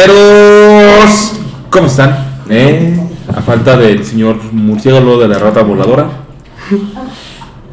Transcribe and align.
Mitoteros. 0.00 1.32
¿Cómo 1.68 1.86
están? 1.86 2.16
¿Eh? 2.48 2.98
A 3.36 3.40
falta 3.42 3.76
del 3.76 4.04
señor 4.04 4.36
murciélago 4.52 5.18
de 5.18 5.28
la 5.28 5.38
rata 5.38 5.62
voladora. 5.62 6.06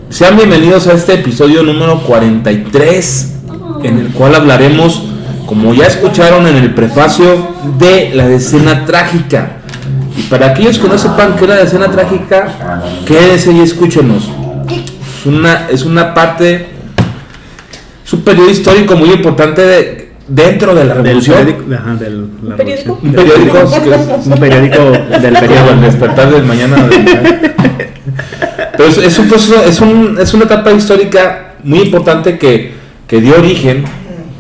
Sean 0.10 0.36
bienvenidos 0.36 0.88
a 0.88 0.94
este 0.94 1.14
episodio 1.16 1.64
número 1.64 2.02
43, 2.02 3.34
en 3.84 4.00
el 4.00 4.08
cual 4.10 4.36
hablaremos, 4.36 5.04
como 5.46 5.74
ya 5.74 5.86
escucharon 5.86 6.48
en 6.48 6.58
el 6.58 6.74
prefacio, 6.74 7.48
de 7.80 8.12
la 8.14 8.28
decena 8.28 8.86
trágica. 8.86 9.58
Y 10.18 10.24
para 10.24 10.48
aquellos 10.48 10.80
que 10.80 10.88
no 10.88 10.98
sepan 10.98 11.36
qué 11.38 11.44
es 11.46 11.50
la 11.50 11.56
decena 11.58 11.90
trágica, 11.92 12.54
quédense 13.06 13.52
y 13.54 13.62
escúchenos. 13.62 14.30
Es 15.20 15.26
una, 15.26 15.68
es 15.70 15.84
una 15.86 16.14
parte, 16.14 16.68
es 18.06 18.14
un 18.14 18.22
periodo 18.22 18.50
histórico 18.50 18.96
muy 18.96 19.12
importante 19.12 19.62
de- 19.62 20.07
dentro 20.28 20.76
de 20.76 20.84
la 20.86 20.94
Del 20.96 21.04
revolución. 21.06 21.38
periódico. 21.38 21.74
Ajá, 21.76 21.96
del, 21.96 22.28
la 22.44 22.56
periódico? 22.56 23.00
Un 23.02 23.14
periódico 23.14 23.58
es 23.58 24.28
Un 24.28 24.34
periódico 24.40 24.84
del 25.20 25.34
periodo. 25.40 25.72
el 25.72 25.82
despertar 25.82 26.32
del 26.32 26.44
mañana. 26.44 26.76
del- 26.88 27.54
Pero 28.78 28.90
es, 28.90 28.98
es 28.98 29.20
un 29.20 29.28
proceso, 29.30 29.64
es, 29.64 29.80
un- 29.82 30.18
es 30.20 30.34
una 30.34 30.46
etapa 30.46 30.72
histórica 30.72 31.54
muy 31.64 31.80
importante 31.80 32.38
que, 32.38 32.74
que 33.08 33.22
dio 33.22 33.36
origen, 33.38 33.84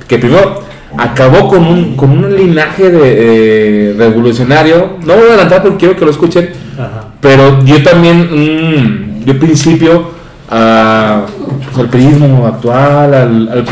que 0.07 0.17
primero 0.19 0.63
acabó 0.97 1.47
con 1.47 1.65
un, 1.65 1.95
con 1.95 2.11
un 2.11 2.35
linaje 2.35 2.89
de, 2.89 3.91
eh, 3.91 3.95
revolucionario. 3.97 4.97
No 5.05 5.13
voy 5.15 5.23
a 5.23 5.27
adelantar 5.33 5.61
porque 5.63 5.77
quiero 5.77 5.95
que 5.95 6.05
lo 6.05 6.11
escuchen, 6.11 6.49
Ajá. 6.77 7.07
pero 7.19 7.61
dio 7.63 7.81
también 7.83 8.29
un 8.31 9.21
dio 9.25 9.37
principio 9.39 10.11
a, 10.49 11.25
pues, 11.63 11.77
al 11.77 11.89
periodismo 11.89 12.45
actual, 12.47 13.13
al, 13.13 13.49
al 13.49 13.65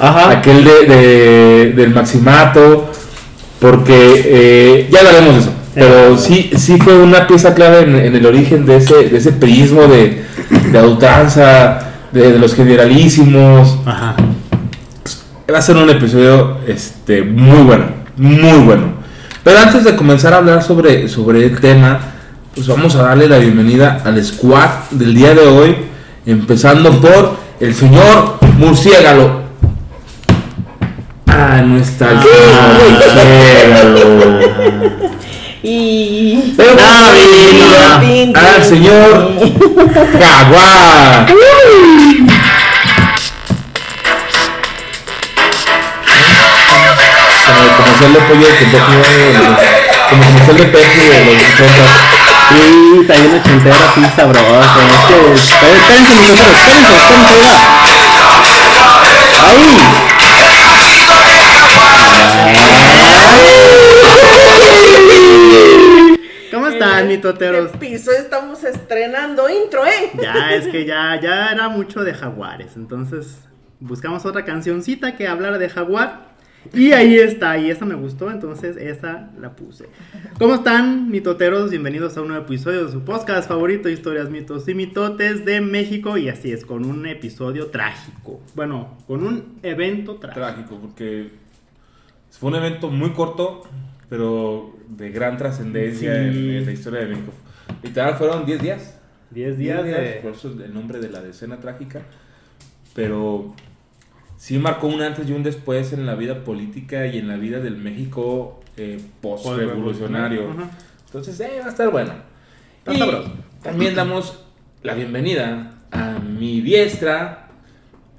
Ajá. 0.00 0.30
aquel 0.30 0.64
de, 0.64 0.86
de- 0.86 1.72
del 1.76 1.94
maximato, 1.94 2.90
porque 3.60 4.22
eh, 4.24 4.88
ya 4.90 4.98
hablaremos 5.00 5.34
de 5.34 5.40
eso. 5.40 5.50
Pero 5.74 6.16
sí, 6.18 6.50
sí 6.56 6.76
fue 6.78 6.96
una 6.98 7.26
pieza 7.26 7.52
clave 7.54 7.82
en, 7.82 7.96
en 7.96 8.14
el 8.14 8.26
origen 8.26 8.64
de 8.64 8.76
ese, 8.76 9.08
de 9.08 9.16
ese 9.18 9.32
periodismo 9.32 9.82
de, 9.82 10.22
de 10.70 10.82
ultranza, 10.82 11.78
de, 12.12 12.32
de 12.32 12.38
los 12.38 12.54
generalísimos. 12.54 13.78
Ajá. 13.84 14.14
Va 15.52 15.58
a 15.58 15.62
ser 15.62 15.76
un 15.76 15.90
episodio 15.90 16.58
este, 16.66 17.22
muy 17.22 17.64
bueno, 17.64 17.86
muy 18.16 18.58
bueno. 18.64 18.94
Pero 19.42 19.58
antes 19.58 19.84
de 19.84 19.94
comenzar 19.96 20.32
a 20.32 20.38
hablar 20.38 20.62
sobre, 20.62 21.08
sobre 21.08 21.44
el 21.44 21.60
tema, 21.60 21.98
pues 22.54 22.66
vamos 22.66 22.94
a 22.96 23.02
darle 23.02 23.28
la 23.28 23.38
bienvenida 23.38 24.00
al 24.04 24.22
squad 24.24 24.68
del 24.92 25.14
día 25.14 25.34
de 25.34 25.46
hoy, 25.46 25.76
empezando 26.26 27.00
por 27.00 27.36
el 27.60 27.74
señor 27.74 28.38
Murciélago. 28.58 29.42
Ah, 31.26 31.62
no 31.64 31.78
está 31.78 32.10
el 32.10 32.20
señor 32.20 32.42
Murciélago. 33.92 34.40
Y. 35.62 36.54
Pero 36.56 36.72
Ah, 36.80 37.98
bien. 38.00 38.36
al 38.36 38.64
señor 38.64 39.32
Jaguar. 40.20 41.26
Como 47.46 47.76
comercial 47.76 48.12
de 48.12 48.20
pollo 48.20 48.46
de 48.46 48.56
Kentucky, 48.56 48.92
¿no? 48.92 49.56
como 50.10 50.22
comercial 50.24 50.56
de 50.56 50.64
Pepsi 50.64 51.00
de 51.00 51.24
los 51.24 51.34
80. 51.34 52.23
Sí, 52.50 52.98
está 53.00 53.14
bien 53.14 53.40
ochentera, 53.40 53.76
así 53.90 54.02
sabroso. 54.16 54.44
Es 54.44 55.02
que. 55.08 55.16
espérense, 55.34 55.92
Espérense, 55.92 56.14
minuteros, 56.14 56.56
espérense, 56.56 56.94
espérense. 56.94 57.64
¡Ay! 65.44 66.18
¿Cómo 66.52 66.68
están, 66.68 67.08
mitoteros? 67.08 67.72
El 67.72 67.78
piso 67.78 68.12
estamos 68.12 68.62
estrenando 68.62 69.48
intro, 69.48 69.84
¿eh? 69.86 70.10
Ya, 70.20 70.52
es 70.54 70.68
que 70.68 70.84
ya, 70.84 71.18
ya 71.20 71.50
era 71.50 71.68
mucho 71.68 72.04
de 72.04 72.14
jaguares. 72.14 72.76
Entonces, 72.76 73.40
buscamos 73.80 74.24
otra 74.24 74.44
cancioncita 74.44 75.16
que 75.16 75.26
hablara 75.26 75.58
de 75.58 75.68
jaguar. 75.68 76.33
Y 76.72 76.92
ahí 76.92 77.16
está, 77.18 77.58
y 77.58 77.70
esa 77.70 77.84
me 77.84 77.94
gustó, 77.94 78.30
entonces 78.30 78.76
esa 78.76 79.30
la 79.40 79.54
puse. 79.54 79.86
¿Cómo 80.38 80.54
están, 80.54 81.10
mitoteros? 81.10 81.70
Bienvenidos 81.70 82.16
a 82.16 82.22
un 82.22 82.28
nuevo 82.28 82.44
episodio 82.44 82.86
de 82.86 82.92
su 82.92 83.02
podcast 83.04 83.48
favorito, 83.48 83.88
Historias, 83.88 84.30
Mitos 84.30 84.66
y 84.68 84.74
Mitotes 84.74 85.44
de 85.44 85.60
México. 85.60 86.16
Y 86.16 86.28
así 86.28 86.52
es, 86.52 86.64
con 86.64 86.84
un 86.84 87.06
episodio 87.06 87.66
trágico. 87.66 88.40
Bueno, 88.54 88.96
con 89.06 89.22
un 89.24 89.58
evento 89.62 90.16
trágico. 90.16 90.40
Trágico, 90.40 90.78
porque 90.80 91.28
fue 92.30 92.50
un 92.50 92.56
evento 92.56 92.90
muy 92.90 93.10
corto, 93.10 93.62
pero 94.08 94.74
de 94.88 95.10
gran 95.10 95.36
trascendencia 95.36 96.14
Sí. 96.14 96.20
en, 96.28 96.50
en 96.50 96.66
la 96.66 96.72
historia 96.72 97.00
de 97.00 97.06
México. 97.08 97.32
Literal, 97.82 98.14
fueron 98.16 98.46
10 98.46 98.62
días. 98.62 98.98
10 99.30 99.58
días 99.58 99.84
de... 99.84 100.20
por 100.22 100.32
eso 100.32 100.48
el 100.48 100.72
nombre 100.72 100.98
de 101.00 101.10
la 101.10 101.20
decena 101.20 101.58
trágica. 101.58 102.02
Pero 102.94 103.54
sí 104.44 104.58
marcó 104.58 104.88
un 104.88 105.00
antes 105.00 105.26
y 105.26 105.32
un 105.32 105.42
después 105.42 105.94
en 105.94 106.04
la 106.04 106.16
vida 106.16 106.44
política 106.44 107.06
y 107.06 107.16
en 107.16 107.28
la 107.28 107.36
vida 107.36 107.60
del 107.60 107.78
México 107.78 108.60
eh, 108.76 109.00
post-revolucionario. 109.22 110.54
Entonces, 111.06 111.40
eh, 111.40 111.60
va 111.60 111.66
a 111.66 111.68
estar 111.70 111.90
bueno. 111.90 112.12
Y 112.92 113.00
también 113.62 113.94
damos 113.94 114.44
la 114.82 114.92
bienvenida 114.92 115.72
a 115.90 116.18
mi 116.18 116.60
diestra, 116.60 117.48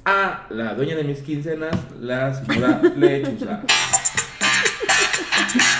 a 0.03 0.47
la 0.49 0.73
dueña 0.73 0.95
de 0.95 1.03
mis 1.03 1.19
quincenas, 1.19 1.75
la 2.01 2.33
señora 2.33 2.81
Lechuza. 2.95 3.61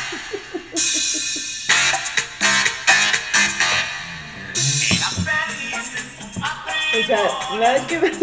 sea, 7.06 7.20
nada 7.60 7.88
que 7.88 8.00
ver. 8.00 8.14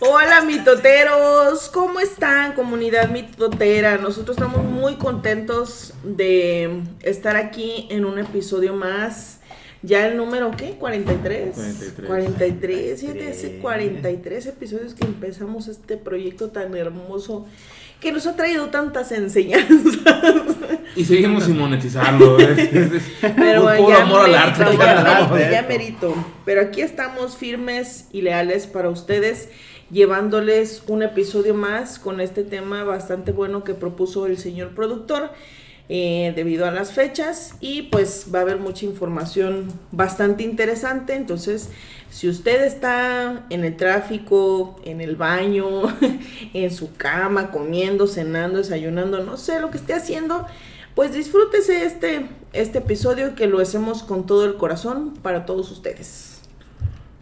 Hola 0.00 0.40
mitoteros, 0.42 1.68
¿cómo 1.68 2.00
están 2.00 2.54
comunidad 2.54 3.08
mitotera? 3.08 3.98
Nosotros 3.98 4.36
estamos 4.36 4.64
muy 4.64 4.96
contentos 4.96 5.94
de 6.02 6.82
estar 7.02 7.36
aquí 7.36 7.86
en 7.90 8.04
un 8.04 8.18
episodio 8.18 8.74
más. 8.74 9.41
Ya 9.82 10.06
el 10.06 10.16
número, 10.16 10.52
¿qué? 10.56 10.76
43. 10.78 11.54
43. 11.54 12.06
43, 12.06 13.00
fíjate, 13.00 13.30
hace 13.30 13.58
43 13.58 14.46
episodios 14.46 14.94
que 14.94 15.04
empezamos 15.04 15.66
este 15.66 15.96
proyecto 15.96 16.50
tan 16.50 16.76
hermoso 16.76 17.46
que 18.02 18.12
nos 18.12 18.26
ha 18.26 18.36
traído 18.36 18.66
tantas 18.68 19.12
enseñanzas. 19.12 19.98
Y 20.94 21.06
seguimos 21.06 21.44
sin 21.44 21.56
monetizarlo. 21.56 22.36
Pero 23.20 23.62
puro 23.78 23.96
amor 23.96 24.26
al 24.26 24.34
arte. 24.34 24.62
ya 24.76 25.50
ya 25.50 25.62
merito. 25.62 26.14
Pero 26.44 26.60
aquí 26.60 26.82
estamos 26.82 27.34
firmes 27.34 28.08
y 28.12 28.20
leales 28.20 28.66
para 28.66 28.90
ustedes, 28.90 29.48
llevándoles 29.90 30.82
un 30.88 31.02
episodio 31.02 31.54
más 31.54 31.98
con 31.98 32.20
este 32.20 32.44
tema 32.44 32.84
bastante 32.84 33.32
bueno 33.32 33.64
que 33.64 33.72
propuso 33.72 34.26
el 34.26 34.36
señor 34.36 34.74
productor. 34.74 35.30
Eh, 35.94 36.32
debido 36.34 36.64
a 36.64 36.70
las 36.70 36.94
fechas 36.94 37.52
y 37.60 37.82
pues 37.82 38.28
va 38.34 38.38
a 38.38 38.42
haber 38.42 38.56
mucha 38.56 38.86
información 38.86 39.70
bastante 39.90 40.42
interesante 40.42 41.14
entonces 41.14 41.68
si 42.08 42.30
usted 42.30 42.64
está 42.64 43.44
en 43.50 43.62
el 43.62 43.76
tráfico 43.76 44.80
en 44.86 45.02
el 45.02 45.16
baño 45.16 45.82
en 46.54 46.72
su 46.72 46.96
cama 46.96 47.50
comiendo 47.50 48.06
cenando 48.06 48.56
desayunando 48.56 49.22
no 49.22 49.36
sé 49.36 49.60
lo 49.60 49.70
que 49.70 49.76
esté 49.76 49.92
haciendo 49.92 50.46
pues 50.94 51.12
disfrútese 51.12 51.84
este, 51.84 52.26
este 52.54 52.78
episodio 52.78 53.34
que 53.34 53.46
lo 53.46 53.60
hacemos 53.60 54.02
con 54.02 54.24
todo 54.24 54.46
el 54.46 54.56
corazón 54.56 55.12
para 55.20 55.44
todos 55.44 55.70
ustedes. 55.70 56.40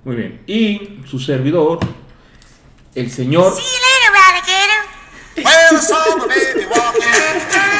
Muy 0.04 0.14
bien. 0.14 0.42
Y 0.46 1.00
su 1.08 1.18
servidor, 1.18 1.80
el 2.94 3.10
señor 3.10 3.52
Well, 5.36 5.46
I 5.72 5.80
saw 5.80 7.79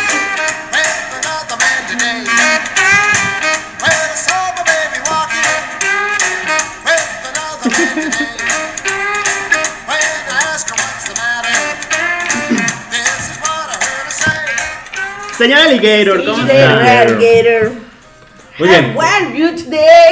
Señor 15.36 15.58
Alligator, 15.60 16.24
¿cómo 16.24 16.42
está? 16.46 17.00
Alligator. 17.00 17.72
Muy 18.58 18.68
bien. 18.68 18.92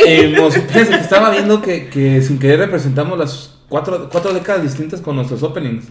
Eh, 0.07 0.33
nos- 0.35 0.55
fíjense 0.55 0.91
que 0.95 1.01
estaba 1.01 1.31
viendo 1.31 1.61
que, 1.61 1.89
que 1.89 2.23
sin 2.23 2.39
querer 2.39 2.61
representamos 2.61 3.19
las 3.19 3.59
cuatro, 3.69 4.09
cuatro 4.11 4.33
décadas 4.33 4.63
distintas 4.63 5.01
con 5.03 5.17
nuestros 5.17 5.43
openings. 5.43 5.85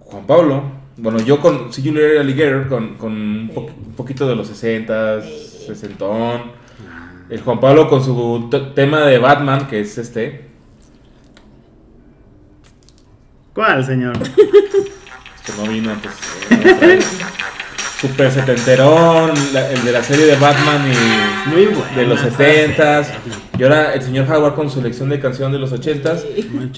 Juan 0.00 0.26
Pablo, 0.26 0.62
bueno, 0.96 1.20
yo 1.20 1.40
con 1.40 1.70
See 1.72 1.82
You 1.82 1.92
Later 1.92 2.20
Alligator, 2.20 2.68
con, 2.68 2.94
con 2.96 3.12
un, 3.12 3.50
po- 3.54 3.66
un 3.66 3.92
poquito 3.94 4.26
de 4.26 4.34
los 4.34 4.46
60, 4.48 5.20
60. 5.20 6.04
El 7.30 7.40
Juan 7.42 7.60
Pablo 7.60 7.88
con 7.88 8.02
su 8.02 8.48
tema 8.74 9.02
de 9.02 9.18
Batman, 9.18 9.66
que 9.68 9.80
es 9.80 9.98
este. 9.98 10.46
¿Cuál, 13.54 13.84
señor? 13.84 14.16
que 14.18 15.52
no 15.58 15.70
vino, 15.70 15.90
pues. 16.02 16.14
eh, 16.82 16.98
no. 17.20 17.38
Super 18.00 18.30
setenterón, 18.30 19.32
la- 19.52 19.72
el 19.72 19.84
de 19.84 19.90
la 19.90 20.04
serie 20.04 20.24
de 20.26 20.36
Batman 20.36 20.82
y 20.86 21.48
Muy 21.50 21.68
de 21.96 22.06
los 22.06 22.20
70s. 22.20 23.06
Y 23.58 23.62
ahora 23.64 23.92
el 23.92 24.02
señor 24.02 24.28
Jaguar 24.28 24.54
con 24.54 24.70
su 24.70 24.76
selección 24.78 25.08
de 25.08 25.18
canción 25.18 25.50
de 25.50 25.58
los 25.58 25.72
80s. 25.72 26.22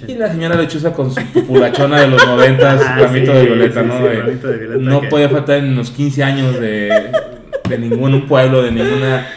Y 0.08 0.14
la 0.14 0.32
señora 0.32 0.56
Lechuza 0.56 0.94
con 0.94 1.14
su 1.14 1.20
populachona 1.26 2.00
de 2.00 2.06
los 2.08 2.22
90s, 2.26 2.80
Ah, 2.82 2.96
ramito 3.00 3.32
sí, 3.32 3.38
de 3.38 3.44
violeta, 3.44 3.82
sí, 3.82 3.86
¿no? 3.86 3.96
sí, 3.98 4.02
De- 4.02 4.14
ramito 4.22 4.48
de 4.48 4.56
violeta 4.56 4.82
no 4.90 5.00
que- 5.02 5.08
podía 5.08 5.28
faltar 5.28 5.58
en 5.58 5.76
los 5.76 5.90
15 5.90 6.24
años 6.24 6.58
de, 6.58 7.10
de 7.68 7.78
ningún 7.78 8.26
pueblo, 8.26 8.62
de 8.62 8.72
ninguna 8.72 9.28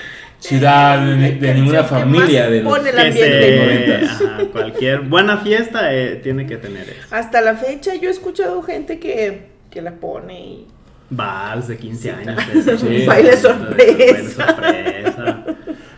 ciudad, 0.48 1.00
de, 1.06 1.16
ni- 1.16 1.32
de 1.40 1.54
ninguna 1.54 1.80
que 1.82 1.88
familia 1.88 2.50
de 2.50 2.62
los 2.64 2.80
Que 2.80 3.14
se, 3.14 4.02
90s. 4.02 4.04
ajá, 4.10 4.38
cualquier 4.52 5.00
buena 5.02 5.38
fiesta 5.38 5.94
eh, 5.94 6.20
tiene 6.22 6.46
que 6.46 6.58
tener 6.58 6.90
eso. 6.90 7.08
Hasta 7.12 7.42
la 7.42 7.56
fecha 7.56 7.96
yo 7.96 8.10
he 8.10 8.12
escuchado 8.12 8.62
gente 8.62 9.00
que, 9.00 9.48
que 9.70 9.82
la 9.82 9.92
pone 9.92 10.40
y... 10.40 10.68
Vals 11.10 11.68
de 11.68 11.78
15 11.78 12.12
años. 12.12 12.42
Sí. 12.80 13.04
Baile 13.08 13.38
sorpresa. 13.38 14.56
Baile 14.60 15.12
sorpresa. 15.12 15.44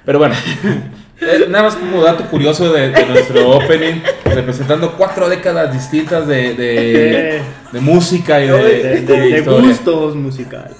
Pero 0.05 0.19
bueno, 0.19 0.35
eh, 1.21 1.45
nada 1.49 1.63
más 1.63 1.75
como 1.77 2.03
dato 2.03 2.25
curioso 2.25 2.71
de, 2.71 2.89
de 2.91 3.05
nuestro 3.07 3.49
opening, 3.49 4.01
representando 4.25 4.91
cuatro 4.97 5.27
décadas 5.29 5.73
distintas 5.73 6.27
de, 6.27 6.53
de, 6.53 7.41
de 7.71 7.79
música 7.79 8.39
y 8.43 8.47
de, 8.47 8.53
De, 8.53 9.01
de- 9.01 9.01
de 9.01 9.41
de 9.41 9.41
gustos 9.41 10.15
musicales. 10.15 10.75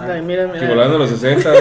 Ay, 0.00 0.22
mira, 0.22 0.46
Que 0.50 0.52
mira. 0.60 0.68
volando 0.68 0.96
a 0.96 0.98
los 1.00 1.10
60 1.10 1.52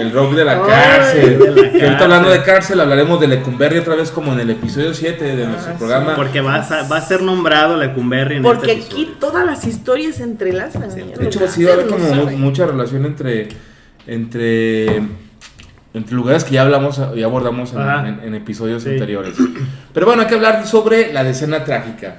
el 0.00 0.12
rock 0.12 0.34
de 0.34 0.44
la 0.44 0.52
Ay, 0.52 0.60
cárcel. 0.66 1.38
de 1.38 1.50
la 1.50 1.72
que 1.72 1.84
ahorita 1.84 2.04
hablando 2.04 2.28
de 2.30 2.42
cárcel 2.42 2.80
hablaremos 2.80 3.20
de 3.20 3.28
Lecumberri 3.28 3.78
otra 3.78 3.94
vez 3.96 4.10
como 4.10 4.32
en 4.32 4.40
el 4.40 4.50
episodio 4.50 4.92
7 4.94 5.24
de 5.36 5.46
nuestro 5.46 5.70
Ah, 5.70 5.72
sí. 5.72 5.78
programa. 5.78 6.16
Porque 6.16 6.40
va 6.40 6.56
a, 6.56 6.88
va 6.88 6.96
a 6.96 7.00
ser 7.00 7.22
nombrado 7.22 7.76
Lecumberri 7.76 8.36
en 8.36 8.42
Porque 8.42 8.72
este 8.72 8.84
aquí 8.86 9.02
episodio. 9.02 9.18
todas 9.20 9.46
las 9.46 9.64
historias 9.66 10.16
se 10.16 10.22
entrelazan. 10.24 10.90
Sí, 10.90 11.00
¿eh? 11.00 11.14
De 11.18 11.26
hecho, 11.26 11.46
sí 11.48 11.64
va 11.64 11.70
a 11.70 11.74
haber 11.74 11.86
como 11.86 12.26
mucha 12.38 12.66
relación 12.66 13.04
entre, 13.06 13.48
entre, 14.06 14.86
entre 15.94 16.14
lugares 16.14 16.44
que 16.44 16.52
ya 16.54 16.62
hablamos 16.62 17.00
y 17.14 17.22
abordamos 17.22 17.72
en, 17.72 17.80
Ajá. 17.80 18.08
en- 18.08 18.20
en 18.20 18.34
episodios 18.34 18.82
Sí. 18.82 18.90
anteriores. 18.90 19.34
Pero 19.92 20.06
bueno, 20.06 20.22
hay 20.22 20.28
que 20.28 20.34
hablar 20.34 20.66
sobre 20.66 21.12
la 21.12 21.24
decena 21.24 21.64
trágica. 21.64 22.16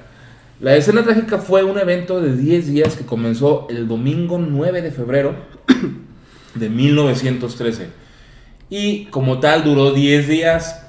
La 0.60 0.72
decena 0.72 1.04
trágica 1.04 1.40
fue 1.40 1.64
un 1.64 1.78
evento 1.78 2.22
de 2.22 2.36
10 2.38 2.68
días 2.68 2.96
que 2.96 3.06
comenzó 3.06 3.68
el 3.70 3.88
domingo 3.88 4.38
9 4.40 4.82
de 4.82 4.92
febrero 4.92 5.36
de 6.56 6.70
1913. 6.70 7.88
Y 8.70 9.06
como 9.06 9.40
tal 9.40 9.64
duró 9.64 9.92
10 9.92 10.28
días, 10.28 10.80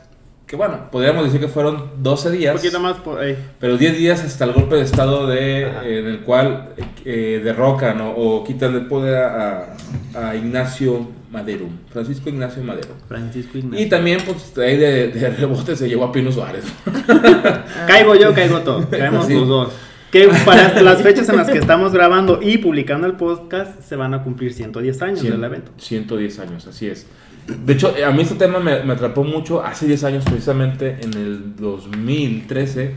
que 0.46 0.56
bueno, 0.56 0.90
podríamos 0.90 1.24
decir 1.24 1.40
que 1.40 1.48
fueron 1.48 1.90
12 2.02 2.28
Un 2.30 2.38
días. 2.38 2.56
poquito 2.56 2.80
más 2.80 2.96
por 2.98 3.20
ahí. 3.20 3.36
Pero 3.58 3.76
10 3.76 3.98
días 3.98 4.22
hasta 4.24 4.44
el 4.44 4.52
golpe 4.52 4.76
de 4.76 4.82
estado 4.82 5.26
de, 5.26 5.62
eh, 5.62 5.98
en 6.00 6.06
el 6.06 6.20
cual 6.20 6.70
eh, 7.04 7.40
derrocan 7.42 8.00
o, 8.00 8.10
o 8.10 8.44
quitan 8.44 8.74
el 8.74 8.86
poder 8.86 9.16
a, 9.16 9.76
a 10.14 10.36
Ignacio 10.36 11.08
Madero, 11.30 11.66
Francisco 11.92 12.28
Ignacio 12.28 12.62
Madero. 12.62 12.90
Francisco 13.08 13.58
Y 13.58 13.60
Ignacio. 13.60 13.88
también, 13.88 14.20
pues, 14.24 14.56
ahí 14.58 14.76
de, 14.76 15.08
de 15.08 15.30
rebote 15.30 15.74
se 15.74 15.88
llevó 15.88 16.04
a 16.04 16.12
Pino 16.12 16.30
Suárez. 16.30 16.64
Caigo 17.86 18.14
yo, 18.14 18.32
caigo 18.34 18.60
todo. 18.60 18.88
Caemos 18.90 19.26
Sí. 19.26 19.34
los 19.34 19.48
dos. 19.48 19.72
Que 20.14 20.28
para 20.44 20.80
las 20.80 21.02
fechas 21.02 21.28
en 21.28 21.36
las 21.36 21.50
que 21.50 21.58
estamos 21.58 21.92
grabando 21.92 22.38
y 22.40 22.58
publicando 22.58 23.06
el 23.08 23.14
podcast 23.14 23.82
se 23.82 23.96
van 23.96 24.14
a 24.14 24.22
cumplir 24.22 24.52
110 24.52 25.02
años 25.02 25.20
Cien- 25.20 25.32
del 25.32 25.42
evento. 25.42 25.72
110 25.76 26.38
años, 26.38 26.66
así 26.68 26.86
es. 26.86 27.06
De 27.66 27.72
hecho, 27.72 27.92
a 28.06 28.10
mí 28.12 28.22
este 28.22 28.36
tema 28.36 28.60
me, 28.60 28.84
me 28.84 28.92
atrapó 28.92 29.24
mucho 29.24 29.62
hace 29.64 29.86
10 29.86 30.04
años, 30.04 30.24
precisamente 30.24 30.98
en 31.02 31.14
el 31.14 31.56
2013. 31.56 32.92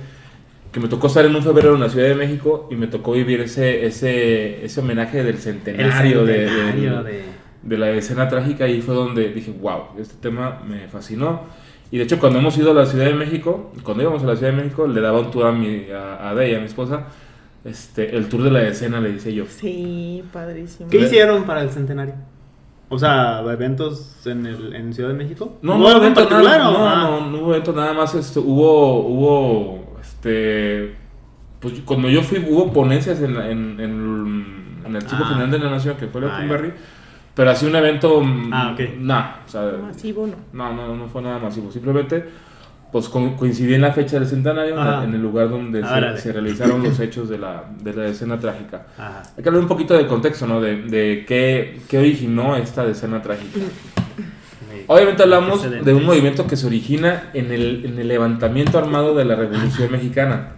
que 0.71 0.79
me 0.79 0.88
tocó 0.89 1.07
estar 1.07 1.25
en 1.25 1.36
un 1.36 1.41
febrero 1.41 1.74
en 1.74 1.81
la 1.81 1.89
Ciudad 1.89 2.07
de 2.07 2.13
México 2.15 2.67
y 2.69 2.75
me 2.75 2.86
tocó 2.88 3.13
vivir 3.13 3.41
ese, 3.41 3.86
ese, 3.88 4.63
ese 4.63 4.79
homenaje 4.79 5.17
del 5.24 5.36
El 5.36 5.38
centenario, 5.41 6.24
de- 6.24 6.47
centenario 6.47 7.03
de, 7.03 7.12
de... 7.13 7.24
de 7.63 7.77
la 7.79 7.89
escena 7.91 8.29
trágica 8.29 8.67
y 8.67 8.81
fue 8.81 8.93
donde 8.93 9.33
dije, 9.33 9.51
wow, 9.59 9.86
este 10.00 10.13
tema 10.21 10.62
me 10.67 10.88
fascinó. 10.88 11.41
Y 11.91 11.98
de 11.98 12.03
hecho 12.03 12.20
cuando 12.20 12.39
hemos 12.39 12.58
ido 12.58 12.72
a 12.72 12.74
la 12.74 12.86
Ciudad 12.86 13.06
de 13.06 13.13
México, 13.13 13.72
cuando 13.84 14.03
íbamos 14.03 14.24
a 14.24 14.25
la 14.27 14.36
Ciudad 14.36 14.51
de 14.51 14.58
México, 14.63 14.88
le 14.88 15.00
daba 15.01 15.20
un 15.22 15.32
tour 15.32 15.46
a, 15.48 15.51
mi, 15.51 15.86
a, 15.91 16.29
a 16.29 16.36
Deya, 16.36 16.58
a 16.58 16.60
mi 16.60 16.65
esposa, 16.65 17.08
este, 17.63 18.15
el 18.15 18.27
tour 18.29 18.44
de 18.44 18.51
la 18.51 18.62
escena, 18.67 19.00
le 19.00 19.12
dice 19.13 19.34
yo. 19.34 19.46
Sí, 19.48 20.24
padrísimo. 20.34 20.89
¿Qué 20.89 20.98
hicieron 21.00 21.44
para 21.44 21.62
el 21.62 21.70
centenario? 21.70 22.15
O 22.89 22.98
sea, 22.98 23.41
eventos 23.51 24.25
en, 24.25 24.46
el, 24.46 24.74
en 24.75 24.94
Ciudad 24.94 25.10
de 25.10 25.15
México. 25.15 25.58
No, 25.62 25.75
¿Hubo 25.75 25.84
no, 25.89 25.91
en 25.91 25.98
evento, 25.98 26.29
nada, 26.29 26.58
no, 26.60 26.88
ah. 26.88 27.20
no, 27.22 27.29
no 27.32 27.38
hubo 27.44 27.51
evento, 27.53 27.74
nada 27.74 27.94
más 27.94 28.15
este, 28.15 28.39
hubo, 28.39 29.00
hubo, 29.08 29.98
este, 30.01 30.96
pues 31.60 31.74
cuando 31.86 32.10
yo 32.10 32.22
fui, 32.22 32.46
hubo 32.50 32.72
ponencias 32.72 33.22
en, 33.22 33.34
la- 33.36 33.50
en, 33.50 33.79
en, 33.79 34.82
en 34.86 34.86
el 34.91 34.96
Archivo 34.98 35.22
Ah. 35.25 35.27
General 35.29 35.51
de 35.51 35.60
la 35.60 35.70
Nación, 35.72 35.98
que 35.98 36.08
fue 36.08 36.22
Ah, 36.22 36.25
la 36.25 36.39
ya. 36.41 36.74
Pero 37.38 37.51
así 37.51 37.65
un 37.65 37.75
evento, 37.75 38.20
mm, 38.20 38.51
Ah, 38.53 38.72
ok. 38.74 38.79
nah, 39.00 39.36
o 39.46 39.50
sea, 39.50 39.72
Masivo, 39.82 40.27
no. 40.27 40.36
no, 40.51 40.74
no, 40.75 40.96
no 40.98 41.08
fue 41.08 41.22
nada 41.22 41.38
masivo, 41.39 41.72
simplemente, 41.72 42.25
pues 42.91 43.08
co- 43.10 43.36
coincidí 43.38 43.75
en 43.75 43.82
la 43.82 43.94
fecha 43.94 44.17
del 44.20 44.27
centenario, 44.27 44.74
en, 44.74 44.79
Ajá. 44.79 45.03
en 45.03 45.13
el 45.13 45.22
lugar 45.22 45.50
donde 45.50 45.82
Ah, 45.84 46.13
se, 46.15 46.22
se 46.24 46.34
realizaron 46.34 46.82
los 46.84 47.00
hechos 47.00 47.29
de 47.29 47.38
la, 47.38 47.63
de 47.82 47.94
la 47.94 48.08
escena 48.08 48.39
trágica. 48.39 48.88
Ajá. 48.98 49.24
Hay 49.38 49.44
que 49.44 49.48
hablar 49.50 49.62
un 49.62 49.67
poquito 49.70 49.94
del 49.94 50.08
contexto, 50.08 50.48
¿no? 50.48 50.60
De, 50.60 50.82
de 50.84 51.25
qué, 51.27 51.79
qué 51.88 52.00
originó 52.00 52.56
esta 52.58 52.86
escena 52.88 53.22
trágica. 53.22 53.60
Obviamente 54.88 55.22
hablamos 55.24 55.70
de 55.70 55.94
un 55.94 56.06
movimiento 56.06 56.48
que 56.48 56.56
se 56.56 56.65
origina 56.65 57.29
en 57.34 57.51
el, 57.51 57.86
en 57.86 58.00
el 58.00 58.08
levantamiento 58.08 58.77
armado 58.77 59.13
de 59.15 59.25
la 59.25 59.36
Revolución 59.36 59.91
Mexicana, 59.91 60.53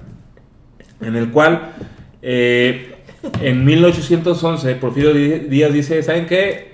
en 1.01 1.15
el 1.15 1.31
cual 1.31 1.71
eh, 2.21 2.95
en 3.41 3.65
1811 3.65 4.75
Porfirio 4.75 5.13
Dí- 5.15 5.47
Díaz 5.49 5.73
dice, 5.73 6.03
¿saben 6.03 6.25
qué? 6.27 6.68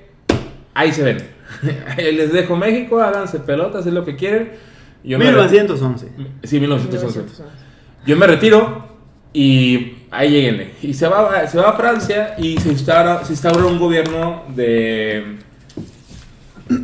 Ahí 0.76 0.92
se 0.92 1.02
ven. 1.02 1.18
Les 1.98 2.32
dejo 2.32 2.56
México, 2.56 3.02
háganse 3.02 3.40
pelotas, 3.40 3.88
es 3.88 3.94
lo 3.94 4.06
que 4.06 4.16
quieren. 4.16 4.52
Yo 5.04 5.18
me 5.18 5.26
re- 5.26 5.32
1911. 5.32 6.08
Sí, 6.44 6.60
1911. 6.60 7.20
1911. 7.20 7.44
Yo 8.06 8.18
me 8.18 8.28
retiro 8.28 8.88
y 9.34 9.94
ahí 10.12 10.30
lleguenle. 10.30 10.72
Y 10.82 10.94
se 10.94 11.08
va, 11.08 11.48
se 11.48 11.58
va 11.58 11.70
a 11.70 11.74
Francia 11.74 12.36
y 12.38 12.58
se 12.60 12.70
instaura, 12.70 13.24
se 13.26 13.34
instaura 13.34 13.66
un 13.66 13.80
gobierno 13.80 14.44
de 14.56 15.38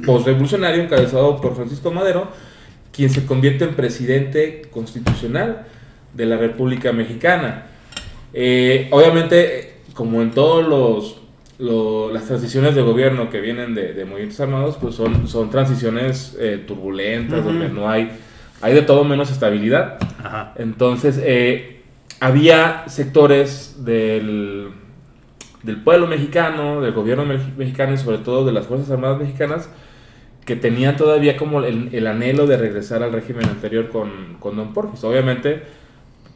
postrevolucionario 0.05 0.83
encabezado 0.83 1.39
por 1.41 1.55
Francisco 1.55 1.91
Madero, 1.91 2.29
quien 2.91 3.09
se 3.09 3.25
convierte 3.25 3.63
en 3.63 3.75
presidente 3.75 4.63
constitucional 4.71 5.65
de 6.13 6.25
la 6.25 6.37
República 6.37 6.91
Mexicana. 6.91 7.65
Eh, 8.33 8.87
obviamente, 8.91 9.77
como 9.93 10.21
en 10.21 10.31
todos 10.31 10.67
los 10.67 11.20
lo- 11.61 12.11
las 12.11 12.25
transiciones 12.25 12.75
de 12.75 12.81
gobierno 12.81 13.29
que 13.29 13.39
vienen 13.39 13.73
de, 13.75 13.93
de 13.93 14.03
movimientos 14.05 14.39
armados, 14.41 14.77
pues 14.81 14.95
son, 14.95 15.27
son 15.27 15.49
transiciones 15.49 16.35
eh, 16.39 16.63
turbulentas, 16.67 17.45
donde 17.45 17.69
no 17.69 17.89
hay, 17.89 18.11
hay 18.61 18.73
de 18.73 18.81
todo 18.81 19.03
menos 19.03 19.31
estabilidad. 19.31 19.97
Ajá. 20.23 20.53
Entonces, 20.57 21.19
eh, 21.23 21.81
había 22.19 22.83
sectores 22.87 23.83
del, 23.85 24.69
del 25.63 25.77
pueblo 25.77 26.07
mexicano, 26.07 26.81
del 26.81 26.93
gobierno 26.93 27.25
me- 27.25 27.37
mexicano 27.57 27.93
y 27.93 27.97
sobre 27.97 28.17
todo 28.17 28.45
de 28.45 28.51
las 28.51 28.65
Fuerzas 28.67 28.91
Armadas 28.91 29.19
mexicanas 29.19 29.69
que 30.45 30.55
tenían 30.55 30.97
todavía 30.97 31.37
como 31.37 31.61
el, 31.63 31.89
el 31.93 32.07
anhelo 32.07 32.47
de 32.47 32.57
regresar 32.57 33.03
al 33.03 33.13
régimen 33.13 33.45
anterior 33.45 33.89
con, 33.89 34.37
con 34.39 34.55
Don 34.55 34.73
Porfis. 34.73 35.03
Obviamente, 35.03 35.61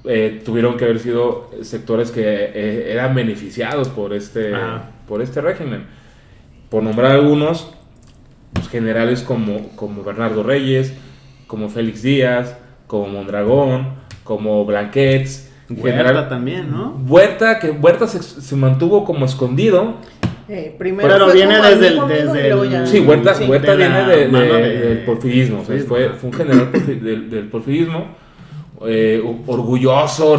eh, 0.07 0.41
tuvieron 0.45 0.77
que 0.77 0.85
haber 0.85 0.99
sido 0.99 1.49
sectores 1.61 2.11
que 2.11 2.21
eh, 2.23 2.91
eran 2.91 3.15
beneficiados 3.15 3.89
por 3.89 4.13
este, 4.13 4.53
Ajá. 4.53 4.91
por 5.07 5.21
este 5.21 5.41
régimen. 5.41 5.85
Por 6.69 6.83
nombrar 6.83 7.11
algunos, 7.11 7.71
pues, 8.53 8.67
generales 8.69 9.21
como, 9.21 9.69
como 9.75 10.03
Bernardo 10.03 10.43
Reyes, 10.43 10.93
como 11.47 11.69
Félix 11.69 12.01
Díaz, 12.01 12.57
como 12.87 13.07
Mondragón, 13.07 13.89
como 14.23 14.65
Blanquets, 14.65 15.51
en 15.69 15.79
Huerta 15.81 15.97
general- 16.03 16.29
también, 16.29 16.71
¿no? 16.71 17.01
Huerta, 17.07 17.59
que 17.59 17.71
Huerta 17.71 18.07
se, 18.07 18.21
se 18.21 18.55
mantuvo 18.55 19.03
como 19.05 19.25
escondido. 19.25 19.95
Eh, 20.47 20.75
primero 20.77 21.09
Pero 21.09 21.31
viene 21.33 21.55
desde 21.55 21.87
el- 21.87 22.07
desde 22.07 22.49
el- 22.49 22.87
Sí, 22.87 22.99
Huerta, 22.99 23.33
Sí. 23.33 23.45
Huerta 23.45 23.71
de 23.71 23.77
viene 23.77 24.05
de- 24.05 24.27
de- 24.27 24.79
del 24.89 24.97
porfirismo, 24.99 25.61
o 25.61 25.65
sea, 25.65 25.75
fue, 25.87 26.09
fue 26.09 26.29
un 26.29 26.33
general 26.35 26.71
porfi- 26.71 26.99
del, 26.99 27.29
del 27.31 27.47
porfirismo, 27.47 28.05
eh, 28.85 29.21
orgulloso, 29.47 30.37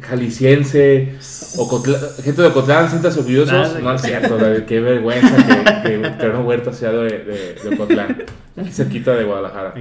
jalisciense, 0.00 1.14
Ocotla- 1.58 2.14
gente 2.22 2.42
de 2.42 2.48
Ocotlán, 2.48 2.88
sientas 2.88 3.16
orgullosos, 3.16 3.52
Nada. 3.52 3.78
no 3.80 3.92
es 3.94 4.02
cierto, 4.02 4.38
qué 4.66 4.80
vergüenza 4.80 5.36
que, 5.82 5.88
que 6.02 6.10
Terno 6.18 6.40
Huerta 6.42 6.72
sea 6.72 6.92
de, 6.92 7.18
de, 7.18 7.54
de 7.62 7.74
Ocotlán, 7.74 8.24
aquí 8.56 8.70
cerquita 8.70 9.14
de 9.14 9.24
Guadalajara. 9.24 9.74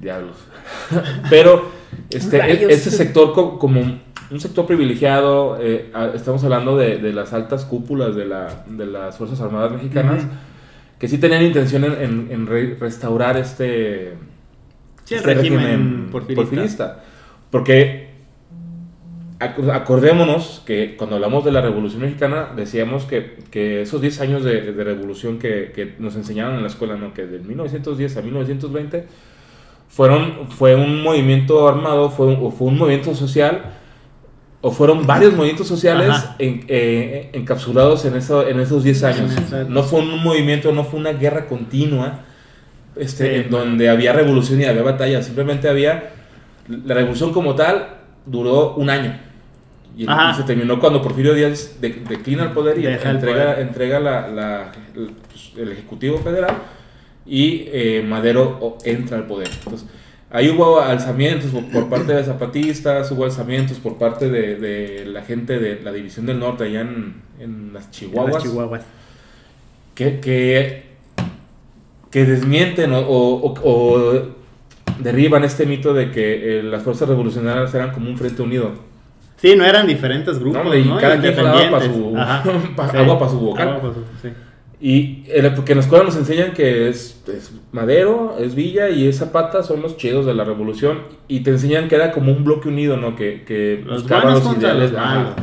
Diablos. 0.00 0.36
Pero 1.30 1.70
este, 2.10 2.38
e- 2.38 2.72
ese 2.72 2.90
sector 2.90 3.32
co- 3.32 3.58
como 3.58 3.80
un 3.80 4.40
sector 4.40 4.66
privilegiado, 4.66 5.58
eh, 5.60 5.90
estamos 6.14 6.42
hablando 6.42 6.76
de, 6.76 6.98
de 6.98 7.12
las 7.12 7.32
altas 7.32 7.64
cúpulas 7.64 8.16
de, 8.16 8.24
la, 8.24 8.64
de 8.66 8.86
las 8.86 9.16
Fuerzas 9.18 9.40
Armadas 9.40 9.72
mexicanas, 9.72 10.20
Ujú. 10.24 10.32
que 10.98 11.06
sí 11.08 11.18
tenían 11.18 11.42
intención 11.42 11.84
en, 11.84 11.92
en- 11.92 12.28
en 12.30 12.46
re- 12.46 12.76
restaurar 12.80 13.36
este, 13.36 14.14
Sí, 15.04 15.14
el 15.14 15.20
este 15.20 15.34
régimen 15.34 16.08
porfirista. 16.10 16.42
porfirista. 16.42 17.04
Porque 17.50 18.08
ac- 19.40 19.70
acordémonos 19.72 20.62
que 20.64 20.96
cuando 20.96 21.16
hablamos 21.16 21.44
de 21.44 21.52
la 21.52 21.60
Revolución 21.60 22.02
Mexicana 22.02 22.50
decíamos 22.56 23.04
que, 23.04 23.38
que 23.50 23.82
esos 23.82 24.00
10 24.00 24.20
años 24.20 24.44
de, 24.44 24.72
de 24.72 24.84
revolución 24.84 25.38
que, 25.38 25.72
que 25.74 25.94
nos 25.98 26.14
enseñaron 26.16 26.54
en 26.56 26.62
la 26.62 26.68
escuela, 26.68 26.96
¿no? 26.96 27.12
que 27.14 27.26
de 27.26 27.38
1910 27.40 28.16
a 28.16 28.22
1920 28.22 29.06
fueron, 29.88 30.48
fue 30.50 30.74
un 30.74 31.02
movimiento 31.02 31.68
armado, 31.68 32.08
fue 32.10 32.26
un, 32.28 32.38
o 32.46 32.50
fue 32.50 32.68
un 32.68 32.78
movimiento 32.78 33.14
social, 33.14 33.62
o 34.62 34.70
fueron 34.70 35.06
varios 35.06 35.34
movimientos 35.34 35.66
sociales 35.66 36.14
en- 36.38 36.64
eh, 36.68 37.30
encapsulados 37.34 38.04
en, 38.04 38.14
eso, 38.16 38.46
en 38.48 38.60
esos 38.60 38.84
10 38.84 39.02
años. 39.04 39.32
No 39.68 39.82
fue 39.82 40.00
un 40.00 40.22
movimiento, 40.22 40.72
no 40.72 40.84
fue 40.84 41.00
una 41.00 41.12
guerra 41.12 41.46
continua 41.46 42.20
este, 42.96 43.28
Sí, 43.38 43.44
en 43.44 43.50
donde 43.50 43.88
había 43.88 44.12
revolución 44.12 44.60
y 44.60 44.64
había 44.64 44.82
batalla, 44.82 45.22
simplemente 45.22 45.68
había 45.68 46.10
la 46.68 46.94
revolución 46.94 47.32
como 47.32 47.54
tal 47.54 47.88
duró 48.26 48.74
un 48.74 48.88
año. 48.90 49.18
Y, 49.96 50.04
y 50.04 50.34
se 50.36 50.42
terminó 50.44 50.80
cuando 50.80 51.02
Porfirio 51.02 51.34
Díaz 51.34 51.76
de- 51.80 51.90
declina 52.08 52.44
el 52.44 52.52
poder 52.52 52.78
y 52.78 52.82
Deja 52.82 53.10
entrega, 53.10 53.44
poder. 53.52 53.58
entrega 53.66 54.00
la- 54.00 54.28
la- 54.28 54.72
el, 54.96 55.10
pues, 55.28 55.52
el 55.56 55.72
Ejecutivo 55.72 56.18
Federal 56.18 56.54
y 57.26 57.64
eh, 57.72 58.02
Madero 58.06 58.78
entra 58.84 59.18
al 59.18 59.26
poder. 59.26 59.48
Entonces, 59.52 59.86
ahí 60.30 60.48
hubo 60.48 60.80
alzamientos 60.80 61.50
por, 61.72 61.90
parte 61.90 62.14
de 62.14 62.24
zapatistas, 62.24 63.10
hubo 63.10 63.24
alzamientos 63.24 63.78
por 63.78 63.98
parte 63.98 64.30
de, 64.30 64.56
de 64.56 65.04
la 65.04 65.22
gente 65.22 65.58
de 65.58 65.82
la 65.82 65.92
División 65.92 66.24
del 66.24 66.38
Norte 66.38 66.64
allá 66.64 66.80
en, 66.80 67.16
en 67.38 67.72
las 67.74 67.84
en 67.84 67.90
Chihuahuas 67.90 68.34
las 68.34 68.42
Chihuahuas. 68.44 68.82
que, 69.94 70.20
que, 70.20 70.91
que 72.12 72.24
desmienten 72.24 72.92
o, 72.92 73.00
o- 73.00 73.54
o- 73.64 74.28
derriban 75.00 75.42
este 75.44 75.66
mito 75.66 75.92
de 75.94 76.10
que 76.12 76.60
eh, 76.60 76.62
las 76.62 76.82
fuerzas 76.82 77.08
revolucionarias 77.08 77.74
eran 77.74 77.90
como 77.92 78.08
un 78.10 78.16
frente 78.16 78.42
unido. 78.42 78.70
Sí, 79.36 79.56
no 79.56 79.64
eran 79.64 79.86
diferentes 79.88 80.38
grupos, 80.38 80.54
No, 80.54 80.60
hombre, 80.62 80.78
y 80.80 80.84
¿no? 80.84 80.98
cada 80.98 81.20
quien 81.20 81.34
jalaba 81.34 81.70
pa' 81.70 81.80
su-. 81.80 82.14
Ajá. 82.16 82.42
pa- 82.76 82.88
Sí. 82.90 82.96
agua 82.98 83.18
pa' 83.18 83.28
su 83.28 83.38
bocal. 83.40 83.68
Agua 83.68 83.80
pa' 83.82 83.94
su- 83.94 84.04
sí. 84.28 84.32
Y 84.84 85.22
eh, 85.28 85.48
porque 85.54 85.72
en 85.72 85.78
la 85.78 85.84
escuela 85.84 86.02
nos 86.02 86.16
enseñan 86.16 86.54
que 86.54 86.88
es, 86.88 87.22
es 87.28 87.52
Madero, 87.70 88.34
es 88.40 88.56
Villa 88.56 88.90
y 88.90 89.06
es 89.06 89.18
Zapata 89.18 89.62
son 89.62 89.80
los 89.80 89.96
chidos 89.96 90.26
de 90.26 90.34
la 90.34 90.42
revolución 90.42 91.02
y 91.28 91.40
te 91.44 91.50
enseñan 91.50 91.88
que 91.88 91.94
era 91.94 92.10
como 92.10 92.32
un 92.32 92.42
bloque 92.42 92.66
unido, 92.68 92.96
¿no? 92.96 93.14
Que, 93.14 93.44
que 93.46 93.80
Los 93.86 94.02
buscaba 94.02 94.22
buenos 94.24 94.42
los 94.42 94.52
los 94.54 94.60
ideales. 94.62 94.92
ajá. 94.96 95.36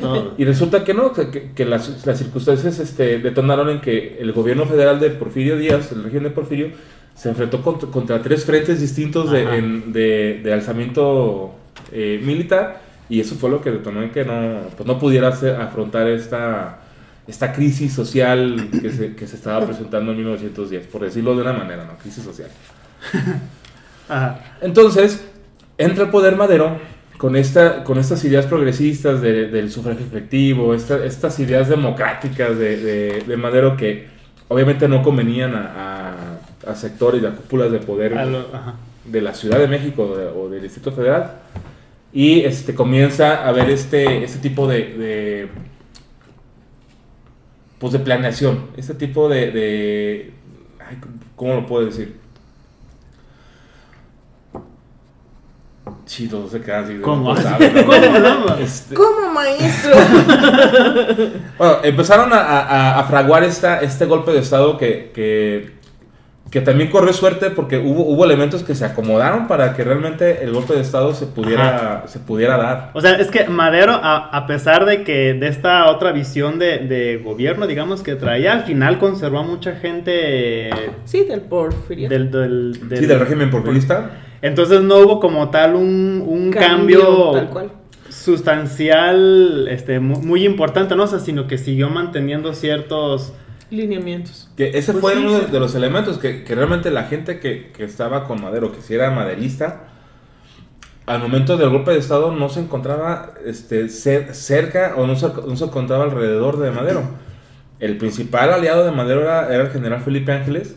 malos. 0.00 0.24
Y 0.38 0.44
resulta 0.46 0.82
que 0.82 0.94
no, 0.94 1.12
que, 1.12 1.50
que- 1.54 1.64
las, 1.66 2.06
las 2.06 2.16
circunstancias 2.18 2.78
este, 2.78 3.18
detonaron 3.18 3.68
en 3.68 3.82
que 3.82 4.16
el 4.18 4.32
gobierno 4.32 4.64
federal 4.64 4.98
de 4.98 5.10
Porfirio 5.10 5.58
Díaz, 5.58 5.92
el 5.92 6.02
régimen 6.02 6.24
de 6.24 6.30
Porfirio, 6.30 6.68
se 7.14 7.28
enfrentó 7.28 7.60
contra, 7.60 7.90
contra 7.90 8.22
tres 8.22 8.46
frentes 8.46 8.80
distintos 8.80 9.30
de, 9.30 9.42
en- 9.42 9.92
de- 9.92 10.40
de 10.42 10.52
alzamiento 10.54 11.54
eh, 11.92 12.18
militar 12.24 12.80
y 13.10 13.20
eso 13.20 13.34
fue 13.34 13.50
lo 13.50 13.60
que 13.60 13.70
detonó 13.72 14.02
en 14.02 14.10
que 14.10 14.24
no, 14.24 14.60
pues 14.74 14.86
no 14.86 14.98
pudiera 14.98 15.28
hacer- 15.28 15.56
afrontar 15.60 16.08
esta, 16.08 16.80
esta 17.28 17.52
crisis 17.52 17.92
social 17.92 18.68
que 18.80 18.90
se, 18.92 19.14
que 19.16 19.26
se 19.26 19.36
estaba 19.36 19.64
presentando 19.66 20.12
en 20.12 20.18
1910, 20.18 20.86
por 20.86 21.02
decirlo 21.02 21.34
de 21.34 21.42
una 21.42 21.52
manera, 21.52 21.84
¿no? 21.84 21.98
Crisis 21.98 22.22
social. 22.24 22.48
Ajá. 24.08 24.40
Entonces, 24.60 25.24
entra 25.78 26.04
el 26.04 26.10
poder 26.10 26.36
Madero 26.36 26.78
con, 27.18 27.34
esta, 27.36 27.82
con 27.84 27.98
estas 27.98 28.24
ideas 28.24 28.46
progresistas 28.46 29.20
de- 29.20 29.48
del 29.48 29.70
sufragio 29.70 30.06
efectivo, 30.06 30.74
esta- 30.74 31.04
estas 31.04 31.38
ideas 31.40 31.68
democráticas 31.68 32.56
de, 32.58 32.76
de- 32.76 33.24
de 33.26 33.36
Madero 33.36 33.76
que 33.76 34.06
obviamente 34.48 34.86
no 34.88 35.02
convenían 35.02 35.54
a, 35.54 36.14
a- 36.66 36.70
a 36.70 36.74
sectores 36.74 37.22
y 37.22 37.26
a 37.26 37.30
cúpulas 37.30 37.70
de 37.72 37.78
poder 37.78 38.12
lo- 38.12 38.46
de 39.04 39.20
la 39.20 39.34
Ciudad 39.34 39.58
de 39.58 39.68
México 39.68 40.02
o 40.36 40.48
del 40.48 40.62
Distrito 40.62 40.92
Federal. 40.92 41.32
Y 42.12 42.40
este, 42.40 42.74
comienza 42.74 43.42
a 43.44 43.48
haber 43.48 43.68
este, 43.70 44.24
este 44.24 44.38
tipo 44.38 44.66
de, 44.68 45.48
pues 47.78 47.92
de 47.92 47.98
planeación, 48.00 48.68
este 48.76 48.94
tipo 48.94 49.28
de, 49.28 49.50
de 49.50 50.32
ay, 50.88 50.98
¿cómo 51.36 51.54
lo 51.54 51.66
puedo 51.66 51.86
decir? 51.86 52.16
Sí, 56.04 56.28
todos 56.28 56.50
se 56.52 56.60
quedan 56.60 56.84
así. 56.84 56.96
¿Cómo? 57.00 57.34
no 57.34 57.40
saben, 57.40 57.74
¿no? 57.74 57.84
¿Cómo, 57.84 58.18
no? 58.18 58.54
Este, 58.56 58.94
¿Cómo, 58.94 59.32
maestro? 59.32 59.92
Bueno, 61.58 61.78
empezaron 61.84 62.32
a, 62.32 62.38
a- 62.38 63.00
a 63.00 63.04
fraguar 63.04 63.42
esta, 63.44 63.80
este 63.80 64.04
golpe 64.06 64.30
de 64.32 64.40
Estado 64.40 64.76
que, 64.78 65.10
que, 65.14 65.75
que 66.50 66.60
también 66.60 66.90
corrió 66.90 67.12
suerte 67.12 67.50
porque 67.50 67.78
hubo, 67.78 68.04
hubo 68.06 68.24
elementos 68.24 68.62
que 68.62 68.74
se 68.76 68.84
acomodaron 68.84 69.48
para 69.48 69.74
que 69.74 69.82
realmente 69.82 70.44
el 70.44 70.52
golpe 70.52 70.74
de 70.74 70.80
Estado 70.80 71.12
se 71.12 71.26
pudiera, 71.26 72.04
se 72.06 72.20
pudiera 72.20 72.56
dar. 72.56 72.90
O 72.94 73.00
sea, 73.00 73.14
es 73.16 73.30
que 73.32 73.44
Madero, 73.48 73.92
a, 73.92 74.28
a 74.28 74.46
pesar 74.46 74.86
de 74.86 75.02
que 75.02 75.34
de 75.34 75.48
esta 75.48 75.90
otra 75.90 76.12
visión 76.12 76.58
de, 76.60 76.78
de 76.78 77.16
gobierno, 77.18 77.66
digamos, 77.66 78.02
que 78.02 78.14
traía, 78.14 78.52
al 78.52 78.62
final 78.62 78.98
conservó 78.98 79.40
a 79.40 79.42
mucha 79.42 79.72
gente 79.76 80.70
Sí, 81.04 81.24
del 81.24 81.40
porfirio. 81.42 82.08
del, 82.08 82.30
del, 82.30 82.78
Sí, 82.96 83.06
del 83.06 83.18
régimen 83.20 83.50
porfirista. 83.50 84.10
Entonces 84.40 84.82
no 84.82 84.98
hubo 84.98 85.18
como 85.18 85.50
tal 85.50 85.74
un, 85.74 86.22
un 86.26 86.52
cambio, 86.52 87.32
Tal 87.32 87.48
cual. 87.48 87.70
sustancial 88.08 89.66
este, 89.70 89.98
mu- 90.00 90.20
muy, 90.20 90.44
importante, 90.44 90.94
¿no? 90.96 91.04
O 91.04 91.06
sea, 91.06 91.18
sino 91.18 91.46
que 91.46 91.58
siguió 91.58 91.88
manteniendo 91.90 92.54
ciertos... 92.54 93.32
Lineamientos. 93.70 94.48
Que 94.56 94.78
ese 94.78 94.92
Pues 94.92 95.00
fue 95.02 95.14
sí, 95.14 95.18
uno 95.24 95.40
sí. 95.40 95.46
de 95.50 95.60
los 95.60 95.74
elementos 95.74 96.18
que, 96.18 96.44
que 96.44 96.54
realmente 96.54 96.90
la 96.90 97.04
gente 97.04 97.40
que, 97.40 97.72
que 97.76 97.84
estaba 97.84 98.24
con 98.24 98.40
Madero, 98.42 98.72
que 98.72 98.80
si 98.80 98.94
era 98.94 99.10
maderista, 99.10 99.84
al 101.06 101.20
momento 101.20 101.56
del 101.56 101.70
golpe 101.70 101.92
de 101.92 101.98
Estado 101.98 102.32
no 102.32 102.48
se 102.48 102.60
encontraba 102.60 103.32
este, 103.44 103.84
cer- 103.86 104.32
cerca 104.32 104.94
o 104.96 105.06
no 105.06 105.14
se, 105.16 105.28
no 105.28 105.56
se 105.56 105.64
encontraba 105.64 106.04
alrededor 106.04 106.58
de 106.58 106.70
Madero. 106.70 107.02
El 107.78 107.96
principal 107.98 108.52
aliado 108.52 108.84
de 108.84 108.90
Madero 108.92 109.20
era, 109.22 109.52
era 109.52 109.64
el 109.64 109.70
general 109.70 110.00
Felipe 110.00 110.32
Ángeles 110.32 110.76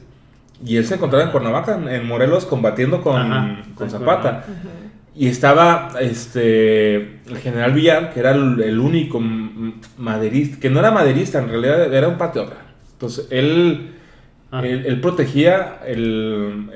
y 0.64 0.78
él 0.78 0.86
se 0.86 0.96
encontraba 0.96 1.26
en 1.26 1.32
Cuernavaca, 1.32 1.80
en- 1.90 2.06
Morelos, 2.08 2.46
combatiendo 2.46 3.02
con, 3.02 3.20
Ajá, 3.22 3.62
con 3.76 3.90
Zapata. 3.90 4.46
Y 5.16 5.28
estaba 5.28 5.90
este 6.00 6.96
el 7.28 7.38
general 7.42 7.74
Villar, 7.74 8.14
que 8.14 8.20
era 8.20 8.32
el, 8.32 8.62
el 8.62 8.80
único 8.80 9.20
maderista, 9.98 10.60
que 10.60 10.70
no 10.70 10.80
era 10.80 10.92
maderista, 10.92 11.40
en 11.40 11.50
realidad 11.50 11.94
era 11.94 12.08
un 12.08 12.18
patriota. 12.18 12.56
Entonces, 13.00 13.28
él, 13.30 13.92
Ah. 14.52 14.62
él, 14.66 14.86
él 14.86 15.00
protegía 15.00 15.80
el- 15.86 16.70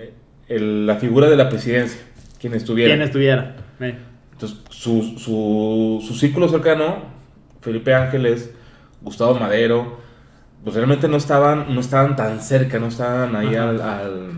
el- 0.47 0.85
la 0.87 0.95
figura 0.95 1.29
de 1.29 1.35
la 1.35 1.49
presidencia, 1.49 1.99
quien 2.39 2.53
estuviera. 2.53 2.89
Quien 2.93 3.01
estuviera. 3.01 3.55
Eh. 3.81 3.95
Entonces, 4.31 4.59
su, 4.69 5.17
su, 5.17 6.01
su 6.07 6.13
círculo 6.13 6.47
cercano, 6.47 6.97
Felipe 7.59 7.93
Ángeles, 7.93 8.51
Gustavo 9.01 9.37
Madero, 9.37 9.99
pues 10.63 10.75
realmente 10.77 11.09
no 11.09 11.17
estaban, 11.17 11.73
no 11.75 11.81
estaban 11.81 12.15
tan 12.15 12.39
cerca, 12.39 12.79
no 12.79 12.87
estaban 12.87 13.35
ahí 13.35 13.55
al, 13.55 13.81
al- 13.81 14.29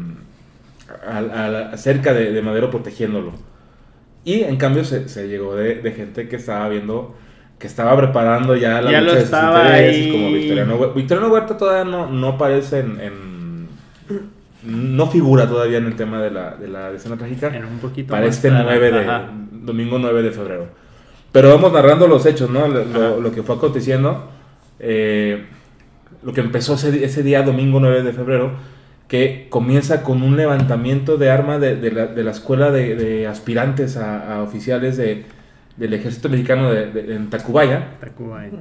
al- 1.08 1.32
al- 1.32 1.78
cerca 1.78 2.14
de, 2.14 2.32
de 2.32 2.42
Madero 2.42 2.72
protegiéndolo. 2.72 3.34
Y 4.24 4.42
en 4.42 4.58
cambio 4.58 4.84
se, 4.86 5.08
se 5.08 5.28
llegó 5.28 5.56
de, 5.56 5.76
de 5.82 5.92
gente 5.92 6.28
que 6.28 6.38
estaba 6.38 6.68
viendo, 6.70 7.16
que 7.60 7.68
estaba 7.68 7.96
preparando 7.98 8.56
ya 8.56 8.82
la 8.82 8.92
Ya 8.92 9.02
lucha 9.02 9.02
lo 9.02 9.12
de 9.14 9.18
sus 9.20 9.26
estaba 9.26 9.64
intereses, 9.66 10.06
ahí. 10.06 10.12
como 10.12 10.32
Victoriano 10.32 10.76
Huerta. 10.76 10.96
Victoriano 10.96 11.28
Huerta 11.34 11.58
todavía 11.58 11.86
no, 11.92 12.08
no 12.12 12.28
aparece 12.30 12.80
en, 12.80 13.00
en- 13.00 13.68
No 14.64 15.08
figura 15.08 15.48
todavía 15.48 15.78
en 15.78 15.86
el 15.86 15.96
tema 15.96 16.22
de 16.22 16.32
la, 16.32 16.56
de 16.56 16.68
la 16.68 16.92
escena 16.92 17.16
trágica 17.18 17.48
Era 17.56 17.68
un 17.68 17.78
poquito 17.80 18.12
para 18.12 18.26
este 18.26 18.50
tarde, 18.50 18.64
9 18.66 18.92
de, 18.92 19.00
ajá. 19.00 19.30
domingo 19.52 20.00
9 20.00 20.22
de 20.24 20.32
febrero. 20.32 20.68
Pero 21.32 21.50
vamos 21.50 21.72
narrando 21.74 22.08
los 22.08 22.26
hechos, 22.26 22.50
¿no? 22.50 22.68
Lo, 22.68 22.84
lo- 22.86 23.06
Ajá. 23.08 23.16
lo 23.22 23.32
que 23.32 23.44
fue 23.44 23.56
aconteciendo. 23.56 24.30
eh, 24.80 25.46
lo 26.24 26.34
que 26.34 26.42
empezó 26.42 26.74
ese, 26.74 27.06
ese 27.06 27.22
día, 27.22 27.44
domingo 27.44 27.80
9 27.80 28.02
de 28.02 28.12
febrero, 28.12 28.52
que 29.08 29.46
comienza 29.52 30.02
con 30.02 30.24
un 30.24 30.36
levantamiento 30.38 31.18
de 31.18 31.30
armas 31.30 31.62
de, 31.62 31.76
de 31.76 31.92
la, 31.92 32.08
de 32.08 32.24
la 32.24 32.32
escuela 32.32 32.72
de, 32.72 32.96
de 32.96 33.28
aspirantes 33.28 33.96
a, 33.98 34.38
a 34.38 34.42
oficiales 34.42 34.98
de- 34.98 35.26
del 35.78 35.94
ejército 35.94 36.30
mexicano 36.30 36.72
de, 36.72 36.88
de- 36.92 37.16
en 37.16 37.30
Tacubaya, 37.30 37.92
Tacuba, 38.00 38.46
eh. 38.46 38.52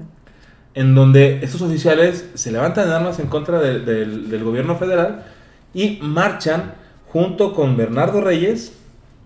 en 0.74 0.94
donde 0.94 1.38
estos 1.42 1.62
oficiales 1.62 2.28
se 2.34 2.50
levantan 2.50 2.88
en 2.88 2.92
armas 2.94 3.18
en 3.20 3.26
contra 3.28 3.60
de- 3.60 3.80
del- 3.80 4.28
del 4.30 4.42
gobierno 4.44 4.76
federal 4.76 5.24
y 5.72 5.98
marchan 6.02 6.72
junto 7.08 7.52
con 7.54 7.76
Bernardo 7.76 8.20
Reyes 8.20 8.72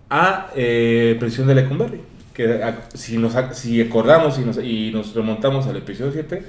a 0.09 0.49
eh, 0.55 1.15
prisión 1.19 1.47
de 1.47 1.55
Lecumberri. 1.55 2.01
Que 2.33 2.63
a- 2.63 2.87
si, 2.93 3.17
nos, 3.17 3.33
si 3.53 3.81
acordamos 3.81 4.37
y 4.39 4.41
nos, 4.45 4.57
y 4.63 4.91
nos 4.93 5.13
remontamos 5.15 5.65
al 5.67 5.77
episodio 5.77 6.11
7, 6.11 6.43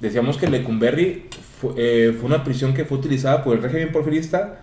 decíamos 0.00 0.36
que 0.38 0.48
Lecumberri 0.48 1.26
fue, 1.60 1.70
eh, 1.76 2.12
fue 2.18 2.26
una 2.26 2.42
prisión 2.44 2.74
que 2.74 2.84
fue 2.84 2.98
utilizada 2.98 3.42
por 3.44 3.56
el 3.56 3.62
régimen 3.62 3.90
porfirista 3.92 4.58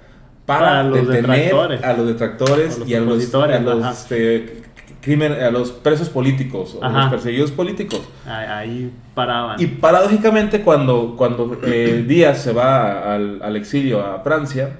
para, 0.45 0.59
Para 0.67 0.83
los 0.83 1.07
detener 1.07 1.31
detractores. 1.45 1.83
a 1.83 1.93
los 1.93 2.07
detractores 2.07 2.75
A 2.75 2.79
los 2.79 2.89
y 2.89 2.93
a 2.95 2.99
los, 2.99 3.83
a 3.83 3.91
este, 3.91 4.61
crimen, 5.05 5.31
a 5.33 5.51
los 5.51 5.71
presos 5.71 6.09
políticos 6.09 6.77
o 6.79 6.83
Ajá. 6.83 7.01
los 7.01 7.09
perseguidos 7.11 7.51
políticos. 7.51 8.01
Ahí, 8.27 8.91
paraban. 9.13 9.61
Y 9.61 9.67
paradójicamente 9.67 10.61
cuando, 10.61 11.15
cuando 11.15 11.59
eh, 11.63 12.03
Díaz 12.07 12.41
se 12.41 12.51
va 12.51 13.13
al, 13.13 13.41
al 13.43 13.55
exilio 13.55 14.01
a 14.03 14.21
Francia, 14.21 14.79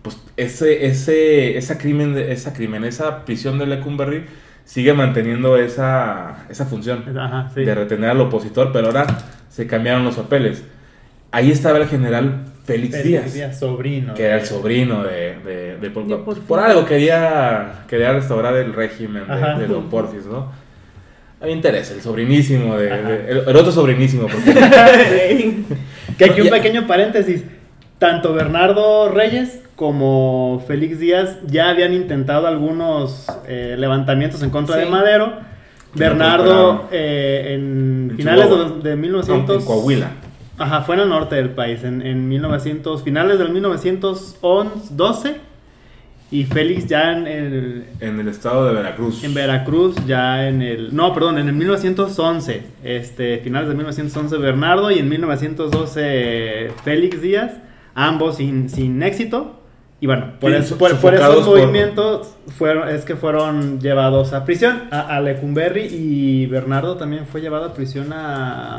pues 0.00 0.18
ese, 0.38 0.86
ese, 0.86 1.58
esa, 1.58 1.76
crimen, 1.76 2.16
esa 2.16 2.54
crimen, 2.54 2.84
esa 2.84 3.24
prisión 3.26 3.58
de 3.58 3.66
Lecumberri 3.66 4.24
sigue 4.64 4.94
manteniendo 4.94 5.56
esa, 5.58 6.46
esa 6.48 6.64
función 6.64 7.04
Ajá, 7.16 7.50
sí. 7.54 7.60
de 7.60 7.74
retener 7.74 8.10
al 8.10 8.20
opositor, 8.22 8.72
pero 8.72 8.86
ahora 8.86 9.06
se 9.50 9.66
cambiaron 9.66 10.04
los 10.04 10.16
papeles. 10.16 10.64
Ahí 11.32 11.50
estaba 11.50 11.78
el 11.78 11.86
general 11.86 12.46
Félix, 12.66 12.96
Félix 12.96 13.32
Díaz, 13.34 13.58
sobrino. 13.58 14.14
que 14.14 14.24
era 14.24 14.36
el 14.40 14.44
sobrino 14.46 15.02
de, 15.04 15.36
de, 15.44 15.76
de 15.76 15.90
Pol 15.90 16.08
De 16.08 16.16
Pot. 16.16 16.24
Porfirio. 16.24 16.48
Por 16.48 16.58
algo 16.60 16.84
quería, 16.84 17.84
quería 17.88 18.12
restaurar 18.12 18.54
el 18.56 18.72
régimen 18.74 19.24
de, 19.28 19.60
de 19.62 19.66
Don 19.68 19.88
Porfis, 19.88 20.26
¿no? 20.26 20.50
A 21.40 21.44
mí 21.44 21.50
me 21.50 21.52
interesa, 21.52 21.94
el 21.94 22.00
sobrinísimo, 22.00 22.76
de, 22.76 22.88
el, 22.88 23.38
el 23.48 23.56
otro 23.56 23.70
sobrinísimo, 23.70 24.26
porque 24.26 24.52
Que 26.18 26.24
aquí 26.24 26.40
un 26.40 26.48
pequeño 26.50 26.86
paréntesis. 26.86 27.44
Tanto 27.98 28.34
Bernardo 28.34 29.10
Reyes 29.10 29.60
como 29.74 30.62
Félix 30.66 30.98
Díaz 30.98 31.38
ya 31.46 31.70
habían 31.70 31.92
intentado 31.94 32.46
algunos 32.46 33.26
eh, 33.46 33.76
levantamientos 33.78 34.42
en 34.42 34.50
contra 34.50 34.76
Sí. 34.76 34.82
de 34.84 34.90
Madero. 34.90 35.26
no 35.26 35.36
Bernardo 35.94 36.88
eh, 36.92 37.52
en, 37.54 38.08
En 38.10 38.16
finales 38.16 38.46
Chihuahua. 38.46 38.78
de, 38.82 38.90
de 38.90 38.96
1900... 38.96 39.56
en 39.60 39.64
Coahuila. 39.66 40.10
Ajá, 40.58 40.82
fue 40.82 40.94
en 40.94 41.02
el 41.02 41.08
norte 41.08 41.34
del 41.36 41.50
país, 41.50 41.84
en, 41.84 42.00
en 42.02 42.28
1900, 42.28 43.02
finales 43.02 43.38
del 43.38 43.50
1912. 43.50 45.36
Y 46.28 46.42
Félix 46.44 46.86
ya 46.88 47.12
en 47.12 47.26
el, 47.28 47.84
En 48.00 48.18
el 48.18 48.26
estado 48.28 48.66
de 48.66 48.74
Veracruz. 48.74 49.22
en 49.22 49.32
Veracruz, 49.32 49.94
ya 50.06 50.48
en 50.48 50.60
el. 50.60 50.94
No, 50.94 51.14
perdón, 51.14 51.38
en 51.38 51.46
el 51.48 51.54
1911. 51.54 52.62
Este, 52.82 53.38
finales 53.38 53.68
de 53.68 53.74
1911, 53.76 54.36
Bernardo. 54.38 54.90
Y 54.90 54.98
en 54.98 55.08
1912, 55.08 56.72
Félix 56.84 57.22
Díaz. 57.22 57.52
Ambos 57.94 58.36
sin, 58.38 58.68
sin 58.68 59.02
éxito. 59.02 59.60
Y 60.00 60.06
bueno, 60.06 60.32
por, 60.40 60.50
Sí, 60.50 60.56
eso- 60.58 60.76
por, 60.78 60.94
por 60.96 61.14
esos 61.14 61.46
por- 61.46 61.58
movimientos 61.60 62.34
fueron, 62.58 62.88
es 62.88 63.04
que 63.04 63.14
fueron 63.16 63.80
llevados 63.80 64.32
a 64.32 64.44
prisión. 64.44 64.82
A, 64.90 65.16
a 65.16 65.20
Lecumberri. 65.20 65.84
Y 65.86 66.46
Bernardo 66.46 66.96
también 66.96 67.24
fue 67.26 67.40
llevado 67.40 67.66
a 67.66 67.72
prisión 67.74 68.12
a. 68.12 68.78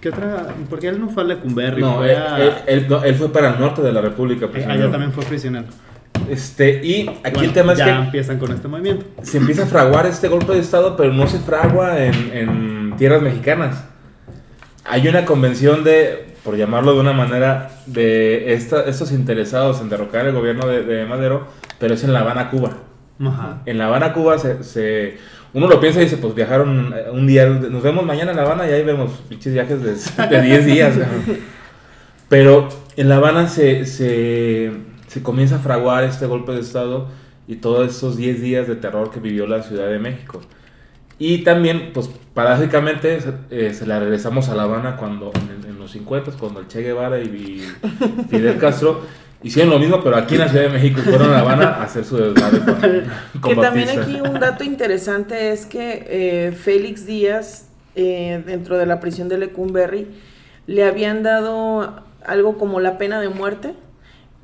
¿Qué 0.00 0.10
otra? 0.10 0.46
Porque 0.70 0.88
él 0.88 1.00
no 1.00 1.08
fue 1.08 1.24
a 1.24 1.26
Lecumberri. 1.26 1.80
No, 1.80 1.96
fue 1.96 2.12
él, 2.12 2.16
a- 2.18 2.38
él- 2.40 2.52
él- 2.66 2.86
no, 2.88 3.02
él 3.02 3.14
fue 3.16 3.32
para 3.32 3.50
el 3.54 3.60
norte 3.60 3.82
de 3.82 3.92
la 3.92 4.00
República. 4.00 4.46
prisionero. 4.48 4.82
allá 4.82 4.90
también 4.92 5.12
fue 5.12 5.24
prisionero. 5.24 5.66
Este, 6.30 6.84
y 6.84 7.08
aquí 7.08 7.18
Bueno, 7.32 7.40
el 7.42 7.52
tema 7.52 7.72
es 7.72 7.78
ya 7.78 7.84
que 7.86 7.90
empiezan 8.04 8.38
con 8.38 8.52
este 8.52 8.68
movimiento. 8.68 9.06
se 9.22 9.38
empieza 9.38 9.62
a 9.64 9.66
fraguar 9.66 10.06
este 10.06 10.28
golpe 10.28 10.52
de 10.52 10.58
Estado, 10.60 10.96
pero 10.96 11.12
no 11.12 11.26
se 11.26 11.38
fragua 11.38 12.02
en, 12.04 12.14
en 12.32 12.94
tierras 12.96 13.22
mexicanas. 13.22 13.84
Hay 14.84 15.06
una 15.08 15.24
convención 15.24 15.84
de, 15.84 16.34
por 16.44 16.56
llamarlo 16.56 16.94
de 16.94 17.00
una 17.00 17.12
manera, 17.12 17.70
de 17.86 18.52
esta- 18.54 18.84
estos 18.84 19.12
interesados 19.12 19.80
en 19.80 19.88
derrocar 19.88 20.26
el 20.26 20.32
gobierno 20.34 20.66
de, 20.66 20.82
de 20.82 21.04
Madero, 21.06 21.46
pero 21.78 21.94
es 21.94 22.04
en 22.04 22.12
La 22.12 22.20
Habana, 22.20 22.50
Cuba. 22.50 22.70
Ajá. 23.20 23.62
En 23.66 23.78
La 23.78 23.86
Habana, 23.86 24.12
Cuba, 24.12 24.38
se, 24.38 24.62
se- 24.64 25.18
uno 25.54 25.66
lo 25.66 25.80
piensa 25.80 26.00
y 26.00 26.04
dice, 26.04 26.18
pues 26.18 26.34
viajaron 26.34 26.92
eh, 26.96 27.04
un 27.10 27.26
día, 27.26 27.46
nos 27.46 27.82
vemos 27.82 28.04
mañana 28.04 28.30
en 28.32 28.36
La 28.36 28.42
Habana 28.44 28.68
y 28.68 28.72
ahí 28.72 28.84
vemos 28.84 29.10
pinches 29.28 29.52
viajes 29.54 29.82
de, 29.82 30.26
de 30.28 30.42
10 30.46 30.66
días. 30.66 30.94
Pero 32.28 32.68
en 32.96 33.08
La 33.08 33.16
Habana 33.16 33.48
se, 33.48 33.86
se, 33.86 34.72
se 35.06 35.22
comienza 35.22 35.56
a 35.56 35.60
fraguar 35.60 36.04
este 36.04 36.26
golpe 36.26 36.52
de 36.52 36.60
Estado 36.60 37.08
y 37.46 37.56
todos 37.56 37.88
estos 37.88 38.16
10 38.16 38.42
días 38.42 38.68
de 38.68 38.76
terror 38.76 39.10
que 39.10 39.20
vivió 39.20 39.46
la 39.46 39.62
Ciudad 39.62 39.88
de 39.88 39.98
México. 39.98 40.40
Y 41.18 41.38
también, 41.38 41.90
pues 41.94 42.10
paradójicamente, 42.34 43.20
se- 43.20 43.32
eh, 43.50 43.74
se 43.74 43.86
la 43.86 43.98
regresamos 43.98 44.48
a 44.50 44.54
La 44.54 44.64
Habana 44.64 44.96
cuando 44.96 45.32
en, 45.34 45.68
en 45.70 45.78
los 45.78 45.90
50, 45.92 46.32
cuando 46.32 46.60
el 46.60 46.68
Che 46.68 46.82
Guevara 46.82 47.18
y, 47.20 47.24
y 47.26 47.68
Fidel 48.28 48.58
Castro 48.58 49.00
hicieron 49.42 49.70
lo 49.70 49.78
mismo, 49.78 50.02
pero 50.02 50.16
aquí 50.16 50.34
en 50.34 50.40
la 50.40 50.48
Ciudad 50.48 50.64
de 50.64 50.70
México 50.70 51.00
fueron 51.02 51.28
a 51.28 51.32
La 51.32 51.40
Habana 51.40 51.68
a 51.68 51.82
hacer 51.84 52.04
su 52.04 52.16
desmadre 52.16 52.60
con, 52.60 52.74
con 53.40 53.54
Que 53.54 53.60
también 53.60 53.88
aquí 53.90 54.20
un 54.20 54.40
dato 54.40 54.64
interesante 54.64 55.52
es 55.52 55.66
que 55.66 56.06
eh, 56.08 56.52
Félix 56.52 57.06
Díaz, 57.06 57.68
eh, 57.94 58.42
dentro 58.46 58.78
de 58.78 58.86
la 58.86 59.00
prisión 59.00 59.28
de 59.28 59.38
Lecumberri, 59.38 60.06
le 60.66 60.84
habían 60.84 61.22
dado 61.22 62.02
algo 62.26 62.58
como 62.58 62.80
la 62.80 62.98
pena 62.98 63.20
de 63.20 63.28
muerte, 63.28 63.74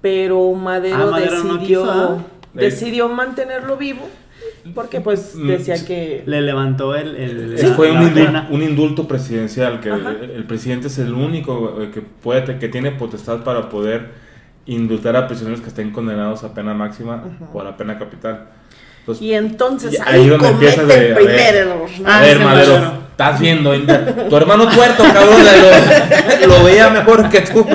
pero 0.00 0.52
Madero, 0.52 1.08
Ah, 1.08 1.10
Madero 1.10 1.42
no 1.44 1.54
decidió, 1.54 1.80
quiso, 1.82 1.90
¿ah? 1.92 2.24
decidió 2.54 3.08
mantenerlo 3.08 3.76
vivo, 3.76 4.08
porque 4.74 5.00
pues 5.00 5.34
Mm, 5.34 5.46
decía 5.48 5.84
que... 5.84 6.22
Le 6.26 6.40
levantó 6.40 6.94
el. 6.94 7.16
el- 7.16 7.58
fue 7.74 7.90
un, 7.90 8.62
indulto 8.62 9.08
presidencial, 9.08 9.80
que 9.80 9.88
el, 9.90 10.30
el 10.34 10.44
presidente 10.44 10.86
es 10.86 10.98
el 10.98 11.12
único 11.14 11.82
eh, 11.82 11.90
que 11.92 12.00
puede 12.00 12.58
que 12.58 12.68
tiene 12.68 12.90
potestad 12.92 13.42
para 13.44 13.68
poder 13.68 14.23
indultar 14.66 15.16
a 15.16 15.26
prisioneros 15.26 15.60
que 15.60 15.68
estén 15.68 15.90
condenados 15.90 16.44
a 16.44 16.54
pena 16.54 16.74
máxima 16.74 17.22
o 17.52 17.60
a 17.60 17.64
la 17.64 17.76
pena 17.76 17.98
capital. 17.98 18.46
Entonces, 19.00 19.22
Y 19.22 19.34
entonces 19.34 19.92
Y 19.92 19.96
ahí, 19.96 20.22
ahí 20.22 20.28
donde 20.28 20.48
empiezas 20.48 20.88
de, 20.88 20.94
a 20.94 21.18
ver, 21.18 21.68
a 22.06 22.20
ver, 22.20 22.38
Madero, 22.40 22.44
Madero. 22.44 22.92
estás 23.10 23.38
viendo, 23.38 23.72
tu 24.28 24.36
hermano 24.36 24.66
tuerto, 24.68 25.02
cabrón, 25.02 25.40
lo, 26.40 26.46
lo 26.46 26.64
veía 26.64 26.88
mejor 26.88 27.28
que 27.28 27.40
tú. 27.42 27.66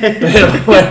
Pero 0.00 0.48
bueno, 0.66 0.88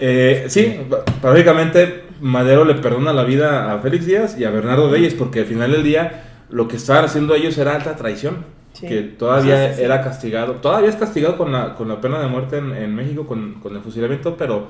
eh, 0.00 0.44
sí, 0.48 0.80
prácticamente 1.20 2.04
Madero 2.20 2.64
le 2.64 2.74
perdona 2.74 3.12
la 3.12 3.24
vida 3.24 3.72
a 3.72 3.78
Félix 3.80 4.06
Díaz 4.06 4.36
y 4.38 4.44
a 4.44 4.50
Bernardo 4.50 4.90
Reyes, 4.90 5.14
porque 5.14 5.40
al 5.40 5.46
final 5.46 5.72
del 5.72 5.82
día 5.82 6.24
lo 6.50 6.68
que 6.68 6.76
estaban 6.76 7.04
haciendo 7.04 7.34
ellos 7.34 7.58
era 7.58 7.74
alta 7.74 7.96
traición, 7.96 8.44
Sí. 8.84 8.88
que 8.88 9.02
todavía 9.02 9.68
Sí, 9.68 9.74
sí, 9.74 9.78
sí. 9.78 9.82
era 9.84 10.00
castigado, 10.02 10.54
todavía 10.54 10.88
es 10.90 10.96
castigado 10.96 11.36
con 11.36 11.52
la, 11.52 11.74
con 11.74 11.88
la 11.88 12.00
pena 12.00 12.20
de 12.20 12.28
muerte 12.28 12.58
en, 12.58 12.72
en 12.74 12.94
México, 12.94 13.26
con, 13.26 13.54
con 13.60 13.74
el 13.76 13.82
fusilamiento, 13.82 14.36
pero 14.36 14.68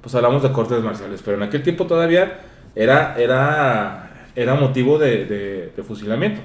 pues 0.00 0.14
hablamos 0.14 0.42
de 0.42 0.52
cortes 0.52 0.82
marciales, 0.82 1.22
pero 1.24 1.36
en 1.36 1.42
aquel 1.44 1.62
tiempo 1.62 1.86
todavía 1.86 2.40
era, 2.74 3.14
era, 3.18 4.26
era 4.36 4.54
motivo 4.54 4.98
de, 4.98 5.24
de- 5.26 5.72
de 5.76 5.82
fusilamiento. 5.82 6.40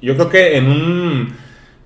Yo 0.00 0.14
creo 0.14 0.28
que 0.28 0.56
en 0.56 0.66
un 0.68 1.34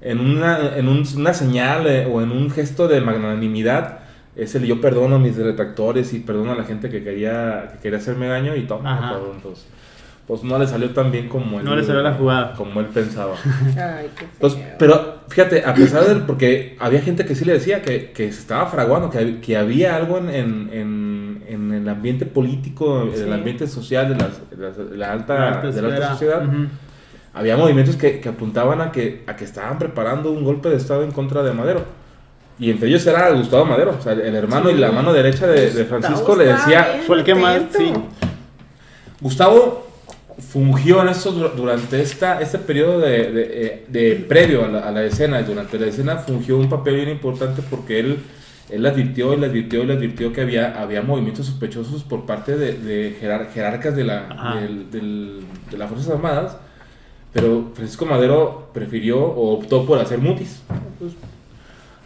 en 0.00 0.20
una, 0.20 0.76
en 0.76 0.88
un- 0.88 1.04
una 1.16 1.34
señal 1.34 1.86
eh, 1.86 2.06
o 2.10 2.22
en 2.22 2.30
un 2.30 2.50
gesto 2.50 2.86
de 2.86 3.00
magnanimidad 3.00 4.00
es 4.36 4.54
el 4.54 4.64
yo 4.64 4.80
perdono 4.80 5.16
a 5.16 5.18
mis 5.18 5.36
detractores 5.36 6.12
y 6.12 6.20
perdono 6.20 6.52
a 6.52 6.54
la 6.54 6.64
gente 6.64 6.90
que 6.90 7.02
quería 7.02 7.70
que 7.72 7.78
quería 7.80 7.98
hacerme 7.98 8.28
daño 8.28 8.54
y 8.54 8.62
toma, 8.66 8.92
Ajá. 8.98 9.14
Pues, 10.26 10.42
no 10.42 10.58
le 10.58 10.66
salió 10.66 10.90
tan 10.90 11.12
bien 11.12 11.28
como 11.28 11.58
él, 11.60 11.64
No 11.64 11.76
le 11.76 11.84
salió 11.84 12.02
la 12.02 12.14
jugada. 12.14 12.54
como 12.54 12.80
él 12.80 12.86
pensaba. 12.86 13.34
Ay, 13.76 14.10
qué 14.18 14.26
Pues, 14.40 14.54
feo. 14.54 14.64
pero 14.78 15.20
fíjate, 15.28 15.64
a 15.64 15.72
pesar 15.74 16.04
de 16.04 16.16
porque 16.16 16.76
había 16.80 17.00
gente 17.00 17.24
que 17.24 17.34
sí 17.34 17.44
le 17.44 17.52
decía 17.54 17.82
que, 17.82 18.10
que 18.12 18.32
se 18.32 18.40
estaba 18.40 18.66
fraguando, 18.66 19.08
que, 19.10 19.38
que 19.40 19.56
había 19.56 19.94
algo 19.96 20.18
en, 20.18 20.28
en, 20.30 20.70
en- 20.72 21.44
en 21.48 21.72
el 21.72 21.88
ambiente 21.88 22.26
político, 22.26 23.02
en 23.02 23.14
Sí. 23.14 23.22
el 23.22 23.32
ambiente 23.32 23.68
social 23.68 24.08
de, 24.08 24.16
las- 24.16 24.50
de 24.50 24.56
las- 24.56 24.76
de 24.90 24.96
la, 24.96 25.12
alta, 25.12 25.34
La 25.34 25.48
alta 25.52 25.70
de 25.70 25.82
la 25.82 25.88
alta 25.94 26.10
sociedad. 26.10 26.44
Ujú. 26.44 26.66
Había 27.34 27.56
movimientos 27.56 27.94
que, 27.96 28.18
que 28.18 28.28
apuntaban 28.30 28.80
a 28.80 28.90
que, 28.90 29.22
a 29.28 29.36
que 29.36 29.44
estaban 29.44 29.78
preparando 29.78 30.32
un 30.32 30.42
golpe 30.42 30.68
de 30.70 30.76
Estado 30.76 31.04
en 31.04 31.12
contra 31.12 31.42
de 31.44 31.52
Madero. 31.52 31.84
Y 32.58 32.70
entre 32.70 32.88
ellos 32.88 33.06
era 33.06 33.30
Gustavo 33.30 33.64
Madero, 33.66 33.94
o 33.98 34.02
sea, 34.02 34.12
el 34.14 34.34
hermano 34.34 34.70
y 34.70 34.74
la 34.74 34.90
mano 34.90 35.12
derecha 35.12 35.46
de, 35.46 35.70
de 35.70 35.84
Francisco 35.84 36.34
le 36.34 36.46
decía, 36.46 37.00
Fue 37.06 37.18
el 37.18 37.24
que 37.24 37.34
más, 37.34 37.60
sí. 37.76 37.92
Gustavo 39.20 39.85
fungió 40.38 41.02
en 41.02 41.08
estos, 41.08 41.56
durante 41.56 42.00
esta, 42.02 42.40
este 42.40 42.58
periodo 42.58 43.00
de, 43.00 43.32
de, 43.32 43.42
eh, 43.66 43.84
de 43.88 44.16
previo 44.28 44.64
a 44.64 44.68
la, 44.68 44.80
a 44.80 44.90
la 44.90 45.02
escena, 45.04 45.40
durante 45.42 45.78
la 45.78 45.86
escena 45.86 46.16
fungió 46.18 46.58
un 46.58 46.68
papel 46.68 46.96
bien 46.96 47.08
importante 47.08 47.62
porque 47.70 48.00
él, 48.00 48.18
él 48.70 48.84
advirtió 48.84 49.32
y 49.32 49.38
le 49.38 49.46
advirtió 49.46 49.82
y 49.82 49.86
le 49.86 49.94
advirtió 49.94 50.32
que 50.32 50.42
había, 50.42 50.80
había 50.80 51.00
movimientos 51.02 51.46
sospechosos 51.46 52.02
por 52.04 52.26
parte 52.26 52.56
de, 52.56 52.74
de 52.74 53.16
jerar- 53.20 53.50
jerarcas 53.52 53.96
de, 53.96 54.04
la, 54.04 54.54
del- 54.60 54.90
del- 54.90 55.40
de 55.70 55.78
las 55.78 55.88
Fuerzas 55.88 56.10
Armadas, 56.12 56.56
pero 57.32 57.70
Francisco 57.74 58.04
Madero 58.06 58.70
prefirió 58.74 59.18
o 59.18 59.54
optó 59.54 59.86
por 59.86 59.98
hacer 59.98 60.18
mutis. 60.18 60.60
Pues, 60.98 61.12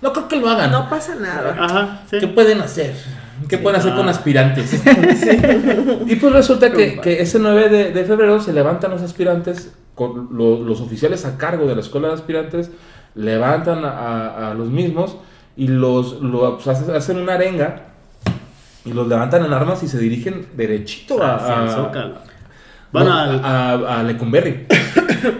no 0.03 0.13
creo 0.13 0.29
que 0.29 0.37
lo 0.37 0.49
hagan. 0.49 0.71
No 0.71 0.89
pasa 0.89 1.15
nada. 1.17 1.57
Ajá, 1.59 2.03
sí. 2.11 2.19
¿Qué 2.21 2.27
pueden 2.29 2.61
hacer? 2.61 2.95
¿Qué 3.49 3.57
Sí, 3.57 3.63
pueden 3.63 3.81
hacer 3.81 3.95
con 3.95 4.07
ah. 4.07 4.11
aspirantes? 4.11 4.83
y 6.07 6.17
pues 6.17 6.33
resulta 6.33 6.71
que, 6.73 7.01
que 7.01 7.21
ese 7.23 7.39
9 7.39 7.69
de, 7.69 7.93
de 7.93 8.05
febrero 8.05 8.41
se 8.41 8.53
levantan 8.53 8.91
los 8.91 9.03
aspirantes, 9.03 9.73
con 9.95 10.29
lo- 10.33 10.63
los 10.63 10.81
oficiales 10.81 11.25
a 11.27 11.37
cargo 11.37 11.67
de 11.67 11.75
la 11.75 11.81
escuela 11.81 12.09
de 12.09 12.15
aspirantes, 12.15 12.71
levantan 13.15 13.85
a, 13.85 13.91
a- 13.91 14.51
a 14.51 14.55
los 14.55 14.69
mismos 14.71 15.17
y 15.57 15.67
los, 15.69 16.21
lo- 16.21 16.57
pues, 16.57 16.69
hace- 16.69 16.93
hacen 16.97 17.19
una 17.19 17.35
arenga 17.35 17.83
y 18.85 18.93
los 18.93 19.07
levantan 19.09 19.45
en 19.45 19.53
armas 19.53 19.83
y 19.83 19.89
se 19.89 19.99
dirigen 19.99 20.47
derechito 20.57 21.23
a, 21.23 21.37
Hacia 21.37 21.55
el 21.63 21.69
a- 21.69 21.73
Zócalo. 21.75 22.15
Bueno, 22.93 23.11
no, 23.11 23.17
al- 23.19 23.45
a, 23.45 24.01
a 24.01 24.03
Lecumberri. 24.03 24.67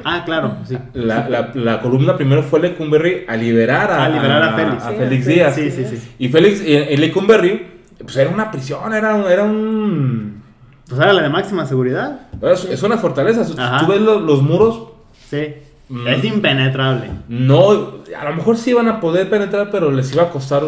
Ah, 0.05 0.25
claro, 0.27 0.57
sí. 0.69 0.77
La, 0.93 1.27
la- 1.27 1.53
la 1.55 1.81
columna 1.81 2.15
primero 2.15 2.43
fue 2.43 2.61
Lecumberri 2.61 3.25
a 3.27 3.35
liberar 3.35 3.91
a, 3.91 4.05
A 4.05 4.09
liberar 4.11 4.43
a 4.43 4.53
Félix. 4.55 4.83
a 4.85 4.91
Sí, 4.91 4.97
Félix 4.99 5.25
sí, 5.25 5.33
Díaz. 5.33 5.55
Sí, 5.55 5.71
sí, 5.71 5.85
sí. 5.87 6.13
Y 6.19 6.29
Félix, 6.29 6.61
en 6.67 7.01
Lecumberri, 7.01 7.67
pues 8.03 8.17
era 8.17 8.31
una 8.31 8.51
prisión, 8.51 8.93
era 8.93 9.15
un... 9.15 9.31
Era 9.31 9.45
un 9.45 10.43
Pues 10.89 11.01
era 11.01 11.13
la 11.13 11.23
de 11.23 11.29
máxima 11.29 11.67
seguridad. 11.67 12.21
es, 12.43 12.65
es 12.65 12.83
una 12.83 12.99
fortaleza. 12.99 13.45
Ajá. 13.59 13.85
Tú 13.85 13.93
ves 13.93 14.01
lo- 14.01 14.21
los 14.21 14.43
muros, 14.43 14.89
Sí. 15.29 15.55
Mm. 15.89 16.07
Es 16.09 16.25
impenetrable. 16.25 17.11
no... 17.29 18.01
A 18.19 18.25
lo 18.29 18.35
mejor 18.37 18.57
sí 18.57 18.71
iban 18.71 18.89
a 18.89 19.01
poder 19.01 19.29
penetrar, 19.31 19.71
pero 19.71 19.91
les 19.91 20.13
iba 20.13 20.25
a 20.25 20.31
costar 20.31 20.63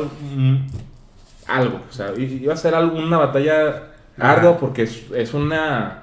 algo. 1.46 1.80
O 1.88 1.92
sea, 1.92 2.12
iba 2.16 2.54
a 2.54 2.56
ser 2.56 2.74
algo- 2.74 2.98
una 2.98 3.18
batalla 3.18 3.84
ardua 4.18 4.58
porque 4.58 4.82
es, 4.82 5.04
es 5.14 5.34
una... 5.34 5.98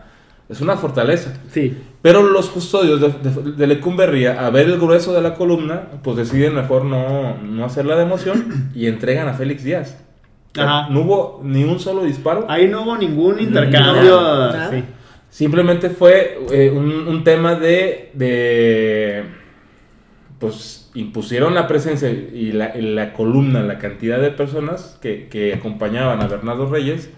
Es 0.50 0.62
una 0.62 0.76
fortaleza. 0.78 1.32
Sí. 1.52 1.78
Pero 2.02 2.24
los 2.24 2.50
custodios 2.50 3.00
de, 3.00 3.10
de, 3.10 3.52
de 3.52 3.68
Lecumberri, 3.68 4.26
a 4.26 4.50
ver 4.50 4.66
el 4.68 4.80
grueso 4.80 5.14
de 5.14 5.22
la 5.22 5.36
columna, 5.36 5.84
pues 6.04 6.18
deciden 6.18 6.56
mejor 6.56 6.86
no, 6.86 7.38
no 7.38 7.66
hacer 7.66 7.86
la 7.86 7.96
democión 7.96 8.72
y 8.74 8.88
entregan 8.88 9.28
a 9.28 9.34
Félix 9.34 9.64
Díaz. 9.64 9.96
Ajá. 10.58 10.90
No 10.90 11.02
hubo 11.02 11.42
ni 11.44 11.64
un 11.64 11.80
solo 11.80 12.04
disparo. 12.04 12.46
Ahí 12.50 12.68
no 12.68 12.84
hubo 12.84 12.98
ningún 12.98 13.40
intercambio. 13.40 14.52
Sí. 14.72 14.84
Simplemente 15.30 15.90
fue 15.90 16.40
eh, 16.52 16.72
un, 16.72 17.08
un 17.08 17.24
tema 17.24 17.56
de, 17.56 18.12
de. 18.14 19.26
Pues 20.40 20.90
impusieron 20.96 21.54
la 21.54 21.68
presencia 21.68 22.10
y 22.10 22.52
la, 22.52 22.76
y 22.76 22.82
la 22.82 23.14
columna, 23.14 23.62
la 23.62 23.78
cantidad 23.78 24.20
de 24.20 24.32
personas 24.32 24.98
que, 25.02 25.28
que 25.28 25.54
acompañaban 25.54 26.22
a 26.22 26.28
Bernardo 26.28 26.66
Reyes. 26.66 27.10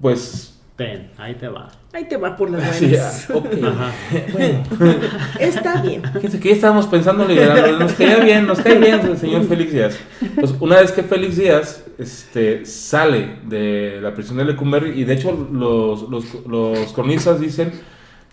Pues. 0.00 0.55
Ten, 0.76 1.10
ahí 1.16 1.34
te 1.34 1.48
va. 1.48 1.70
Ahí 1.94 2.04
te 2.04 2.18
va 2.18 2.36
por 2.36 2.50
las 2.50 2.76
sí, 2.76 2.88
buenas. 2.88 3.30
ah, 3.30 3.34
ok. 3.34 3.46
Ajá. 3.64 3.92
Bueno. 4.30 4.62
Está 5.40 5.80
bien. 5.80 6.02
Fíjense 6.12 6.38
que 6.38 6.50
ya 6.50 6.54
estábamos 6.54 6.86
pensando 6.86 7.22
en 7.22 7.30
liberarlo. 7.30 7.78
Nos 7.78 7.92
caía 7.94 8.18
bien, 8.18 8.46
nos 8.46 8.60
cae 8.60 8.78
bien 8.78 9.00
el 9.00 9.16
señor 9.16 9.44
Félix 9.44 9.72
Díaz. 9.72 9.98
Pues 10.34 10.54
una 10.60 10.80
vez 10.80 10.92
que 10.92 11.02
Félix 11.02 11.38
Díaz 11.38 11.84
este, 11.96 12.66
sale 12.66 13.38
de 13.44 14.00
la 14.02 14.12
prisión 14.12 14.36
de 14.36 14.44
Lecumberri, 14.44 14.90
y 15.00 15.04
de 15.04 15.14
hecho 15.14 15.48
los, 15.50 16.10
los, 16.10 16.46
los 16.46 16.92
cronistas 16.92 17.40
dicen 17.40 17.72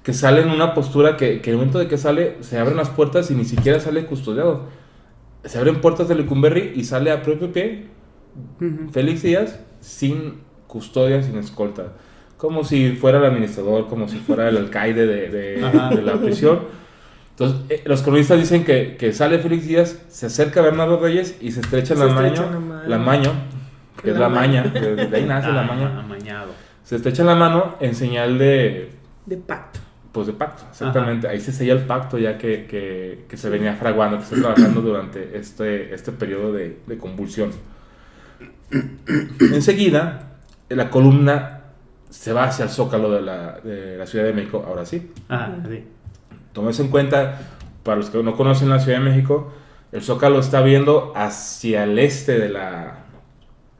que 0.03 0.11
sale 0.11 0.41
en 0.41 0.49
una 0.49 0.73
postura 0.73 1.15
que, 1.15 1.39
que 1.39 1.49
en 1.49 1.53
el 1.53 1.57
momento 1.59 1.79
de 1.79 1.87
que 1.87 1.97
sale 1.97 2.35
se 2.41 2.59
abren 2.59 2.75
las 2.75 2.89
puertas 2.89 3.31
y 3.31 3.35
ni 3.35 3.45
siquiera 3.45 3.79
sale 3.79 4.05
custodiado. 4.05 4.65
Se 5.45 5.57
abren 5.57 5.79
puertas 5.79 6.09
de 6.09 6.15
Lecumberri 6.15 6.73
y 6.75 6.83
sale 6.83 7.09
a 7.09 7.21
propio 7.21 7.53
pie. 7.53 7.85
Félix 8.91 9.21
Díaz 9.21 9.59
sin 9.79 10.41
custodia, 10.67 11.23
sin 11.23 11.37
escolta. 11.37 11.93
Como 12.43 12.65
si 12.65 12.91
fuera 12.91 13.19
el 13.19 13.23
administrador, 13.25 13.87
como 13.87 14.09
si 14.09 14.17
fuera 14.17 14.49
el 14.49 14.57
alcaide 14.57 15.07
de, 15.07 15.29
de- 15.29 15.65
Ajá. 15.65 15.89
de 15.95 16.01
la 16.01 16.15
prisión. 16.15 16.59
Entonces, 17.29 17.61
eh, 17.69 17.81
los 17.85 18.01
cronistas 18.01 18.37
dicen 18.37 18.65
que, 18.65 18.97
que 18.97 19.13
sale 19.13 19.39
Félix 19.39 19.65
Díaz, 19.65 20.01
se 20.09 20.25
acerca 20.25 20.59
a 20.59 20.63
Bernardo 20.63 20.99
Reyes 20.99 21.37
y 21.39 21.51
se 21.53 21.61
estrechan 21.61 21.97
Se 21.97 22.05
la 22.05 22.13
maño, 22.13 22.41
mano. 22.59 22.83
la 22.85 22.97
maño, 22.97 23.31
que 24.03 24.11
es 24.11 24.17
La 24.17 24.27
maña. 24.27 24.65
maña, 24.65 24.81
de, 24.81 25.07
de 25.07 25.15
ahí 25.17 25.23
nace 25.25 25.53
la 25.53 25.63
maña. 25.63 25.99
Amañado. 26.03 26.51
Se 26.83 26.97
estrechan 26.97 27.27
la 27.27 27.35
mano 27.35 27.77
en 27.79 27.95
señal 27.95 28.37
de, 28.37 28.89
De 29.25 29.37
pacto. 29.37 29.79
pues 30.11 30.27
de 30.27 30.33
pacto, 30.33 30.65
exactamente. 30.69 31.29
Ahí 31.29 31.39
se 31.39 31.53
sella 31.53 31.71
el 31.71 31.83
pacto 31.83 32.17
ya 32.17 32.37
que, 32.37 32.65
que- 32.65 33.23
que 33.29 33.37
se 33.37 33.49
venía 33.49 33.73
fraguando, 33.77 34.17
que 34.19 34.25
se 34.25 34.35
está 34.35 34.53
trabajando 34.53 34.81
durante 34.81 35.37
este, 35.37 35.93
este 35.95 36.11
periodo 36.11 36.51
de, 36.51 36.77
de 36.85 36.97
convulsión. 36.97 37.51
Enseguida, 39.39 40.33
la 40.69 40.89
columna 40.89 41.61
se 42.13 42.31
va 42.31 42.43
hacia 42.43 42.65
el 42.65 42.69
zócalo 42.69 43.11
de 43.11 43.23
la, 43.23 43.59
de 43.63 43.97
la 43.97 44.05
Ciudad 44.05 44.25
de 44.25 44.33
México, 44.33 44.63
ahora 44.67 44.85
sí. 44.85 45.11
Ajá, 45.29 45.55
sí. 45.67 45.83
Tómese 46.53 46.83
en 46.83 46.89
cuenta, 46.89 47.39
para 47.81 47.97
los 47.97 48.11
que 48.11 48.21
no 48.21 48.37
conocen 48.37 48.69
la 48.69 48.79
Ciudad 48.79 48.99
de 48.99 49.03
México, 49.03 49.51
el 49.91 50.03
zócalo 50.03 50.39
está 50.39 50.61
viendo 50.61 51.11
hacia 51.15 51.85
el 51.85 51.97
este 51.97 52.37
de 52.37 52.49
la 52.49 52.99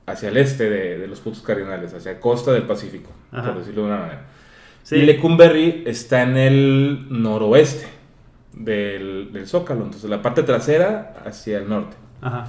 hacia 0.08 0.30
el 0.30 0.38
este 0.38 0.68
de, 0.68 0.98
de 0.98 1.08
los 1.08 1.20
puntos 1.20 1.44
cardinales, 1.44 1.94
hacia 1.94 2.20
costa 2.20 2.52
del 2.52 2.64
Pacífico, 2.64 3.12
Ajá. 3.32 3.50
por 3.50 3.60
decirlo 3.60 3.84
de 3.84 3.88
una 3.90 4.00
manera. 4.00 4.26
Sí. 4.82 4.96
Y 4.96 5.02
Lecumberri 5.04 5.84
está 5.86 6.24
en 6.24 6.36
el 6.36 7.06
noroeste 7.10 7.86
del, 8.52 9.32
del 9.32 9.48
Zócalo, 9.48 9.84
entonces 9.86 10.10
la 10.10 10.24
parte 10.24 10.42
trasera 10.42 11.14
hacia 11.24 11.60
el 11.60 11.70
norte. 11.70 11.96
Ajá. 12.22 12.48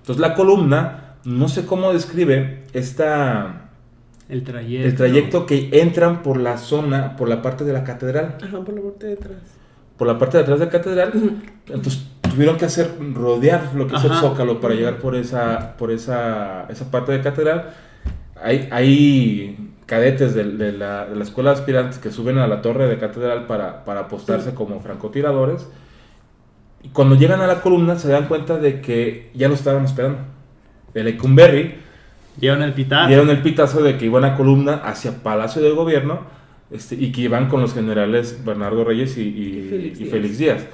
Entonces 0.00 0.20
la 0.20 0.34
columna, 0.34 1.14
no 1.24 1.48
sé 1.48 1.64
cómo 1.66 1.92
describe 1.92 2.64
esta, 2.72 3.69
El 4.30 4.44
trayecto. 4.44 4.86
el 4.88 4.94
trayecto 4.96 5.46
que 5.46 5.68
entran 5.72 6.22
por 6.22 6.38
la 6.38 6.56
zona, 6.58 7.16
por 7.16 7.28
la 7.28 7.42
parte 7.42 7.64
de 7.64 7.72
la 7.72 7.84
catedral, 7.84 8.36
Ajá, 8.42 8.60
por 8.60 8.74
la 8.74 8.82
parte 8.82 9.06
de 9.08 9.12
atrás. 9.14 9.36
por 9.96 10.06
la 10.06 10.18
parte 10.18 10.36
de 10.38 10.42
atrás 10.44 10.58
de 10.60 10.64
la 10.66 10.70
catedral. 10.70 11.12
Entonces 11.66 12.06
tuvieron 12.22 12.56
que 12.56 12.64
hacer 12.64 12.90
rodear 13.14 13.74
lo 13.74 13.86
que 13.86 13.96
es 13.96 14.04
el 14.04 14.12
Ajá. 14.12 14.20
zócalo 14.20 14.60
para 14.60 14.74
llegar 14.74 14.98
por 14.98 15.16
esa, 15.16 15.76
por 15.76 15.90
esa, 15.90 16.66
esa 16.70 16.90
parte 16.90 17.12
de 17.12 17.20
catedral. 17.20 17.70
Hay, 18.42 18.68
hay 18.70 19.72
cadetes 19.86 20.34
de, 20.34 20.44
de 20.44 20.72
la, 20.72 21.06
de 21.06 21.16
la 21.16 21.24
escuela 21.24 21.50
de 21.50 21.56
aspirantes 21.56 21.98
que 21.98 22.10
suben 22.12 22.38
a 22.38 22.46
la 22.46 22.62
torre 22.62 22.86
de 22.88 22.96
catedral 22.98 23.46
para, 23.46 23.84
para 23.84 24.00
apostarse 24.02 24.54
como 24.54 24.80
francotiradores. 24.80 25.66
Y 26.82 26.88
cuando 26.90 27.16
llegan 27.16 27.40
a 27.42 27.46
la 27.46 27.60
columna 27.60 27.98
se 27.98 28.08
dan 28.08 28.28
cuenta 28.28 28.56
de 28.58 28.80
que 28.80 29.30
ya 29.34 29.48
lo 29.48 29.54
estaban 29.54 29.84
esperando. 29.84 30.18
El 30.94 31.08
Ecumberri 31.08 31.74
Dieron 32.36 32.62
el 32.62 32.72
pitazo. 32.72 33.08
dieron 33.08 33.30
el 33.30 33.42
pitazo 33.42 33.82
de 33.82 33.96
que 33.98 34.06
iban 34.06 34.24
a 34.24 34.36
columna 34.36 34.74
hacia 34.84 35.22
Palacio 35.22 35.60
de 35.62 35.70
Gobierno 35.70 36.20
este, 36.70 36.94
y 36.94 37.12
que 37.12 37.22
iban 37.22 37.48
con 37.48 37.60
los 37.60 37.74
generales 37.74 38.40
Bernardo 38.44 38.84
Reyes 38.84 39.16
y, 39.18 39.22
y- 39.22 39.58
Y 39.58 39.62
Félix 39.68 39.96
y 39.98 40.02
Díaz. 40.04 40.10
Félix 40.10 40.38
Díaz. 40.38 40.66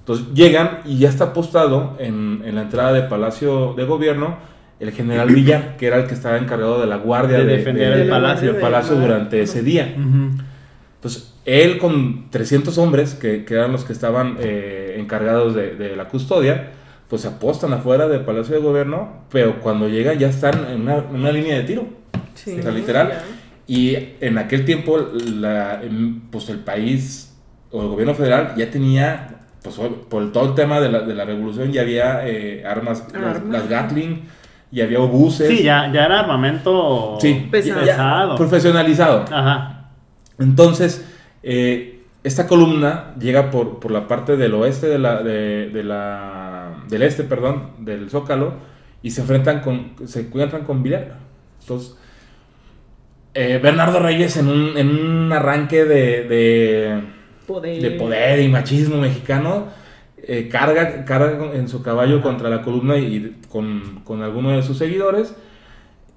Entonces 0.00 0.26
llegan 0.34 0.78
y 0.84 0.98
ya 0.98 1.08
está 1.08 1.24
apostado 1.24 1.96
en, 2.00 2.42
en 2.44 2.54
la 2.56 2.62
entrada 2.62 2.92
de 2.92 3.02
Palacio 3.02 3.74
de 3.76 3.84
Gobierno 3.84 4.36
el 4.80 4.90
general 4.90 5.28
Villar, 5.34 5.76
que 5.76 5.86
era 5.86 5.98
el 5.98 6.06
que 6.06 6.14
estaba 6.14 6.38
encargado 6.38 6.80
de 6.80 6.86
la 6.88 6.96
guardia 6.96 7.38
De 7.38 7.44
de, 7.46 7.56
defender 7.58 7.94
de- 7.96 8.02
el 8.02 8.08
palacio. 8.08 8.52
del 8.52 8.60
palacio 8.60 8.96
durante 8.96 9.40
ese 9.42 9.62
día. 9.62 9.94
Entonces, 9.94 11.34
él 11.44 11.78
con 11.78 12.30
300 12.30 12.78
hombres, 12.78 13.14
que, 13.14 13.44
que 13.44 13.54
eran 13.54 13.72
los 13.72 13.84
que 13.84 13.92
estaban 13.92 14.36
eh, 14.40 14.96
encargados 14.98 15.54
de, 15.54 15.74
de 15.76 15.94
la 15.96 16.08
custodia, 16.08 16.70
pues 17.12 17.20
se 17.20 17.28
apostan 17.28 17.74
afuera 17.74 18.08
del 18.08 18.22
Palacio 18.22 18.54
de 18.54 18.62
Gobierno, 18.62 19.24
pero 19.30 19.60
cuando 19.60 19.86
llegan 19.86 20.18
ya 20.18 20.28
están 20.30 20.64
en 20.70 20.80
una, 20.80 20.96
en 20.96 21.14
una 21.14 21.30
línea 21.30 21.56
de 21.58 21.64
tiro. 21.64 21.84
Sí. 22.32 22.58
O 22.58 22.62
sea, 22.62 22.72
literal. 22.72 23.08
Ya. 23.10 23.22
Y 23.66 24.14
en 24.22 24.38
aquel 24.38 24.64
tiempo, 24.64 24.96
la, 25.26 25.82
pues 26.30 26.48
el 26.48 26.60
país 26.60 27.36
o 27.70 27.82
el 27.82 27.88
gobierno 27.88 28.14
federal 28.14 28.54
ya 28.56 28.70
tenía, 28.70 29.40
pues 29.62 29.76
por 30.08 30.32
todo 30.32 30.48
el 30.48 30.54
tema 30.54 30.80
de 30.80 30.90
la, 30.90 31.00
de 31.00 31.14
la 31.14 31.26
revolución, 31.26 31.70
ya 31.70 31.82
había 31.82 32.26
eh, 32.26 32.64
armas, 32.64 33.04
las, 33.12 33.36
Armas. 33.36 33.52
las 33.60 33.68
Gatling, 33.68 34.22
y 34.70 34.80
había 34.80 34.98
obuses. 35.00 35.48
Sí, 35.48 35.62
ya, 35.64 35.92
ya 35.92 36.06
era 36.06 36.20
armamento 36.20 37.18
Sí, 37.20 37.46
Pesado. 37.50 37.80
ya- 37.80 37.86
pesado. 37.92 38.36
profesionalizado. 38.36 39.24
Ajá. 39.30 39.90
Entonces, 40.38 41.06
eh, 41.42 42.00
esta 42.24 42.46
columna 42.46 43.14
llega 43.20 43.50
por, 43.50 43.80
por 43.80 43.90
la 43.90 44.08
parte 44.08 44.38
del 44.38 44.54
oeste 44.54 44.86
de 44.86 44.98
la, 44.98 45.22
de, 45.22 45.68
de 45.68 45.84
la, 45.84 46.48
del 46.92 47.02
este, 47.02 47.24
perdón, 47.24 47.70
del 47.78 48.08
Zócalo, 48.10 48.52
y 49.02 49.10
se 49.10 49.22
enfrentan 49.22 49.60
con, 49.60 49.94
se 50.06 50.20
encuentran 50.20 50.62
con 50.64 50.82
Villar. 50.82 51.16
Entonces, 51.60 51.96
eh, 53.34 53.58
Bernardo 53.62 53.98
Reyes 53.98 54.36
en 54.36 54.48
un, 54.48 54.76
en 54.76 54.88
un 54.90 55.32
arranque 55.32 55.84
de, 55.84 56.24
de, 56.28 57.00
Poder. 57.46 57.82
de 57.82 57.90
poder 57.92 58.40
y 58.40 58.48
machismo 58.48 58.98
mexicano, 58.98 59.68
eh, 60.22 60.48
carga, 60.50 61.04
carga 61.04 61.52
en 61.54 61.68
su 61.68 61.82
caballo 61.82 62.20
contra 62.22 62.48
la 62.48 62.62
columna 62.62 62.96
y 62.98 63.38
con, 63.48 64.02
con 64.04 64.22
alguno 64.22 64.50
de 64.50 64.62
sus 64.62 64.78
seguidores, 64.78 65.34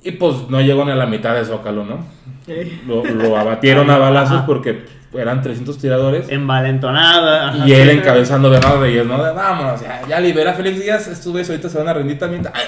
y 0.03 0.11
pues 0.11 0.49
no 0.49 0.61
llegó 0.61 0.85
ni 0.85 0.91
a 0.91 0.95
la 0.95 1.07
mitad 1.07 1.33
de 1.33 1.45
Zócalo, 1.45 1.83
¿no? 1.85 2.05
Eh, 2.47 2.79
Lo, 2.85 3.03
lo 3.03 3.37
abatieron 3.37 3.89
a 3.91 3.97
balazos 3.97 4.37
Ajá. 4.39 4.45
porque 4.45 4.83
eran 5.17 5.41
300 5.41 5.77
tiradores. 5.77 6.25
Envalentonada. 6.29 7.49
ajá. 7.49 7.67
Y 7.67 7.73
él 7.73 7.89
encabezando 7.89 8.49
Bernardo 8.49 8.81
Reyes, 8.81 9.05
¿no? 9.05 9.23
De, 9.23 9.31
Vámonos, 9.31 9.81
ya, 9.81 10.01
ya 10.07 10.19
libera 10.19 10.53
Félix 10.53 10.79
Díaz, 10.79 11.07
estos 11.07 11.31
güeyes 11.31 11.49
ahorita 11.49 11.69
se 11.69 11.77
van 11.77 11.87
a 11.87 11.93
rendir 11.93 12.17
también. 12.19 12.47
¡Ay! 12.53 12.63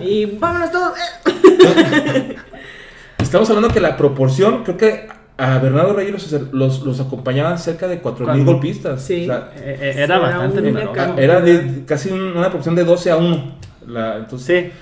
Y 0.00 0.24
vámonos 0.38 0.70
todos. 0.72 0.92
eh. 0.98 2.36
Estamos 3.18 3.48
hablando 3.50 3.68
que 3.72 3.80
la 3.80 3.96
proporción, 3.96 4.64
creo 4.64 4.76
que 4.76 5.08
a 5.36 5.58
Bernardo 5.58 5.92
Reyes 5.94 6.32
los, 6.32 6.52
los, 6.52 6.82
los 6.82 7.00
acompañaban 7.00 7.58
cerca 7.58 7.86
de 7.86 8.02
4.000 8.02 8.24
Cuando- 8.24 8.52
golpistas. 8.52 9.02
Sí. 9.02 9.22
O 9.24 9.26
sea, 9.26 9.50
Eh, 9.56 9.78
eh, 9.80 9.92
era 9.96 10.04
era 10.04 10.18
bastante. 10.18 10.74
Ajá. 11.00 11.14
era 11.16 11.40
de 11.40 11.84
casi 11.86 12.10
un- 12.10 12.36
una 12.36 12.48
proporción 12.48 12.74
de 12.74 12.84
12 12.84 13.10
a 13.10 13.16
1. 13.16 13.54
La, 13.86 14.16
entonces, 14.16 14.46
Sí. 14.66 14.72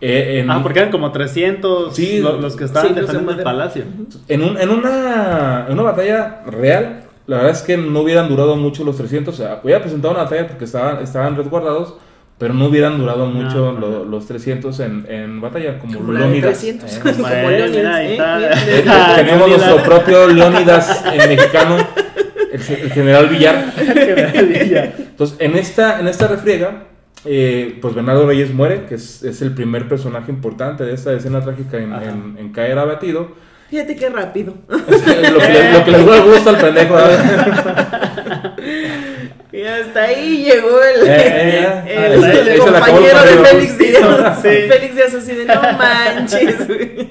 Eh, 0.00 0.40
en, 0.40 0.50
Ah, 0.50 0.60
porque 0.62 0.78
eran 0.80 0.90
como 0.90 1.10
300 1.12 1.94
Sí. 1.96 2.18
lo- 2.20 2.38
los, 2.40 2.54
que 2.56 2.64
estaban 2.64 2.88
Sí, 2.88 2.94
los 2.94 3.02
defendiendo 3.06 3.32
el 3.32 3.42
palacio. 3.44 3.84
en, 4.28 4.42
un- 4.42 4.58
en 4.60 4.70
una, 4.70 5.64
en 5.66 5.72
una 5.72 5.82
batalla 5.82 6.42
real, 6.46 7.02
la 7.26 7.36
verdad 7.38 7.52
es 7.52 7.62
que 7.62 7.76
no 7.76 8.00
hubieran 8.00 8.28
durado 8.28 8.56
mucho 8.56 8.84
los 8.84 8.96
300. 8.96 9.34
O 9.34 9.36
sea, 9.36 9.60
hubiera 9.64 9.80
presentado 9.80 10.12
una 10.14 10.24
batalla 10.24 10.46
porque 10.48 10.64
estaban, 10.66 11.02
estaban 11.02 11.36
resguardados, 11.36 11.94
pero 12.38 12.52
no 12.52 12.66
hubieran 12.66 12.98
durado 12.98 13.26
mucho 13.26 13.72
no, 13.72 13.80
lo- 13.80 13.98
no. 14.00 14.04
los 14.04 14.26
300 14.26 14.78
en, 14.80 15.06
en 15.08 15.40
batalla, 15.40 15.78
como, 15.78 15.96
Como 15.96 16.12
Leónidas. 16.12 16.58
300. 16.60 16.94
¿eh? 16.94 17.00
Como 17.02 17.28
Tenemos 19.16 19.48
nuestro 19.48 19.76
propio 19.82 20.26
Leónidas 20.28 21.04
en 21.10 21.28
mexicano, 21.30 21.76
el, 22.52 22.60
el 22.82 22.90
general 22.92 23.28
Villar. 23.28 23.72
Entonces, 24.98 25.36
en 25.40 25.56
esta, 25.56 25.98
en 26.00 26.08
esta 26.08 26.28
refriega, 26.28 26.84
eh, 27.26 27.78
pues 27.80 27.94
Bernardo 27.94 28.26
Reyes 28.26 28.52
muere, 28.54 28.84
que 28.88 28.94
es, 28.96 29.22
es 29.22 29.42
el 29.42 29.52
primer 29.54 29.88
personaje 29.88 30.30
importante 30.30 30.84
de 30.84 30.94
esta 30.94 31.12
escena 31.12 31.40
trágica 31.42 31.76
en, 31.78 31.92
en- 31.92 32.36
en 32.38 32.52
caer 32.52 32.78
abatido. 32.78 33.28
Fíjate 33.70 33.96
qué 33.96 34.08
rápido. 34.10 34.54
lo, 34.68 34.76
que 34.86 35.48
le- 35.48 35.72
lo 35.72 35.84
que 35.84 35.90
les 35.90 36.04
gusta 36.24 36.50
al 36.50 36.58
pendejo. 36.58 36.96
Y 39.52 39.62
hasta 39.62 40.02
ahí 40.02 40.44
llegó 40.44 40.82
el, 40.82 41.06
Eh, 41.08 41.84
eh, 41.86 42.10
el, 42.14 42.20
se- 42.20 42.52
el 42.54 42.58
compañero 42.58 43.22
de. 43.22 43.44
Félix 43.48 43.78
Díaz. 43.78 44.38
Sí. 44.42 44.48
Félix 44.68 44.94
Díaz 44.96 45.14
así 45.14 45.34
de 45.34 45.44
no 45.46 45.54
manches. 45.78 46.66
güey". 46.68 47.08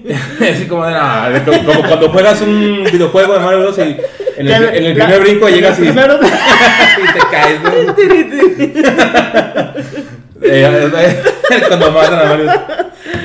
Así 0.51 0.67
como, 0.67 0.85
de, 0.85 0.93
"Ah", 0.95 1.29
de 1.33 1.43
como, 1.43 1.65
como 1.65 1.87
cuando 1.87 2.09
juegas 2.09 2.41
un 2.41 2.83
videojuego 2.91 3.33
de 3.33 3.39
Mario 3.39 3.59
Bros. 3.61 3.77
y 3.79 3.81
en 4.37 4.47
el, 4.47 4.63
en 4.63 4.85
el 4.85 4.97
La- 4.97 5.05
primer 5.05 5.21
brinco 5.23 5.49
llegas 5.49 5.79
y, 5.79 5.83
y 5.83 5.87
te 5.87 7.19
caes. 7.31 7.61
¿no? 7.63 7.71
Cuando 11.67 11.91
matan 11.91 12.19
a 12.19 12.23
Mario. 12.25 12.51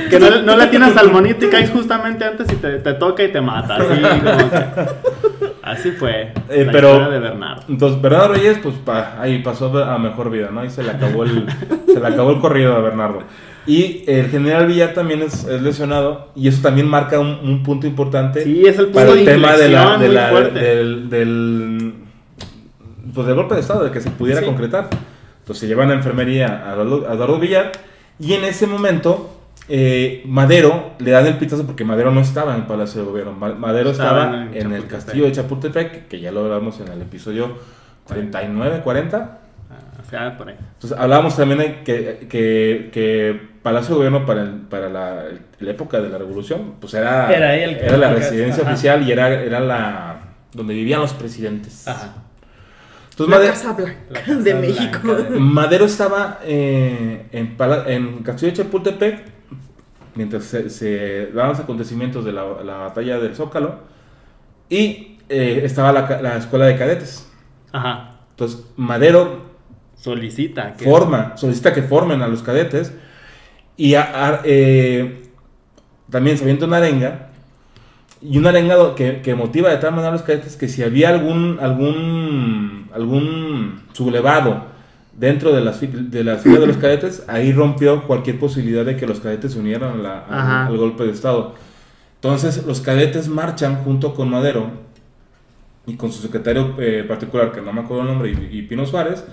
que 0.09 0.19
no, 0.19 0.41
no 0.43 0.57
le 0.57 0.67
tienes 0.67 0.95
al 0.97 1.11
monito 1.11 1.45
y 1.45 1.49
caes 1.49 1.69
justamente 1.71 2.23
antes 2.25 2.51
y 2.51 2.55
te, 2.55 2.79
te 2.79 2.93
toca 2.93 3.23
y 3.23 3.31
te 3.31 3.41
mata. 3.41 3.75
Así, 3.77 4.01
como 4.01 4.49
que- 4.49 5.55
así 5.63 5.91
fue 5.91 6.33
Eh, 6.49 6.65
la 6.65 6.71
pero- 6.71 7.09
de 7.09 7.19
Bernardo. 7.19 7.63
Entonces, 7.69 8.01
Bernardo 8.01 8.33
Reyes, 8.33 8.59
pues 8.61 8.75
pa- 8.85 9.15
ahí 9.19 9.39
pasó 9.41 9.75
a 9.83 9.97
mejor 9.97 10.29
vida, 10.29 10.49
¿no? 10.51 10.63
Y 10.65 10.69
se 10.69 10.83
le 10.83 10.91
acabó 10.91 11.23
el, 11.23 11.45
se 11.87 11.99
le 11.99 12.07
acabó 12.07 12.31
el 12.31 12.39
corrido 12.39 12.75
a 12.75 12.79
Bernardo. 12.79 13.23
Y 13.67 14.03
el 14.07 14.27
general 14.29 14.65
Villar 14.65 14.93
también 14.93 15.21
es, 15.21 15.43
es 15.45 15.61
lesionado, 15.61 16.29
y 16.35 16.47
eso 16.47 16.61
también 16.63 16.87
marca 16.87 17.19
un, 17.19 17.39
un 17.43 17.61
punto 17.61 17.85
importante 17.85 18.43
Sí, 18.43 18.63
es 18.65 18.77
el 18.79 18.85
punto 18.85 18.99
para 18.99 19.11
el 19.11 19.25
de 19.25 19.31
tema 19.31 19.55
de 19.55 19.69
la, 19.69 19.97
de 19.97 20.49
del, 20.59 21.09
del, 21.11 21.93
pues 23.13 23.27
del 23.27 23.35
golpe 23.35 23.53
de 23.55 23.61
Estado, 23.61 23.83
de 23.83 23.91
que 23.91 24.01
se 24.01 24.09
pudiera 24.09 24.39
Sí. 24.39 24.45
concretar. 24.47 24.87
Entonces 25.51 25.59
se 25.61 25.67
llevan 25.67 25.91
a 25.91 25.95
enfermería 25.95 26.63
a 26.69 26.73
Eduardo, 26.75 27.37
Villar, 27.37 27.73
y 28.19 28.35
en 28.35 28.45
ese 28.45 28.67
momento 28.67 29.37
eh, 29.67 30.21
Madero 30.25 30.91
le 30.99 31.11
dan 31.11 31.27
el 31.27 31.35
pitazo 31.35 31.65
porque 31.65 31.83
Madero 31.83 32.09
no 32.09 32.21
estaba 32.21 32.53
en 32.55 32.61
el 32.61 32.67
Palacio 32.67 33.01
de 33.01 33.07
Gobierno. 33.07 33.33
Ma- 33.33 33.53
Madero 33.53 33.89
Estaba 33.91 34.23
estaba, 34.27 34.43
en 34.45 34.55
en, 34.55 34.71
el 34.73 34.87
castillo 34.87 35.25
de 35.25 35.33
Chapultepec, 35.33 36.07
que 36.07 36.21
ya 36.21 36.31
lo 36.31 36.45
hablamos 36.45 36.79
en 36.79 36.87
el 36.87 37.01
episodio 37.01 37.57
49, 38.07 38.79
40. 38.81 39.17
Ah, 39.17 40.01
o 40.01 40.09
sea, 40.09 40.37
por 40.37 40.47
ahí. 40.47 40.55
Entonces 40.75 40.97
hablábamos 40.97 41.35
también 41.35 41.59
de 41.59 41.83
que, 41.83 42.27
que, 42.29 42.89
que 42.93 43.41
Palacio 43.61 43.89
de 43.95 44.05
Gobierno 44.05 44.25
para, 44.25 44.43
el- 44.43 44.61
para 44.61 44.87
la, 44.89 45.25
la 45.59 45.71
época 45.71 45.99
de 45.99 46.07
la 46.07 46.17
Revolución, 46.17 46.75
pues 46.79 46.93
era, 46.93 47.29
Era 47.33 47.55
era 47.55 47.97
la 47.97 48.13
residencia 48.13 48.63
ajá. 48.63 48.71
oficial 48.71 49.05
y 49.05 49.11
era, 49.11 49.27
era 49.29 49.59
la 49.59 50.17
donde 50.53 50.73
vivían 50.73 51.01
los 51.01 51.13
presidentes. 51.13 51.87
Ajá. 51.89 52.13
Entonces 53.11 53.29
La 53.29 53.35
Madero, 53.37 53.53
Casa 53.53 53.73
Blanca 53.73 53.95
La 54.09 54.19
Casa 54.21 54.35
de 54.35 54.53
Blanca 54.53 54.67
México. 54.81 55.13
de- 55.15 55.39
Madero 55.39 55.85
estaba 55.85 56.39
eh, 56.43 57.27
en, 57.31 57.55
Pala- 57.57 57.83
en 57.87 58.23
Castillo 58.23 58.51
de 58.51 58.57
Chapultepec 58.57 59.23
mientras 60.15 60.43
se, 60.45 60.69
se 60.69 61.27
daban 61.27 61.51
los 61.51 61.59
acontecimientos 61.59 62.25
de 62.25 62.31
la, 62.33 62.43
la 62.63 62.77
batalla 62.77 63.19
del 63.19 63.35
Zócalo 63.35 63.79
y 64.69 65.17
eh, 65.29 65.61
estaba 65.63 65.91
la, 65.91 66.21
la 66.21 66.37
escuela 66.37 66.65
de 66.65 66.77
cadetes. 66.77 67.29
Ajá. 67.71 68.19
Entonces 68.31 68.65
Madero 68.77 69.51
Solicita. 69.95 70.73
que- 70.73 70.85
forma, 70.85 71.37
solicita 71.37 71.73
que 71.73 71.83
formen 71.83 72.21
a 72.21 72.27
los 72.27 72.41
cadetes 72.41 72.93
y 73.77 73.93
a- 73.95 74.27
a- 74.29 74.41
eh, 74.45 75.23
también 76.09 76.37
se 76.37 76.43
avienta 76.43 76.65
una 76.65 76.77
arenga 76.77 77.30
y 78.21 78.37
una 78.37 78.49
arenga 78.49 78.95
que, 78.95 79.21
que 79.21 79.33
motiva 79.35 79.69
de 79.71 79.77
tal 79.77 79.91
manera 79.91 80.09
a 80.09 80.11
los 80.11 80.21
cadetes 80.21 80.55
que 80.57 80.67
si 80.67 80.83
había 80.83 81.09
algún 81.09 81.57
algún 81.61 82.89
algún 82.93 83.81
sublevado 83.93 84.65
dentro 85.17 85.53
de 85.53 85.61
las 85.61 85.81
de 85.81 86.23
las 86.23 86.41
filas 86.41 86.59
de 86.61 86.67
los 86.67 86.77
cadetes 86.77 87.23
ahí 87.27 87.51
rompió 87.51 88.03
cualquier 88.03 88.39
posibilidad 88.39 88.85
de 88.85 88.95
que 88.95 89.07
los 89.07 89.19
cadetes 89.19 89.53
se 89.53 89.59
unieran 89.59 89.99
a 89.99 90.03
la- 90.03 90.25
al- 90.67 90.77
golpe 90.77 91.03
de 91.03 91.11
estado 91.11 91.55
entonces 92.15 92.65
los 92.65 92.81
cadetes 92.81 93.27
marchan 93.27 93.83
junto 93.83 94.13
con 94.13 94.29
Madero 94.29 94.69
y 95.87 95.95
con 95.95 96.11
su 96.11 96.21
secretario 96.21 96.75
eh, 96.79 97.03
particular 97.07 97.51
que 97.51 97.61
no 97.61 97.73
me 97.73 97.81
acuerdo 97.81 98.03
el 98.03 98.09
nombre 98.09 98.29
y, 98.31 98.57
y 98.59 98.61
Pino 98.63 98.85
Suárez 98.85 99.25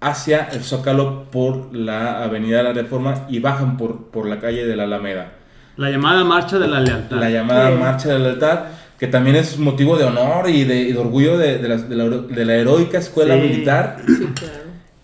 hacia 0.00 0.44
el 0.52 0.62
Zócalo 0.62 1.24
por 1.32 1.74
la 1.74 2.22
Avenida 2.22 2.58
de 2.58 2.62
la 2.62 2.72
Reforma 2.72 3.26
y 3.28 3.40
bajan 3.40 3.76
por, 3.76 4.04
por 4.10 4.26
la 4.28 4.38
calle 4.38 4.64
de 4.66 4.76
la 4.76 4.84
Alameda. 4.84 5.32
La 5.76 5.90
llamada 5.90 6.24
marcha 6.24 6.58
de 6.58 6.68
la 6.68 6.80
lealtad. 6.80 7.16
La 7.18 7.30
llamada 7.30 7.70
Sí. 7.70 7.76
Marcha 7.78 8.08
de 8.08 8.18
la 8.18 8.24
Lealtad, 8.26 8.60
que 8.98 9.06
también 9.08 9.36
es 9.36 9.58
motivo 9.58 9.96
de 9.98 10.04
honor 10.04 10.48
y 10.48 10.64
de, 10.64 10.76
y 10.80 10.92
de 10.92 10.98
orgullo 10.98 11.36
de, 11.36 11.58
de 11.58 11.68
la, 11.68 11.76
de 11.76 11.96
la 11.96 12.04
hero- 12.04 12.22
de 12.22 12.44
la 12.44 12.54
heroica 12.54 12.98
escuela 12.98 13.34
Sí. 13.34 13.40
militar, 13.42 13.96
Sí, 14.06 14.26
claro. 14.34 14.54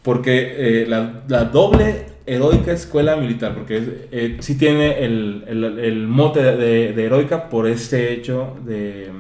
porque 0.03 0.55
eh, 0.83 0.87
la, 0.89 1.23
la 1.29 1.45
doble 1.45 2.07
heroica 2.25 2.73
escuela 2.73 3.17
militar, 3.17 3.53
porque 3.55 4.07
eh, 4.13 4.37
sí 4.41 4.57
tiene 4.57 5.05
el, 5.05 5.45
el- 5.47 5.79
el 5.79 6.07
mote 6.07 6.43
de, 6.43 6.93
de 6.93 7.05
heroica 7.05 7.49
por 7.51 7.67
este 7.67 8.13
hecho 8.15 8.57
de, 8.65 9.11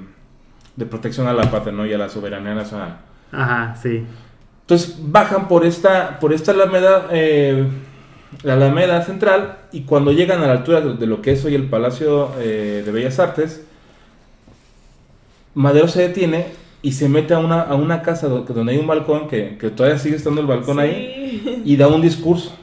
de 0.76 0.86
protección 0.86 1.26
a 1.28 1.32
la 1.34 1.50
patria 1.50 1.72
¿no? 1.72 1.84
y 1.84 1.92
a 1.92 1.98
la 1.98 2.08
soberanía 2.08 2.54
nacional. 2.54 2.96
Ajá, 3.30 3.74
sí. 3.80 4.04
Entonces 4.62 4.96
bajan 5.02 5.48
por 5.48 5.66
esta, 5.66 6.18
por 6.18 6.32
esta 6.32 6.52
alameda, 6.52 7.08
eh, 7.10 7.64
la 8.42 8.54
alameda 8.54 9.02
central, 9.02 9.58
y 9.72 9.82
cuando 9.82 10.12
llegan 10.12 10.42
a 10.42 10.46
la 10.46 10.52
altura 10.52 10.80
de, 10.80 11.06
lo 11.06 11.22
que 11.22 11.32
es 11.32 11.44
hoy 11.44 11.54
el 11.54 11.68
Palacio 11.68 12.30
eh, 12.40 12.82
de 12.84 12.92
Bellas 12.92 13.18
Artes, 13.18 13.64
Madero 15.54 15.86
se 15.86 16.02
detiene 16.02 16.46
y 16.80 16.92
se 16.92 17.08
mete 17.08 17.34
a 17.34 17.38
una, 17.38 17.60
a 17.60 17.74
una 17.74 18.02
casa 18.02 18.26
do- 18.28 18.40
donde 18.40 18.72
hay 18.72 18.78
un 18.78 18.86
balcón, 18.86 19.28
que, 19.28 19.58
que 19.58 19.70
todavía 19.70 19.98
sigue 19.98 20.16
estando 20.16 20.40
el 20.40 20.46
balcón 20.46 20.80
ahí, 20.80 21.62
y 21.64 21.76
da 21.76 21.88
un 21.88 22.00
discurso, 22.00 22.56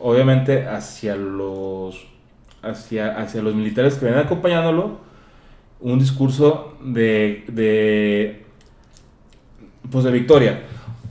obviamente 0.00 0.66
hacia 0.66 1.14
los, 1.14 2.06
hacia, 2.62 3.18
hacia 3.18 3.42
los 3.42 3.54
militares 3.54 3.94
que 3.94 4.06
venían 4.06 4.24
acompañándolo, 4.24 4.98
un 5.80 5.98
discurso 5.98 6.74
de, 6.82 7.44
de, 7.48 8.44
pues 9.90 10.04
de 10.04 10.10
victoria. 10.10 10.62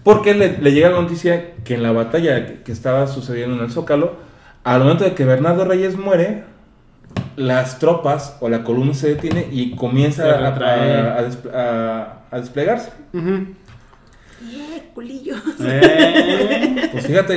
Porque 0.05 0.33
le, 0.35 0.57
le 0.59 0.71
llega 0.71 0.89
la 0.91 1.01
noticia 1.01 1.55
que 1.65 1.73
en 1.73 1.83
la 1.83 1.91
batalla 1.91 2.63
que, 2.63 2.71
estaba 2.71 3.07
sucediendo 3.07 3.57
en 3.57 3.63
el 3.63 3.71
Zócalo, 3.71 4.15
al 4.63 4.79
momento 4.81 5.03
de 5.03 5.13
que 5.15 5.25
Bernardo 5.25 5.65
Reyes 5.65 5.97
muere, 5.97 6.43
las 7.35 7.79
tropas 7.79 8.37
o 8.39 8.47
la 8.47 8.63
columna 8.63 8.93
se 8.93 9.09
detiene 9.15 9.47
y 9.51 9.75
comienza 9.75 10.23
a, 10.29 10.51
retrae. 10.51 10.95
a- 10.95 11.15
a 11.17 11.21
desple- 11.27 11.53
a- 11.53 12.17
a 12.31 12.39
desplegarse. 12.39 12.91
Ujú. 13.13 13.47
Eh, 14.47 14.91
culillo. 14.93 15.35
Eh, 15.59 16.89
Pues 16.91 17.07
fíjate, 17.07 17.35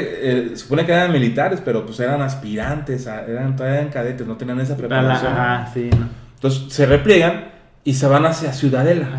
eh, 0.52 0.56
supone 0.56 0.84
que 0.84 0.92
eran 0.92 1.10
militares, 1.10 1.60
pero 1.64 1.84
pues 1.86 1.98
eran 2.00 2.20
aspirantes, 2.22 3.06
eran, 3.06 3.56
todavía 3.56 3.80
eran 3.80 3.90
cadetes, 3.90 4.26
no 4.26 4.36
tenían 4.36 4.60
esa 4.60 4.76
preparación. 4.76 5.32
Ajá, 5.32 5.70
sí, 5.72 5.88
no. 5.98 6.06
Entonces 6.34 6.72
se 6.72 6.84
repliegan 6.86 7.46
y 7.82 7.94
se 7.94 8.06
van 8.06 8.26
hacia 8.26 8.52
Ciudadela. 8.52 9.18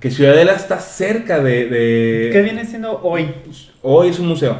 Que 0.00 0.10
Ciudadela 0.10 0.52
está 0.52 0.78
cerca 0.78 1.42
de... 1.42 1.68
de- 1.68 2.30
¿Qué 2.32 2.42
viene 2.42 2.64
siendo 2.64 3.00
hoy? 3.02 3.28
Hoy 3.82 4.08
es 4.08 4.18
un 4.18 4.28
museo. 4.28 4.56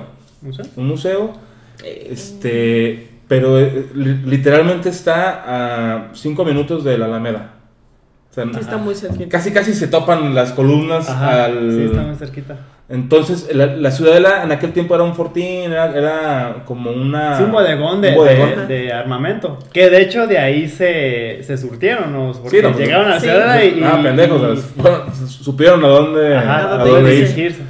Sé. 0.53 0.63
Un 0.77 0.87
museo, 0.89 1.33
este, 1.85 3.09
pero 3.29 3.59
eh, 3.59 3.87
li- 3.95 4.23
literalmente 4.25 4.89
está 4.89 5.43
a 6.07 6.15
cinco 6.15 6.45
minutos 6.45 6.85
de 6.85 6.99
la 6.99 7.07
Alameda. 7.07 7.55
O 8.31 8.35
sea, 8.35 8.45
sí 8.45 8.51
está 8.61 8.77
muy 8.77 8.95
cerquita. 8.95 9.29
casi 9.31 9.51
casi 9.51 9.73
se 9.75 9.89
topan 9.89 10.35
las 10.35 10.53
columnas 10.53 11.09
Ajá, 11.09 11.47
al... 11.47 11.73
sí, 11.73 11.83
está 11.85 12.03
muy 12.03 12.17
cerquita. 12.17 12.57
Entonces, 12.89 13.49
la, 13.53 13.67
la 13.67 13.91
ciudadela 13.91 14.45
en 14.45 14.53
aquel 14.53 14.73
tiempo 14.73 14.95
era 14.95 15.03
un 15.03 15.15
fortín, 15.17 15.73
era, 15.73 15.87
era 15.97 16.63
como 16.65 16.93
una... 16.93 17.37
Sí, 17.37 17.43
un 17.43 17.51
bodegón 17.51 18.01
de, 18.01 18.11
un 18.11 18.15
bodegón. 18.15 18.69
de- 18.69 18.75
de 18.85 18.93
armamento. 18.93 19.59
Que 19.73 19.91
de 19.91 20.03
hecho 20.03 20.29
de 20.29 20.39
ahí 20.39 20.69
se, 20.69 21.43
se 21.43 21.57
surtieron, 21.59 22.13
¿no? 22.13 22.31
Porque 22.33 22.59
Sí, 22.59 22.63
no, 22.63 22.73
pues, 22.73 22.87
llegaron 22.87 23.07
a 23.09 23.11
la 23.11 23.21
sí. 23.21 23.27
ciudad 23.27 23.61
y. 23.63 23.83
Ah, 23.83 24.01
pendejos, 24.01 24.41
o 24.41 24.55
sea, 24.57 24.65
fueron- 24.83 25.17
supieron 25.29 25.85
a 25.85 25.89
dónde, 25.89 26.37
Ajá, 26.37 26.59
a 26.75 26.77
dónde 26.79 26.91
dónde 26.93 27.15
ir. 27.17 27.21
irse. 27.23 27.35
dirigirse. 27.35 27.63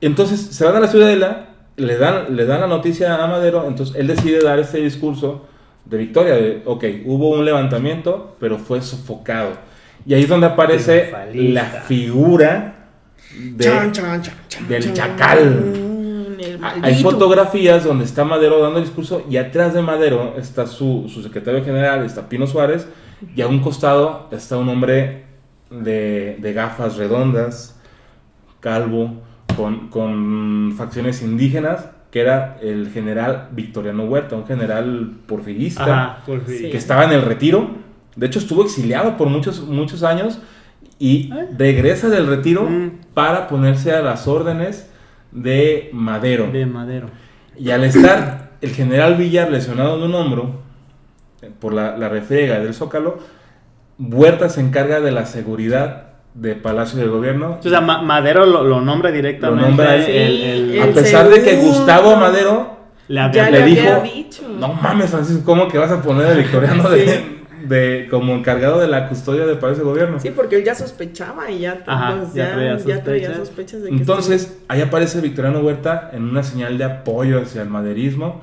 Entonces 0.00 0.40
se 0.40 0.64
van 0.64 0.74
a 0.74 0.80
la 0.80 0.88
ciudadela, 0.88 1.46
le 1.76 1.96
dan, 1.96 2.34
le 2.36 2.44
dan 2.44 2.60
la 2.62 2.66
noticia 2.66 3.14
a 3.22 3.26
Madero, 3.28 3.64
entonces 3.68 3.94
él 3.96 4.08
decide 4.08 4.40
dar 4.42 4.58
este 4.58 4.78
discurso 4.78 5.46
de 5.84 5.96
victoria, 5.98 6.34
de, 6.34 6.62
ok, 6.64 6.84
hubo 7.04 7.30
un 7.30 7.44
levantamiento, 7.44 8.34
pero 8.40 8.58
fue 8.58 8.82
sofocado. 8.82 9.50
Y 10.04 10.14
ahí 10.14 10.22
es 10.24 10.28
donde 10.28 10.48
aparece 10.48 11.02
Triunfalista. 11.02 11.62
la 11.62 11.80
figura 11.82 12.74
de- 13.40 13.64
Chan, 13.64 13.92
chan, 13.92 14.22
chan, 14.22 14.34
chan, 14.48 14.68
del 14.68 14.82
chan. 14.84 14.94
chacal. 14.94 15.50
Mm, 15.50 16.40
el 16.40 16.84
Hay 16.84 17.02
fotografías 17.02 17.84
donde 17.84 18.04
está 18.04 18.24
Madero 18.24 18.60
dando 18.60 18.78
el 18.78 18.84
discurso 18.84 19.24
y 19.30 19.36
atrás 19.36 19.74
de 19.74 19.82
Madero 19.82 20.34
está 20.38 20.66
su, 20.66 21.08
su 21.12 21.22
secretario 21.22 21.64
general, 21.64 22.04
está 22.04 22.28
Pino 22.28 22.46
Suárez, 22.46 22.88
y 23.36 23.40
a 23.42 23.46
un 23.46 23.60
costado 23.60 24.28
está 24.32 24.56
un 24.58 24.68
hombre 24.68 25.24
de, 25.70 26.36
de 26.40 26.52
gafas 26.52 26.96
redondas, 26.96 27.78
calvo, 28.60 29.22
con, 29.56 29.88
con 29.88 30.74
facciones 30.76 31.22
indígenas, 31.22 31.88
que 32.10 32.20
era 32.20 32.58
el 32.62 32.90
general 32.90 33.48
Victoriano 33.52 34.04
Huerta, 34.04 34.36
un 34.36 34.46
general 34.46 35.12
porfirista 35.26 35.84
Ajá, 35.84 36.22
por 36.26 36.44
fin. 36.44 36.56
Sí. 36.58 36.70
que 36.70 36.76
estaba 36.76 37.04
en 37.04 37.12
el 37.12 37.22
retiro. 37.22 37.70
De 38.16 38.26
hecho, 38.26 38.38
estuvo 38.38 38.62
exiliado 38.64 39.16
por 39.16 39.28
muchos, 39.28 39.60
muchos 39.66 40.02
años 40.02 40.38
y 41.04 41.32
regresa 41.58 42.08
del 42.08 42.26
retiro 42.28 42.62
Mm. 42.62 42.90
para 43.14 43.48
ponerse 43.48 43.92
a 43.92 44.02
las 44.02 44.28
órdenes 44.28 44.88
de 45.32 45.90
Madero. 45.92 46.48
De 46.52 46.64
madero. 46.66 47.08
Y 47.58 47.70
al 47.70 47.82
estar 47.84 48.50
el 48.60 48.70
general 48.70 49.16
Villar 49.16 49.50
lesionado 49.50 49.96
en 49.96 50.02
un 50.04 50.14
hombro 50.14 50.60
por 51.60 51.72
la, 51.74 51.96
la 51.96 52.08
refriega 52.08 52.60
del 52.60 52.72
Zócalo, 52.74 53.18
Huerta 53.98 54.48
se 54.48 54.60
encarga 54.60 55.00
de 55.00 55.10
la 55.10 55.26
seguridad 55.26 56.04
de 56.34 56.54
Palacio 56.54 56.98
de 57.00 57.06
Gobierno. 57.08 57.58
O 57.58 57.62
sea, 57.68 57.80
Ma- 57.80 58.00
Madero 58.02 58.46
lo, 58.46 58.62
lo 58.64 58.80
nombra 58.80 59.10
directamente. 59.10 59.60
Lo 59.62 59.68
nombra 59.68 59.96
el- 59.96 60.40
el- 60.42 60.80
a 60.80 60.84
el 60.84 60.90
pesar 60.94 61.28
de 61.28 61.42
que. 61.42 61.56
Gustavo 61.56 62.16
Madero 62.16 62.76
le 63.08 63.20
había- 63.20 63.44
Ya 63.46 63.50
le 63.50 63.58
le 63.60 63.66
dijo, 63.66 63.92
había 63.92 64.12
dicho. 64.12 64.42
no 64.48 64.72
mames 64.72 65.10
Francisco, 65.10 65.42
¿cómo 65.44 65.68
que 65.68 65.78
vas 65.78 65.90
a 65.90 66.00
poner 66.00 66.26
a 66.28 66.32
Victoriano 66.34 66.88
de, 66.88 67.41
de- 67.68 68.08
como 68.10 68.34
encargado 68.34 68.80
de 68.80 68.88
la 68.88 69.08
custodia 69.08 69.46
de 69.46 69.54
Palacio 69.56 69.84
de 69.84 69.90
Gobierno? 69.90 70.20
Sí, 70.20 70.30
porque 70.34 70.56
él 70.56 70.64
ya 70.64 70.74
sospechaba 70.74 71.50
y 71.50 71.60
ya, 71.60 71.82
Ajá, 71.86 72.16
pues, 72.20 72.34
ya 72.34 72.48
ya, 72.48 72.54
traía 72.54 72.78
ya 72.78 73.02
traía 73.04 73.34
sospechas. 73.36 73.82
de 73.82 73.88
que 73.90 73.96
Entonces, 73.96 74.58
ahí 74.68 74.80
aparece 74.80 75.20
Victoriano 75.20 75.60
Huerta 75.60 76.10
en 76.12 76.24
una 76.24 76.42
señal 76.42 76.78
de 76.78 76.84
apoyo 76.84 77.40
hacia 77.40 77.62
el 77.62 77.68
maderismo, 77.68 78.42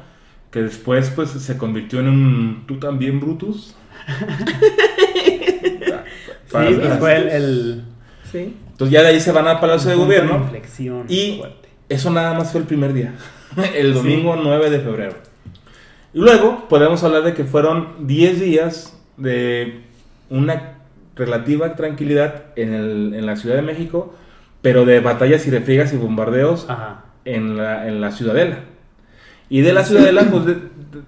que 0.52 0.64
después 0.64 1.12
pues 1.16 1.30
se 1.30 1.58
convirtió 1.58 2.00
en 2.00 2.08
un 2.10 2.64
tú 2.68 2.78
también 2.80 3.20
Brutus. 3.20 3.76
Sí, 6.52 6.58
pues, 6.76 6.98
fue 7.00 7.36
el. 7.36 7.84
Sí. 8.32 8.56
Entonces 8.72 8.92
ya 8.92 9.02
de 9.02 9.10
ahí 9.10 9.20
se 9.20 9.32
van 9.32 9.48
al 9.48 9.60
Palacio 9.60 9.90
de 9.92 9.96
Gobierno 9.98 10.38
inflexión 10.38 11.06
y 11.08 11.38
fuerte. 11.40 11.70
eso 11.90 12.10
nada 12.10 12.34
más 12.34 12.52
fue 12.52 12.62
el 12.62 12.68
primer 12.68 12.94
día, 12.94 13.14
el 13.76 13.94
domingo 13.94 14.36
9 14.36 14.70
de 14.70 14.80
febrero. 14.80 15.14
Y 16.14 16.20
luego 16.20 16.68
podemos 16.68 17.04
hablar 17.04 17.24
de 17.24 17.34
que 17.36 17.44
fueron 17.44 18.08
10 18.08 18.40
días 18.40 18.99
de 19.20 19.82
una 20.30 20.74
relativa 21.16 21.76
tranquilidad 21.76 22.44
en, 22.56 22.74
el- 22.74 23.14
en 23.16 23.26
la 23.26 23.36
Ciudad 23.36 23.56
de 23.56 23.62
México, 23.62 24.14
pero 24.62 24.86
de 24.86 25.00
batallas 25.00 25.46
y 25.48 25.52
refriegas 25.52 25.94
y 25.94 25.98
bombardeos 25.98 26.66
Ajá. 26.70 27.06
en 27.26 27.58
la, 27.58 27.88
en 27.88 28.02
la 28.02 28.12
ciudadela. 28.12 28.60
Y 29.50 29.62
de 29.62 29.74
la 29.74 29.84
ciudadela, 29.84 30.24
pues 30.30 30.46
de- 30.46 30.54
de- 30.56 30.62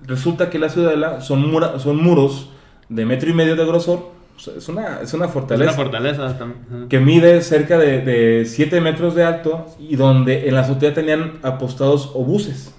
resulta 0.06 0.50
que 0.50 0.60
la 0.60 0.69
ciudadela 0.69 1.21
son, 1.21 1.50
mura- 1.50 1.80
son 1.80 1.97
muros 2.04 2.50
de 2.89 3.06
metro 3.06 3.30
y 3.30 3.34
medio 3.34 3.56
de 3.56 3.65
grosor. 3.65 4.12
O 4.36 4.39
sea, 4.39 4.56
es, 4.58 4.67
una, 4.69 5.02
es 5.02 5.13
una 5.13 5.26
Es 5.26 5.32
fortaleza 5.32 5.71
una 5.71 5.78
fortaleza 5.84 6.38
también. 6.38 6.89
Que 6.89 7.00
mide 7.00 7.41
cerca 7.41 7.78
de 7.78 8.43
7 8.47 8.82
metros 8.82 9.13
de 9.15 9.24
alto 9.24 9.67
y 9.80 9.95
donde 9.95 10.47
en 10.47 10.56
la 10.56 10.62
azotea 10.62 10.93
tenían 10.93 11.34
apostados 11.43 12.12
obuses. 12.15 12.74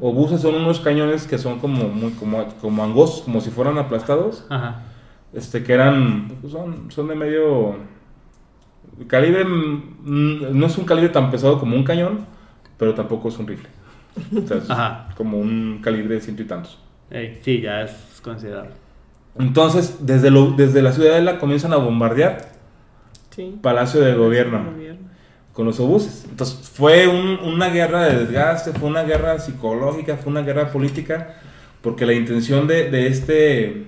Obuses 0.00 0.40
son 0.42 0.56
unos 0.56 0.80
cañones 0.80 1.26
que 1.26 1.38
son 1.38 1.58
como, 1.58 1.88
muy, 1.88 2.10
como, 2.12 2.44
como 2.60 2.84
angostos, 2.84 3.22
como 3.22 3.40
si 3.40 3.50
fueran 3.50 3.78
aplastados. 3.78 4.44
Ajá. 4.48 4.82
Este, 5.32 5.62
que 5.62 5.72
eran, 5.72 6.28
pues, 6.40 6.52
son, 6.52 6.90
son 6.90 7.08
de 7.08 7.14
medio 7.14 7.76
calibre, 9.06 9.44
no 9.44 10.66
es 10.66 10.76
un 10.76 10.84
calibre 10.84 11.08
tan 11.10 11.30
pesado 11.30 11.58
como 11.58 11.76
un 11.76 11.84
cañón, 11.84 12.26
pero 12.76 12.94
tampoco 12.94 13.28
es 13.28 13.38
un 13.38 13.46
rifle. 13.46 13.68
O 14.36 14.46
sea, 14.46 14.56
es 14.58 14.70
Ajá. 14.70 15.08
como 15.16 15.38
un 15.38 15.80
calibre 15.82 16.16
de 16.16 16.20
ciento 16.20 16.42
y 16.42 16.46
tantos. 16.46 16.78
Sí, 17.42 17.60
ya 17.60 17.82
es 17.82 18.20
considerable. 18.22 18.72
Entonces, 19.38 19.98
desde, 20.00 20.30
lo, 20.30 20.50
desde 20.50 20.82
la 20.82 20.92
ciudadela 20.92 21.38
comienzan 21.38 21.72
a 21.72 21.76
bombardear 21.76 22.50
Sí. 23.30 23.56
Palacio 23.62 24.00
de 24.00 24.14
Gobierno 24.14 24.64
Gobierno. 24.72 24.89
Con 25.52 25.66
los 25.66 25.78
obuses. 25.80 26.24
Entonces, 26.30 26.70
fue 26.72 27.06
un- 27.08 27.38
una 27.40 27.68
guerra 27.70 28.04
de 28.04 28.24
desgaste, 28.24 28.72
fue 28.72 28.88
una 28.88 29.02
guerra 29.02 29.38
psicológica, 29.38 30.16
fue 30.16 30.30
una 30.32 30.42
guerra 30.42 30.70
política, 30.70 31.34
porque 31.82 32.06
la 32.06 32.12
intención 32.12 32.66
de, 32.66 32.90
de 32.90 33.06
este, 33.08 33.84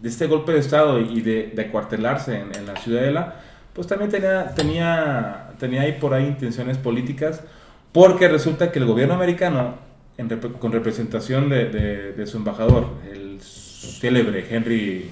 de 0.00 0.08
este 0.08 0.26
golpe 0.26 0.52
de 0.52 0.58
Estado 0.58 1.00
y 1.00 1.20
de, 1.20 1.52
de 1.54 1.62
acuartelarse 1.62 2.38
en, 2.40 2.54
en 2.54 2.66
la 2.66 2.76
ciudadela, 2.76 3.36
pues 3.72 3.86
también 3.86 4.10
tenía, 4.10 4.54
tenía, 4.54 5.50
tenía 5.58 5.82
ahí 5.82 5.92
por 6.00 6.14
ahí 6.14 6.26
intenciones 6.26 6.76
políticas, 6.78 7.42
porque 7.92 8.28
resulta 8.28 8.70
que 8.70 8.78
el 8.80 8.84
gobierno 8.86 9.14
americano, 9.14 9.76
en 10.18 10.28
rep- 10.28 10.58
con 10.58 10.72
representación 10.72 11.48
de, 11.48 11.66
de- 11.66 12.12
de 12.12 12.26
su 12.26 12.36
embajador, 12.36 12.86
el 13.12 13.38
célebre 13.40 14.44
Henry, 14.50 15.10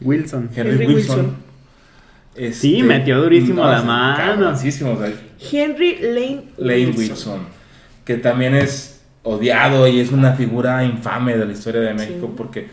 Wilson. 0.00 0.50
Henry, 0.54 0.72
Henry 0.72 0.86
Wilson, 0.86 1.16
Wilson. 1.16 1.36
Este, 2.36 2.52
Sí, 2.54 2.82
metió 2.82 3.20
durísimo 3.22 3.64
la 3.64 3.82
mano. 3.82 4.50
o 4.50 4.56
sea, 4.56 5.12
Henry 5.52 5.98
Lane, 6.00 6.42
Lane 6.56 6.94
Wilson. 6.96 7.40
que 8.04 8.16
también 8.16 8.54
es 8.54 9.02
odiado 9.22 9.86
y 9.88 10.00
es 10.00 10.10
una 10.12 10.32
figura 10.32 10.84
infame 10.84 11.36
de 11.36 11.46
la 11.46 11.52
historia 11.52 11.80
de 11.80 11.94
México 11.94 12.26
Sí. 12.26 12.32
porque 12.36 12.68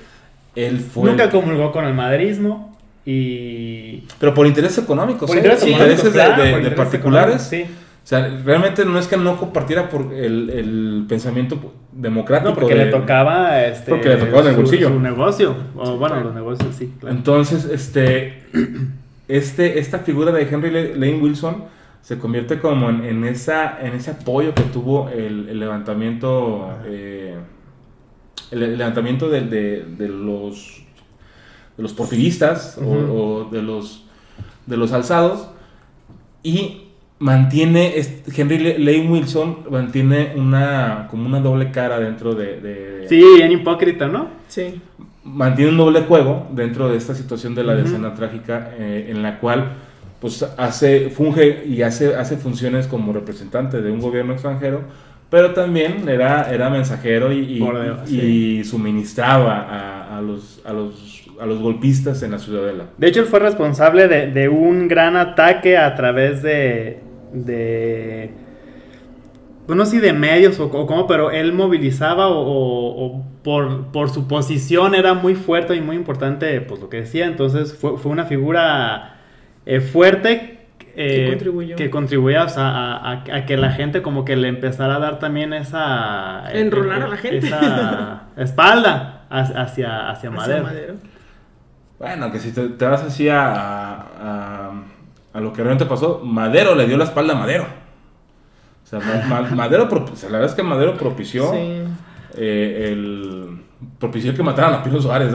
él 0.55 0.79
fue... 0.79 1.09
Nunca 1.09 1.23
el- 1.25 1.29
comulgó 1.29 1.71
con 1.71 1.85
el 1.85 1.93
madrismo 1.93 2.77
y... 3.05 4.03
pero 4.19 4.33
por 4.33 4.45
intereses 4.47 4.83
económicos, 4.83 5.27
Por 5.27 5.35
¿eh? 5.37 5.39
intereses 5.39 5.63
Sí, 5.63 5.69
económicos, 5.71 5.99
intereses 6.05 6.13
de- 6.13 6.19
claro, 6.27 6.31
de, 6.31 6.37
por 6.37 6.45
de 6.45 6.67
intereses 6.67 6.77
particulares. 6.77 7.41
Sí. 7.43 7.65
O 8.03 8.07
sea, 8.07 8.27
realmente 8.43 8.83
no 8.83 8.97
es 8.99 9.07
que 9.07 9.15
no 9.15 9.37
compartiera 9.37 9.87
por 9.89 10.11
el, 10.13 10.49
el 10.49 11.05
pensamiento 11.07 11.73
democrático. 11.91 12.49
No, 12.49 12.55
porque 12.55 12.75
de- 12.75 12.85
le 12.85 12.91
tocaba 12.91 13.63
este, 13.63 13.89
Porque 13.91 14.09
le 14.09 14.17
tocaba 14.17 14.41
en 14.41 14.47
el 14.47 14.53
su- 14.55 14.61
bolsillo. 14.61 14.87
Su, 14.89 14.99
negocio. 14.99 15.55
O 15.75 15.97
bueno, 15.97 16.19
los 16.21 16.33
negocios 16.33 16.75
sí, 16.75 16.91
claro. 16.99 17.15
Entonces, 17.15 17.65
este, 17.65 18.43
este, 19.37 19.79
esta 19.79 19.99
figura 19.99 20.31
de 20.31 20.43
Henry 20.43 20.71
Lane 20.95 21.19
Wilson 21.21 21.63
se 22.01 22.17
convierte 22.17 22.59
como 22.59 22.89
en, 22.89 23.03
en 23.05 23.23
esa, 23.25 23.79
en 23.85 23.93
ese 23.93 24.11
apoyo 24.11 24.53
que 24.53 24.63
tuvo 24.63 25.09
el, 25.09 25.47
el 25.49 25.59
levantamiento, 25.59 26.69
eh, 26.85 27.35
el, 28.51 28.63
el 28.63 28.77
levantamiento 28.77 29.29
de, 29.29 29.41
de- 29.41 29.85
de 29.85 30.07
los, 30.07 30.81
de 31.77 31.83
los 31.83 31.93
porfiristas 31.93 32.77
o- 32.77 33.49
de 33.51 33.61
los, 33.61 34.05
de 34.65 34.77
los 34.77 34.91
alzados 34.93 35.47
y 36.43 36.87
mantiene, 37.19 37.93
Henry 38.35 38.77
Lane 38.83 39.07
Wilson 39.09 39.59
mantiene 39.69 40.33
una, 40.35 41.07
como 41.11 41.27
una 41.27 41.39
doble 41.39 41.69
cara 41.71 41.99
dentro 41.99 42.33
de- 42.33 42.59
de, 42.59 43.05
Sí, 43.07 43.23
bien 43.37 43.51
hipócrita, 43.51 44.07
¿no? 44.07 44.27
Sí. 44.47 44.81
Mantiene 45.23 45.71
un 45.71 45.77
doble 45.77 46.01
juego 46.01 46.47
dentro 46.51 46.89
de 46.89 46.97
esta 46.97 47.13
situación 47.15 47.53
de 47.55 47.63
la 47.63 47.75
decena 47.75 48.13
trágica 48.15 48.71
eh, 48.77 49.07
en 49.09 49.21
la 49.21 49.37
cual 49.39 49.73
pues 50.19 50.43
hace 50.57 51.09
funge 51.09 51.63
y 51.65 51.81
hace 51.83 52.15
hace 52.15 52.37
funciones 52.37 52.87
como 52.87 53.13
representante 53.13 53.81
de 53.81 53.91
un 53.91 53.99
gobierno 53.99 54.33
extranjero 54.33 54.81
pero 55.29 55.51
también 55.53 56.07
era 56.09 56.51
era 56.53 56.69
mensajero 56.69 57.31
y, 57.31 57.59
suministraba 58.63 59.59
a, 59.61 60.17
a 60.17 60.21
los 60.21 60.61
a 60.65 60.73
los 60.73 61.23
a 61.39 61.45
los 61.45 61.59
golpistas 61.59 62.21
en 62.23 62.31
la 62.31 62.39
ciudadela 62.39 62.85
De 62.97 63.07
hecho, 63.07 63.21
él 63.21 63.25
fue 63.25 63.39
responsable 63.39 64.07
de, 64.07 64.27
de 64.27 64.47
un 64.49 64.87
gran 64.87 65.15
ataque 65.15 65.75
a 65.77 65.95
través 65.95 66.43
de. 66.43 66.99
de 67.33 68.29
no 69.67 69.85
sé 69.85 69.91
si 69.91 69.97
de 69.99 70.13
medios 70.13 70.59
o, 70.59 70.65
o 70.65 70.85
cómo, 70.85 71.07
pero 71.07 71.31
él 71.31 71.53
movilizaba 71.53 72.27
o, 72.27 72.41
o- 72.41 73.05
o 73.05 73.25
por, 73.43 73.87
por 73.87 74.09
su 74.09 74.27
posición 74.27 74.93
era 74.95 75.13
muy 75.13 75.35
fuerte 75.35 75.75
y 75.75 75.81
muy 75.81 75.95
importante, 75.95 76.61
pues 76.61 76.79
lo 76.81 76.89
que 76.89 76.97
decía. 76.97 77.25
Entonces 77.25 77.75
fue, 77.75 77.97
fue 77.97 78.11
una 78.11 78.25
figura 78.25 79.15
eh, 79.65 79.79
fuerte. 79.81 80.59
eh, 80.95 81.23
Que 81.25 81.29
contribuyó. 81.29 81.75
que 81.75 81.89
contribuía 81.89 82.43
o 82.43 82.49
sea, 82.49 82.67
a, 82.69 83.11
a- 83.13 83.23
a 83.37 83.45
que 83.45 83.57
la 83.57 83.71
gente 83.71 84.01
como 84.01 84.25
que 84.25 84.35
le 84.35 84.47
empezara 84.47 84.95
a 84.95 84.99
dar 84.99 85.19
también 85.19 85.53
esa... 85.53 86.43
eh, 86.51 86.61
Enrolar 86.61 87.03
a 87.03 87.07
la 87.07 87.17
gente. 87.17 87.37
Esa 87.47 88.23
espalda 88.37 89.25
hacia, 89.29 90.09
hacia, 90.09 90.29
Madero. 90.29 90.63
Madero. 90.63 90.95
bueno 91.99 92.31
que 92.31 92.39
si 92.39 92.51
te, 92.51 92.67
te 92.69 92.85
vas 92.85 93.01
así 93.03 93.29
a, 93.29 93.95
a, 93.95 94.71
a 95.33 95.39
lo 95.39 95.53
que 95.53 95.61
realmente 95.63 95.85
pasó 95.85 96.19
Madero 96.23 96.75
le 96.75 96.85
dio 96.87 96.97
la 96.97 97.05
espalda 97.05 97.33
a 97.33 97.37
Madero 97.37 97.65
o 98.83 98.87
sea, 98.87 98.99
Ma- 98.99 99.41
Ma- 99.41 99.49
Madero 99.55 99.87
la 99.89 100.29
verdad 100.31 100.45
es 100.49 100.53
que 100.53 100.63
Madero 100.63 100.95
propició 100.95 101.49
Sí. 101.53 101.83
eh, 102.35 102.89
el 102.91 103.30
propició 103.99 104.33
que 104.35 104.43
mataran 104.43 104.73
a 104.75 104.83
Pino 104.83 105.01
Suárez. 105.01 105.33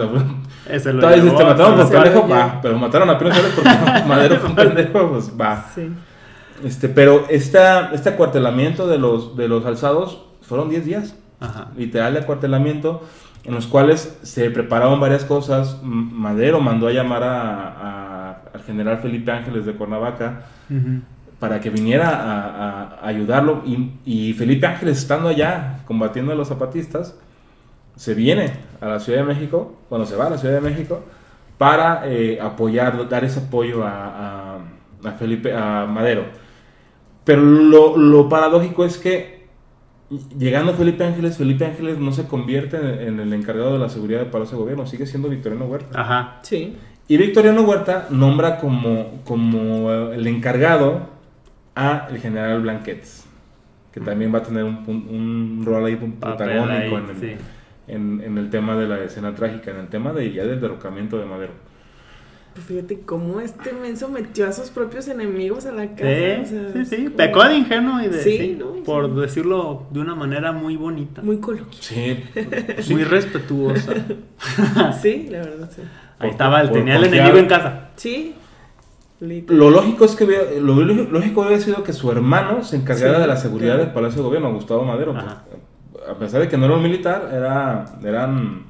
Ese 0.69 0.93
lo 0.93 1.09
llevó 1.11 1.37
te 1.37 1.45
mataron 1.45 1.77
por 1.77 1.91
pendejo, 1.91 2.29
va. 2.29 2.61
Pero 2.61 2.79
mataron 2.79 3.11
a 3.11 3.19
Pino 3.19 3.33
Suárez 3.33 3.53
porque 3.55 3.71
Madero 4.09 4.37
fue 4.37 4.51
un 4.51 4.57
pendejo, 4.57 5.11
pues 5.11 5.33
va. 5.41 5.65
Sí. 5.75 5.93
Este, 6.65 6.89
pero 6.89 7.27
esta, 7.29 7.91
este 7.93 8.09
acuartelamiento 8.11 8.87
de 8.89 8.99
los, 8.99 9.37
de 9.37 9.47
los 9.49 9.65
alzados 9.67 10.23
fueron 10.43 10.69
10 10.71 10.85
días. 10.85 11.17
Ajá. 11.39 11.69
Literal 11.77 12.15
de 12.15 12.21
acuartelamiento, 12.21 13.03
en 13.45 13.55
los 13.55 13.67
cuales 13.67 14.19
se 14.23 14.51
preparaban 14.51 14.99
varias 15.01 15.25
cosas. 15.25 15.79
Madero 15.83 16.61
mandó 16.61 16.89
a 16.89 16.93
llamar 16.93 17.23
a- 17.25 17.69
a- 17.69 18.41
al 18.55 18.63
general 18.63 18.99
Felipe 18.99 19.31
Ángeles 19.31 19.67
de 19.67 19.75
Cuernavaca 19.75 20.45
Ujú. 20.71 21.01
para 21.39 21.61
que 21.61 21.69
viniera 21.69 22.09
a, 22.09 22.43
a- 22.43 22.83
a 23.03 23.07
ayudarlo. 23.07 23.63
Y, 23.67 23.91
y 24.07 24.33
Felipe 24.33 24.67
Ángeles, 24.67 24.97
estando 24.99 25.29
allá 25.29 25.81
combatiendo 25.85 26.33
a 26.33 26.35
los 26.35 26.49
zapatistas, 26.49 27.15
se 27.97 28.15
viene 28.15 28.53
a 28.81 28.87
la 28.87 29.01
Ciudad 29.01 29.21
de 29.21 29.25
México, 29.35 29.75
cuando 29.89 30.07
se 30.07 30.15
va 30.17 30.27
a 30.27 30.31
la 30.31 30.39
Ciudad 30.39 30.55
de 30.55 30.61
México, 30.61 31.01
para 31.59 32.03
eh, 32.07 32.39
apoyar, 32.41 33.09
dar 33.09 33.25
ese 33.25 33.41
apoyo 33.41 33.85
a, 33.85 34.57
a- 34.57 34.59
a 35.05 35.13
Felipe, 35.13 35.53
a 35.55 35.87
Madero. 35.87 36.25
Pero 37.25 37.43
lo, 37.43 37.97
lo 37.97 38.29
paradójico 38.29 38.85
es 38.85 38.99
que 38.99 39.47
llegando 40.39 40.73
Felipe 40.75 41.05
Ángeles, 41.05 41.37
Felipe 41.37 41.65
Ángeles 41.67 41.99
no 41.99 42.13
se 42.13 42.27
convierte 42.27 42.77
en, 42.77 42.87
en 43.09 43.21
el 43.21 43.33
encargado 43.33 43.73
de 43.73 43.79
la 43.79 43.89
seguridad 43.89 44.21
del 44.21 44.29
Palacio 44.31 44.57
de 44.57 44.63
Gobierno, 44.63 44.87
sigue 44.87 45.07
siendo 45.07 45.29
Victoriano 45.29 45.65
Huerta. 45.67 46.01
Ajá. 46.01 46.39
Sí. 46.43 46.77
Y 47.09 47.17
Victoriano 47.17 47.63
Huerta 47.63 48.07
nombra 48.11 48.59
como, 48.59 49.21
como 49.25 49.91
el 49.93 50.27
encargado 50.27 51.09
a 51.75 52.09
el 52.11 52.19
general 52.19 52.63
Blanquets, 52.63 53.25
que 53.93 54.01
también 54.01 54.33
va 54.35 54.39
a 54.39 54.43
tener 54.43 54.65
un, 54.65 54.77
un 54.87 55.63
rol 55.65 55.85
ahí 55.87 55.99
un 56.01 56.13
protagónico 56.13 56.73
ahí, 56.73 56.95
en, 56.95 57.11
el, 57.11 57.17
sí. 57.17 57.37
En- 57.89 58.21
en 58.25 58.39
el 58.39 58.51
tema 58.51 58.77
de 58.77 58.87
la 58.89 59.03
escena 59.03 59.35
trágica, 59.35 59.71
en 59.71 59.79
el 59.79 59.89
tema 59.89 60.13
de 60.13 60.33
ya 60.33 60.45
del 60.45 60.61
derrocamiento 60.61 61.19
de 61.19 61.25
Madero. 61.27 61.53
Pues 62.55 62.67
fíjate 62.69 63.01
cómo 63.01 63.41
este 63.41 63.75
menso 63.75 64.09
metió 64.09 64.49
a 64.49 64.53
sus 64.53 64.71
propios 64.71 65.07
enemigos 65.09 65.67
a 65.67 65.73
la 65.73 65.89
casa. 65.91 66.05
Sí, 66.05 66.41
o 66.43 66.47
sea, 66.47 66.73
sí, 66.73 66.79
es 66.81 66.89
sí. 66.89 67.05
como 67.05 67.17
Pecó 67.17 67.45
de 67.45 67.55
ingenuo 67.57 68.01
y 68.03 68.09
de. 68.09 68.23
Sí, 68.23 68.39
sí, 68.39 68.57
¿no? 68.59 68.73
Por 68.83 69.07
Sí. 69.15 69.21
decirlo 69.21 69.83
de 69.91 70.01
una 70.01 70.15
manera 70.15 70.53
muy 70.53 70.77
bonita. 70.77 71.21
Muy, 71.21 71.37
coloquial. 71.37 71.77
Sí, 71.83 72.17
muy 72.95 73.05
respetuosa. 73.05 73.93
Sí, 75.03 75.29
la 75.31 75.39
verdad, 75.41 75.71
sí. 75.75 75.83
Ahí 76.19 76.31
estaba, 76.31 76.63
el, 76.63 76.69
por 76.71 76.79
tenía 76.79 76.97
el 76.97 77.05
enemigo 77.05 77.37
en 77.37 77.47
casa. 77.47 77.91
Sí. 77.97 78.35
Literal. 79.21 79.59
Lo 79.59 79.71
lógico 79.71 80.05
es 80.07 80.15
que 80.15 80.25
hubiera- 80.25 80.45
lo 80.61 80.75
lógico, 80.83 81.41
hubiera 81.43 81.61
sido 81.61 81.83
que 81.83 81.93
su 81.95 82.11
hermano 82.11 82.63
se 82.63 82.77
encargara 82.77 83.17
Sí, 83.17 83.21
de 83.23 83.27
la 83.27 83.37
seguridad 83.37 83.73
claro. 83.73 83.85
del 83.85 83.93
Palacio 83.95 84.21
de 84.23 84.29
Gobierno, 84.29 84.53
Gustavo 84.55 84.83
Madero. 84.85 85.13
Pues, 85.13 85.25
a 86.11 86.15
pesar 86.19 86.41
de 86.41 86.49
que 86.49 86.57
no 86.57 86.67
era 86.67 86.75
un 86.75 86.83
militar, 86.83 87.31
era, 87.33 87.85
eran, 88.05 88.63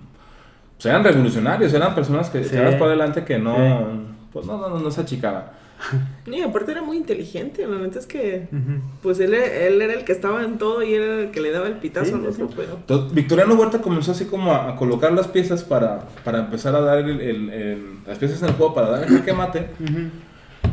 pues, 0.76 0.86
eran 0.86 1.04
revolucionarios, 1.04 1.72
eran 1.74 1.94
personas 1.94 2.30
que 2.30 2.44
Sí. 2.44 2.54
para 2.54 2.86
adelante 2.86 3.24
que 3.24 3.38
no, 3.38 3.56
Sí. 3.56 4.00
pues 4.32 4.46
no, 4.46 4.58
no, 4.58 4.68
no, 4.68 4.78
no 4.78 4.90
se 4.90 5.00
achicaban. 5.02 5.44
Y 6.26 6.40
aparte 6.40 6.72
era 6.72 6.82
muy 6.82 6.96
inteligente, 6.96 7.66
la 7.66 7.76
neta 7.78 7.98
es 7.98 8.06
que 8.06 8.48
Ujú. 8.50 8.80
pues 9.02 9.20
él, 9.20 9.34
él 9.34 9.80
era 9.82 9.92
el 9.92 10.04
que 10.04 10.12
estaba 10.12 10.42
en 10.42 10.56
todo 10.58 10.82
y 10.82 10.94
era 10.94 11.20
el 11.20 11.30
que 11.30 11.40
le 11.40 11.52
daba 11.52 11.66
el 11.68 11.74
pitazo 11.74 12.06
Sí, 12.06 12.12
al 12.14 12.26
otro, 12.26 12.48
sí. 12.48 12.54
pero 12.56 12.72
Entonces, 12.76 13.12
Victoriano 13.14 13.54
Huerta 13.54 13.80
comenzó 13.80 14.12
así 14.12 14.24
como 14.24 14.52
a, 14.52 14.70
a 14.70 14.76
colocar 14.76 15.12
las 15.12 15.28
piezas 15.28 15.62
para, 15.64 16.00
para 16.24 16.38
empezar 16.40 16.74
a 16.74 16.80
dar 16.80 16.98
el- 16.98 17.20
el- 17.20 17.50
el- 17.50 17.98
las 18.06 18.18
piezas 18.18 18.42
en 18.42 18.48
el 18.48 18.54
juego 18.54 18.74
para 18.74 18.88
dar 18.90 19.04
el 19.04 19.18
jaque 19.18 19.32
mate. 19.34 19.68
Ujú. 19.80 20.00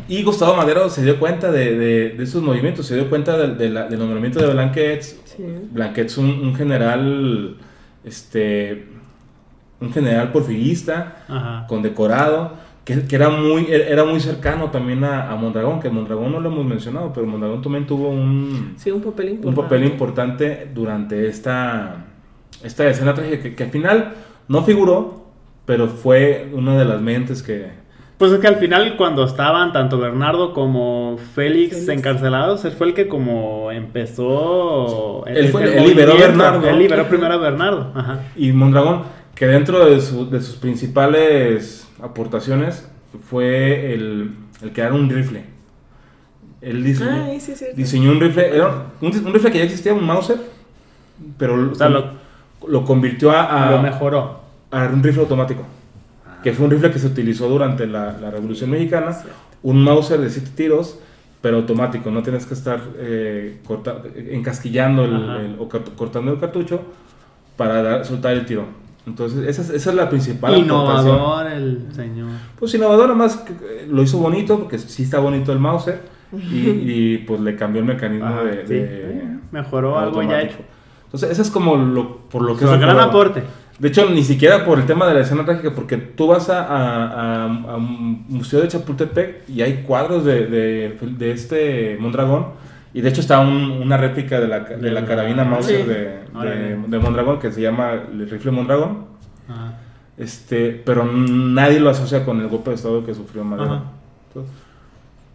Y 0.08 0.24
Gustavo 0.24 0.56
Madero 0.56 0.90
se 0.90 1.04
dio 1.04 1.20
cuenta 1.20 1.52
de, 1.52 1.78
de- 1.78 2.10
de 2.12 2.24
esos 2.24 2.42
movimientos, 2.44 2.86
se 2.86 2.96
dio 2.96 3.10
cuenta 3.10 3.38
del, 3.38 3.58
de 3.58 3.70
la- 3.70 3.88
del 3.88 4.00
nombramiento 4.00 4.40
de 4.46 4.52
Blanquets. 4.54 5.22
sí. 5.26 5.44
Blanquets, 5.72 6.18
un, 6.18 6.26
un 6.30 6.56
general, 6.56 7.56
este, 8.04 8.88
un 9.80 9.92
general 9.94 10.32
porfirista, 10.32 11.24
Ajá. 11.28 11.66
condecorado, 11.68 12.54
que, 12.86 13.02
que 13.06 13.16
era, 13.16 13.30
muy, 13.30 13.68
era 13.72 14.04
muy 14.04 14.20
cercano 14.20 14.70
también 14.72 15.04
a, 15.06 15.32
a 15.32 15.36
Mondragón, 15.38 15.80
que 15.80 15.90
Mondragón 15.90 16.32
no 16.34 16.40
lo 16.42 16.50
hemos 16.50 16.66
mencionado, 16.66 17.14
pero 17.14 17.26
Mondragón 17.26 17.62
también 17.62 17.88
tuvo 17.88 18.10
un, 18.10 18.74
Sí, 18.78 18.92
un 18.92 19.02
papel 19.02 19.28
un 19.28 19.32
importante. 19.36 19.62
papel 19.64 19.84
importante 19.86 20.72
durante 20.74 21.28
esta, 21.28 22.06
esta 22.62 22.88
escena 22.90 23.14
trágica, 23.14 23.42
que, 23.42 23.56
que 23.56 23.64
al 23.64 23.72
final 23.72 24.14
no 24.50 24.64
figuró, 24.64 25.28
pero 25.66 25.88
fue 25.88 26.50
una 26.54 26.78
de 26.78 26.84
las 26.86 27.02
mentes 27.02 27.42
que... 27.42 27.82
Pues 28.24 28.32
es 28.32 28.40
que 28.40 28.48
al 28.48 28.56
final 28.56 28.96
cuando 28.96 29.26
estaban 29.26 29.74
tanto 29.74 29.98
Bernardo 29.98 30.54
como 30.54 31.18
Félix, 31.36 31.74
Félix. 31.76 31.90
encarcelados, 31.90 32.64
él 32.64 32.72
fue 32.72 32.88
el 32.88 32.94
que 32.94 33.10
como 33.10 33.70
empezó... 33.70 35.26
Él 35.28 35.50
fue- 35.50 35.64
el 35.64 35.74
él 35.80 35.88
liberó 35.90 36.14
a. 36.14 36.18
Bernardo. 36.18 36.70
Él 36.70 36.80
liberó 36.80 37.06
primero 37.10 37.34
a 37.34 37.38
Bernardo. 37.38 37.92
Ajá. 37.94 38.20
Y 38.38 38.54
Mondragón, 38.54 39.02
que 39.36 39.46
dentro 39.46 39.86
de, 39.86 40.00
su- 40.00 40.30
de 40.30 40.40
sus 40.40 40.56
principales 40.56 41.86
aportaciones 42.02 42.88
fue 43.30 43.94
el, 43.94 44.32
el 44.62 44.72
crear 44.72 44.94
un 44.94 45.10
rifle. 45.10 45.44
Él 46.62 46.82
diseñó, 46.82 47.26
Ay, 47.26 47.42
sí, 47.42 47.52
es 47.52 47.58
cierto. 47.60 47.76
diseñó 47.76 48.12
un 48.12 48.22
rifle, 48.22 48.56
era 48.56 48.86
un, 49.02 49.08
un 49.26 49.34
rifle 49.34 49.52
que 49.52 49.58
ya 49.58 49.66
existía, 49.66 49.94
un 49.94 50.06
Mauser, 50.06 50.38
pero 51.38 51.72
O 51.72 51.76
sea, 51.76 51.90
lo, 51.90 52.06
lo 52.70 52.86
convirtió 52.86 53.32
a, 53.32 53.68
a- 53.68 53.72
lo 53.72 53.82
mejoró. 53.82 54.40
a 54.72 54.86
un 54.86 55.04
rifle 55.04 55.24
automático, 55.24 55.64
que 56.44 56.54
fue 56.54 56.66
un 56.66 56.72
rifle 56.72 56.92
que 56.92 57.00
se 57.00 57.08
utilizó 57.08 57.48
durante 57.50 57.88
la, 57.88 58.18
la 58.20 58.30
Revolución 58.32 58.70
Mexicana, 58.70 59.18
un 59.64 59.84
Mauser 59.84 60.20
de 60.20 60.30
7 60.30 60.52
tiros, 60.56 61.00
pero 61.42 61.58
automático, 61.58 62.12
no 62.12 62.22
tienes 62.24 62.46
que 62.46 62.54
estar 62.54 62.82
eh, 62.98 63.60
corta- 63.66 64.02
encasquillando 64.16 65.04
el- 65.06 65.14
el- 65.14 65.56
o 65.60 65.68
cort- 65.70 65.96
cortando 65.96 66.32
el 66.34 66.40
cartucho 66.40 66.82
para 67.58 67.82
dar- 67.82 68.06
soltar 68.06 68.34
el 68.34 68.46
tiro. 68.46 68.66
Entonces, 69.06 69.46
esa 69.48 69.62
es, 69.62 69.70
esa 69.72 69.90
es 69.90 69.96
la 69.96 70.10
principal. 70.10 70.58
Innovador 70.58 71.48
el 71.52 71.88
señor. 71.94 72.30
Pues 72.58 72.74
innovador, 72.74 73.14
que, 73.38 73.52
eh, 73.54 73.88
lo 73.90 74.02
hizo 74.02 74.18
bonito, 74.18 74.60
porque 74.60 74.78
sí 74.80 75.04
está 75.04 75.20
bonito 75.20 75.52
el 75.52 75.60
Mauser, 75.60 76.02
y, 76.32 76.38
y, 76.70 77.18
pues 77.28 77.42
le 77.42 77.56
cambió 77.56 77.82
el 77.82 77.88
mecanismo 77.88 78.26
Ajá, 78.28 78.44
de, 78.44 78.66
sí. 78.68 78.74
de- 78.76 79.24
mejoró 79.52 80.00
algo 80.00 80.22
ya 80.24 80.42
hecho. 80.42 80.58
Entonces, 81.06 81.30
eso 81.32 81.42
es 81.42 81.52
como 81.52 81.76
lo, 81.76 82.22
por 82.30 82.42
lo 82.42 82.56
que 82.58 82.66
Su 82.66 82.74
es 82.74 82.80
gran 82.80 83.00
aporte. 83.00 83.44
De 83.80 83.88
hecho, 83.88 84.10
ni 84.10 84.24
siquiera 84.24 84.66
por 84.66 84.80
el 84.80 84.86
tema 84.86 85.08
de 85.08 85.16
la 85.16 85.22
escena 85.22 85.44
trágica, 85.46 85.72
porque 85.74 85.98
tú 85.98 86.28
vas 86.28 86.50
a, 86.50 86.62
a- 86.64 87.08
a- 87.08 87.46
a 87.46 87.76
un 87.78 88.26
museo 88.30 88.62
de 88.62 88.68
Chapultepec 88.68 89.50
y 89.50 89.62
hay 89.62 89.84
cuadros 89.88 90.24
de, 90.26 90.46
de, 90.46 90.98
de 91.18 91.32
este 91.32 91.98
Mondragón. 92.00 92.48
Y 92.94 93.02
de 93.02 93.10
hecho 93.10 93.22
está 93.22 93.40
un- 93.40 93.72
una 93.72 93.98
réplica 93.98 94.40
de 94.40 94.48
la, 94.48 94.60
de 94.60 94.92
la 94.92 95.04
carabina 95.06 95.44
Mauser 95.44 95.82
Sí. 95.82 95.84
de, 95.88 96.78
de, 96.88 97.00
Mondragón 97.00 97.40
que 97.40 97.52
se 97.52 97.62
llama 97.62 97.94
el 98.12 98.30
rifle 98.30 98.52
Mondragón. 98.52 99.06
Ajá. 99.50 99.80
Este, 100.18 100.70
pero 100.86 101.04
nadie 101.06 101.80
lo 101.80 101.90
asocia 101.90 102.24
con 102.24 102.40
el 102.40 102.48
golpe 102.48 102.70
de 102.70 102.76
estado 102.76 103.04
que 103.04 103.16
sufrió 103.16 103.44
Madero. 103.44 103.74
Ajá. 103.74 103.84
Entonces, 104.28 104.54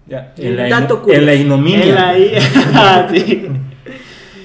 ya, 0.07 0.33
en, 0.37 0.57
la, 0.57 0.69
en 1.09 1.27
la 1.27 1.35
ignominia. 1.35 2.15
Ah, 2.75 3.09
sí. 3.13 3.49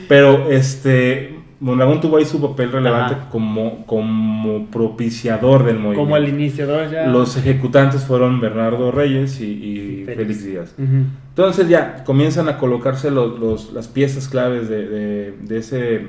Pero 0.08 0.50
este 0.52 1.33
Mondragón 1.64 2.02
tuvo 2.02 2.18
ahí 2.18 2.26
su 2.26 2.42
papel 2.42 2.72
relevante 2.72 3.16
Ajá. 3.16 3.30
como, 3.30 3.86
como 3.86 4.66
propiciador 4.68 5.64
del 5.64 5.76
movimiento. 5.78 6.02
Como 6.02 6.18
el 6.18 6.28
iniciador 6.28 6.92
ya. 6.92 7.08
Los 7.08 7.38
ejecutantes 7.38 8.04
fueron 8.04 8.42
Bernardo 8.42 8.92
Reyes 8.92 9.40
y, 9.40 9.46
y 9.46 10.04
Félix. 10.06 10.18
Félix 10.18 10.44
Díaz. 10.46 10.76
Entonces 10.78 11.70
ya 11.70 12.04
comienzan 12.04 12.50
a 12.50 12.58
colocarse 12.58 13.10
los, 13.12 13.40
los- 13.40 13.72
las 13.74 13.88
piezas 13.88 14.28
claves 14.28 14.68
de, 14.68 14.88
de- 14.88 15.32
de 15.42 15.58
ese, 15.58 16.08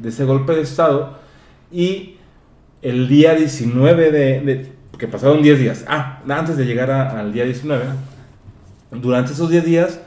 de 0.00 0.08
ese 0.08 0.24
golpe 0.24 0.54
de 0.54 0.62
Estado 0.62 1.18
y 1.70 2.16
el 2.82 3.06
día 3.08 3.34
19 3.34 4.10
de... 4.10 4.40
de- 4.40 4.72
que 4.98 5.06
pasaron 5.08 5.40
10 5.42 5.58
días. 5.58 5.84
Ah, 5.88 6.20
antes 6.28 6.56
de 6.56 6.64
llegar 6.66 6.90
a- 6.90 7.18
al 7.20 7.32
día 7.32 7.44
19, 7.44 7.84
durante 8.90 9.32
esos 9.32 9.50
10 9.50 9.64
días 9.64 10.00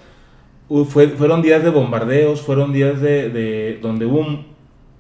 fue- 0.86 1.09
fueron 1.09 1.41
días 1.41 1.63
de 1.63 1.70
bombardeos, 1.70 2.41
fueron 2.41 2.74
días 2.74 3.01
de, 3.01 3.30
de- 3.30 3.80
donde 3.82 4.05
hubo 4.05 4.26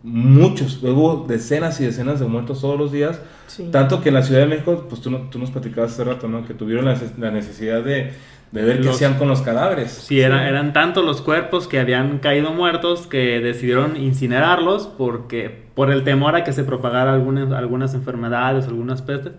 muchos, 0.03 0.81
hubo 0.83 1.25
decenas 1.27 1.79
y 1.81 1.85
decenas 1.85 2.19
de 2.19 2.27
muertos 2.27 2.61
todos 2.61 2.77
los 2.79 2.91
días. 2.91 3.19
Sí. 3.47 3.69
Tanto 3.71 4.01
que 4.01 4.09
en 4.09 4.15
la 4.15 4.21
Ciudad 4.21 4.41
de 4.41 4.47
México, 4.47 4.85
pues 4.89 5.01
tú, 5.01 5.09
no- 5.09 5.29
tú 5.31 5.39
nos 5.39 5.51
platicabas 5.51 5.93
hace 5.93 6.03
rato, 6.03 6.27
¿no? 6.27 6.45
Que 6.45 6.53
tuvieron 6.53 6.85
la, 6.85 6.95
la 7.17 7.31
necesidad 7.31 7.83
de, 7.83 8.11
de 8.51 8.63
ver 8.63 8.81
qué 8.81 8.89
hacían 8.89 9.15
con 9.15 9.27
los 9.27 9.41
cadáveres. 9.41 9.91
Sí, 9.91 10.21
era- 10.21 10.47
eran 10.47 10.73
tantos 10.73 11.03
los 11.03 11.21
cuerpos 11.21 11.67
que 11.67 11.79
habían 11.79 12.19
caído 12.19 12.51
muertos 12.53 13.07
que 13.07 13.39
decidieron 13.39 13.97
incinerarlos 13.97 14.87
porque 14.97 15.65
por 15.73 15.91
el 15.91 16.03
temor 16.03 16.35
a 16.35 16.43
que 16.43 16.53
se 16.53 16.63
propagara 16.63 17.13
algunas, 17.13 17.51
algunas 17.51 17.93
enfermedades, 17.95 18.67
algunas 18.67 19.01
pestes. 19.01 19.33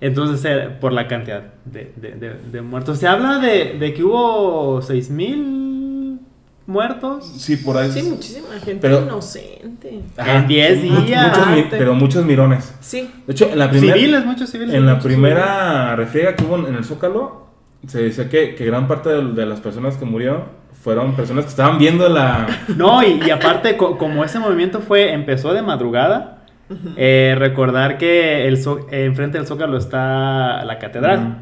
Entonces, 0.00 0.44
eh, 0.48 0.68
por 0.80 0.92
la 0.92 1.08
cantidad 1.08 1.42
de, 1.64 1.92
de- 1.96 2.12
de- 2.12 2.34
de 2.52 2.62
muertos. 2.62 2.98
Se 2.98 3.06
habla 3.08 3.38
de, 3.38 3.76
de 3.78 3.94
que 3.94 4.04
hubo 4.04 4.80
6.000 4.80 6.18
muertos 6.66 7.26
Sí, 7.36 7.56
por 7.56 7.76
ahí. 7.78 7.90
Sí, 7.90 8.02
muchísima 8.02 8.48
gente 8.64 8.78
Pero- 8.80 9.02
inocente. 9.02 10.00
Ajá. 10.16 10.36
en 10.38 10.46
10 10.46 10.84
Mu- 10.84 11.00
días. 11.00 11.38
muchos 11.50 11.64
pero 11.70 11.94
muchos 11.94 12.24
mirones. 12.24 12.74
Sí. 12.80 13.10
De 13.26 13.32
hecho, 13.32 13.48
en 13.50 13.58
la 13.58 13.70
primera, 13.70 13.94
civiles, 13.94 14.24
muchos 14.26 14.50
civiles. 14.50 14.74
en 14.74 14.86
la 14.86 14.98
primera 14.98 15.96
refriega 15.96 16.36
que 16.36 16.44
hubo 16.44 16.56
en 16.68 16.74
el 16.74 16.84
Zócalo, 16.84 17.46
se 17.86 18.02
decía 18.02 18.28
que, 18.28 18.54
que 18.54 18.64
gran 18.66 18.86
parte 18.88 19.08
de, 19.08 19.32
de 19.32 19.46
las 19.46 19.60
personas 19.60 19.96
que 19.96 20.04
murieron 20.04 20.42
fueron 20.82 21.14
personas 21.16 21.44
que 21.44 21.50
estaban 21.50 21.78
viendo 21.78 22.08
la... 22.08 22.46
No, 22.76 23.02
y, 23.02 23.20
y 23.26 23.30
aparte, 23.30 23.76
co- 23.76 23.96
como 23.98 24.22
ese 24.24 24.38
movimiento 24.38 24.80
fue, 24.80 25.12
empezó 25.12 25.52
de 25.54 25.62
madrugada, 25.62 26.37
eh, 26.96 27.34
recordar 27.38 27.98
que 27.98 28.46
el 28.46 28.58
enfrente 28.90 29.38
del 29.38 29.46
Zócalo 29.46 29.76
está 29.76 30.64
la 30.64 30.78
catedral. 30.78 31.18
Ujú. 31.20 31.34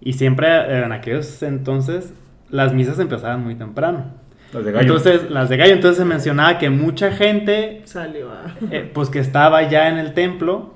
Y 0.00 0.12
siempre, 0.14 0.48
eh, 0.48 0.82
en 0.84 0.92
aquellos 0.92 1.42
entonces, 1.42 2.14
las 2.50 2.72
misas 2.74 2.98
empezaban 2.98 3.42
muy 3.42 3.54
temprano. 3.54 4.04
las 4.52 4.64
de 4.64 4.72
gallo. 4.72 4.82
Entonces, 4.86 5.30
las 5.30 5.48
de 5.48 5.56
gallo, 5.56 5.72
entonces 5.72 5.98
se 5.98 6.04
mencionaba 6.04 6.58
que 6.58 6.70
mucha 6.70 7.10
gente, 7.12 7.82
Salió 7.84 8.30
a... 8.30 8.54
eh, 8.70 8.90
pues 8.92 9.08
que 9.10 9.18
estaba 9.20 9.62
ya 9.68 9.88
en 9.88 9.98
el 9.98 10.12
templo, 10.12 10.74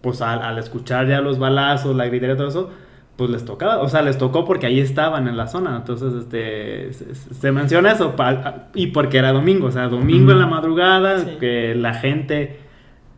pues 0.00 0.22
al, 0.22 0.42
al 0.42 0.58
escuchar 0.58 1.06
ya 1.08 1.20
los 1.20 1.38
balazos, 1.38 1.94
la 1.96 2.06
gritería 2.06 2.34
y 2.34 2.38
todo 2.38 2.48
eso, 2.48 2.70
pues 3.16 3.30
les 3.30 3.44
tocaba, 3.44 3.78
o 3.80 3.88
sea, 3.88 4.02
les 4.02 4.18
tocó 4.18 4.44
porque 4.44 4.66
ahí 4.66 4.78
estaban 4.78 5.26
en 5.26 5.36
la 5.36 5.46
zona. 5.48 5.74
Entonces, 5.76 6.12
este, 6.14 6.92
se, 6.92 7.14
se 7.14 7.50
menciona 7.52 7.92
eso, 7.92 8.14
pa- 8.14 8.68
y 8.74 8.88
porque 8.88 9.18
era 9.18 9.32
domingo, 9.32 9.66
o 9.68 9.72
sea, 9.72 9.88
domingo 9.88 10.32
en 10.32 10.38
la 10.38 10.46
madrugada, 10.46 11.18
Sí. 11.18 11.36
que 11.40 11.74
la 11.74 11.94
gente 11.94 12.60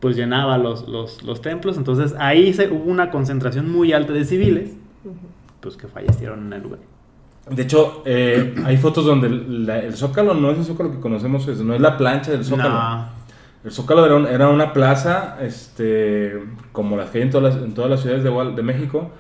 pues 0.01 0.17
llenaba 0.17 0.59
los, 0.59 0.89
los, 0.89 1.23
los 1.23 1.41
templos, 1.43 1.77
entonces 1.77 2.15
ahí 2.19 2.53
se, 2.55 2.69
hubo 2.71 2.85
una 2.91 3.11
concentración 3.11 3.71
muy 3.71 3.93
alta 3.93 4.13
de 4.13 4.25
civiles, 4.25 4.71
pues 5.61 5.77
que 5.77 5.89
fallecieron 5.89 6.47
en 6.47 6.53
el 6.53 6.63
lugar. 6.63 6.81
De 7.51 7.63
hecho, 7.63 8.03
eh, 8.05 8.55
hay 8.65 8.77
fotos 8.77 9.05
donde 9.07 9.29
la- 9.31 9.79
el 9.81 9.95
Zócalo 9.95 10.35
no 10.35 10.51
es 10.51 10.59
el 10.59 10.65
Zócalo 10.65 10.91
que 10.93 11.01
conocemos, 11.01 11.49
es- 11.49 11.61
no 11.61 11.75
es 11.75 11.81
la 11.81 11.97
plancha 11.97 12.31
del 12.31 12.45
Zócalo. 12.45 12.69
No. 12.71 13.19
El 13.65 13.73
Zócalo 13.73 14.05
era, 14.07 14.15
un- 14.17 14.27
era 14.27 14.49
una 14.51 14.73
plaza, 14.73 15.39
este, 15.41 16.33
como 16.73 16.97
las 16.97 17.11
que 17.11 17.19
hay 17.19 17.25
en 17.25 17.31
todas 17.31 17.55
las, 17.55 17.65
en 17.65 17.75
todas 17.75 17.91
las 17.91 18.01
ciudades 18.01 18.23
de, 18.23 18.31
de 18.31 18.63
México, 18.63 19.11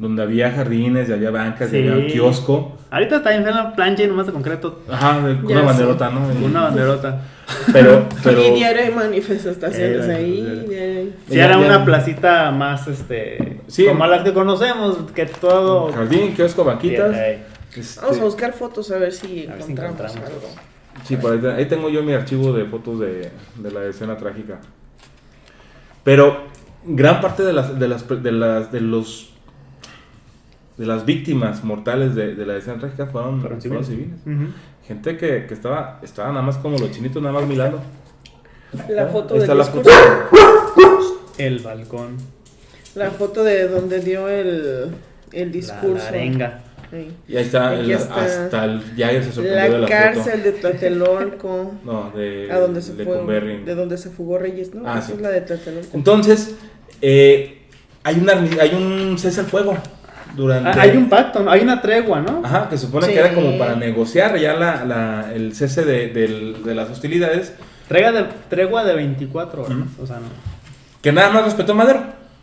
donde 0.00 0.22
había 0.22 0.50
jardines, 0.50 1.10
y 1.10 1.12
había 1.12 1.30
bancas, 1.30 1.68
y 1.68 1.72
Sí. 1.72 1.76
había 1.78 1.92
un 1.92 2.06
kiosco. 2.06 2.76
Ahorita 2.90 3.16
está 3.16 3.34
en 3.36 3.44
la 3.44 3.74
plancha 3.74 4.02
y 4.02 4.06
nomás 4.06 4.26
de 4.26 4.32
concreto, 4.32 4.80
Ajá, 4.90 5.20
de- 5.20 5.34
Ya 5.46 5.56
una 5.56 5.62
banderota, 5.62 6.08
¿no? 6.10 6.26
una 6.44 6.62
banderota. 6.62 7.20
Pero, 7.72 8.08
pero 8.24 8.40
Y 8.46 8.50
diario 8.54 8.82
hay 8.82 8.90
manifestaciones 8.94 10.06
Eh, 10.08 10.14
ahí. 10.14 10.66
eh, 10.70 11.12
Ya- 11.28 11.44
era 11.44 11.58
una 11.58 11.84
placita 11.84 12.50
más, 12.50 12.88
este, 12.88 13.60
Sí. 13.66 13.84
como 13.86 14.06
las 14.06 14.22
que 14.22 14.32
conocemos, 14.32 14.96
que 15.14 15.26
todo... 15.26 15.92
jardín, 15.92 16.32
kiosco, 16.34 16.64
banquitas. 16.64 17.14
Este, 17.76 18.00
Vamos 18.00 18.18
a 18.18 18.24
buscar 18.24 18.52
fotos 18.54 18.90
a 18.90 18.96
ver 18.98 19.12
si 19.12 19.46
A 19.46 19.52
ver 19.54 19.62
si 19.62 19.72
encontramos, 19.72 20.16
encontramos. 20.16 20.24
algo. 20.24 20.48
Sí, 21.04 21.16
por 21.16 21.32
ahí, 21.34 21.40
ahí 21.58 21.66
tengo 21.66 21.90
yo 21.90 22.02
mi 22.02 22.14
archivo 22.14 22.52
de 22.54 22.64
fotos 22.64 22.98
de, 23.00 23.30
de 23.56 23.70
la 23.70 23.84
escena 23.84 24.16
trágica. 24.16 24.60
Pero 26.04 26.44
gran 26.84 27.20
parte 27.20 27.42
de 27.42 27.52
las 27.52 27.78
de 27.78 27.86
las 27.88 28.08
de 28.08 28.32
las 28.32 28.72
de 28.72 28.80
los 28.80 29.29
de 30.80 30.86
las 30.86 31.04
víctimas 31.04 31.62
mortales 31.62 32.14
de, 32.14 32.34
de 32.34 32.46
la 32.46 32.56
escena 32.56 32.78
trágica 32.78 33.06
fueron, 33.06 33.40
Fueron 33.40 33.60
fueron 33.60 33.84
civiles. 33.84 34.16
civiles. 34.24 34.44
Ujú. 34.46 34.52
Gente 34.86 35.16
que, 35.18 35.46
que 35.46 35.54
estaba 35.54 36.00
estaba 36.02 36.30
nada 36.30 36.42
más 36.42 36.56
como 36.56 36.78
los 36.78 36.90
chinitos 36.90 37.22
nada 37.22 37.34
más 37.38 37.46
mirando. 37.46 37.80
La 38.88 39.02
Ah, 39.04 39.06
foto 39.08 39.36
está 39.36 39.54
la 39.54 39.64
discurso. 39.64 39.90
El 41.38 41.58
balcón, 41.60 42.16
La 42.94 43.10
foto 43.10 43.44
de 43.44 43.68
donde 43.68 44.00
dio 44.00 44.28
el, 44.28 44.90
el 45.32 45.46
la, 45.48 45.52
discurso. 45.52 45.94
la 46.04 46.08
arenga. 46.08 46.60
Ahí. 46.92 47.14
Y 47.28 47.36
ahí 47.36 47.44
está, 47.44 47.74
el- 47.74 47.90
está. 47.90 48.24
hasta 48.24 48.64
el 48.64 48.80
Jagger 48.96 49.24
se 49.24 49.32
sorprendió 49.32 49.62
de 49.64 49.70
La 49.70 49.78
la 49.78 49.86
cárcel 49.88 50.42
de 50.42 50.52
Tlatelolco. 50.52 51.48
foto. 51.48 51.74
No, 51.84 52.10
de 52.16 52.50
a 52.50 52.58
donde 52.58 52.80
se 52.82 52.94
de 52.94 53.04
fue. 53.04 53.40
De 53.64 53.74
donde 53.74 53.96
se 53.98 54.10
fugó 54.10 54.38
Reyes, 54.38 54.74
¿no? 54.74 54.82
Ah, 54.86 54.98
Esa 54.98 55.06
sí. 55.08 55.12
es 55.14 55.20
la 55.20 55.30
de 55.30 55.40
Tlatelolco. 55.42 55.90
Entonces, 55.96 56.54
eh, 57.00 57.62
hay, 58.02 58.18
una, 58.18 58.32
hay 58.32 58.74
un 58.74 59.18
cese 59.18 59.40
al 59.40 59.46
fuego 59.46 59.76
durante... 60.34 60.78
Hay 60.80 60.96
un 60.96 61.08
pacto, 61.08 61.40
¿no? 61.40 61.50
hay 61.50 61.60
una 61.62 61.80
tregua, 61.80 62.20
¿no? 62.20 62.42
Ajá, 62.44 62.68
que 62.68 62.76
se 62.78 62.86
supone 62.86 63.06
Sí. 63.06 63.12
que 63.12 63.18
era 63.18 63.34
como 63.34 63.58
para 63.58 63.74
negociar 63.76 64.36
ya 64.38 64.54
la, 64.54 64.84
la- 64.84 65.32
el 65.34 65.54
cese 65.54 65.84
de, 65.84 66.08
del- 66.08 66.62
de 66.64 66.74
las 66.74 66.88
hostilidades, 66.90 67.54
Tregua 67.88 68.12
de, 68.12 68.24
tregua 68.48 68.84
de 68.84 68.94
24 68.94 69.62
horas, 69.64 69.76
o 70.00 70.06
sea, 70.06 70.16
no. 70.16 70.26
que 71.02 71.10
nada 71.12 71.30
más 71.30 71.44
respetó 71.44 71.74
Madero. 71.74 72.02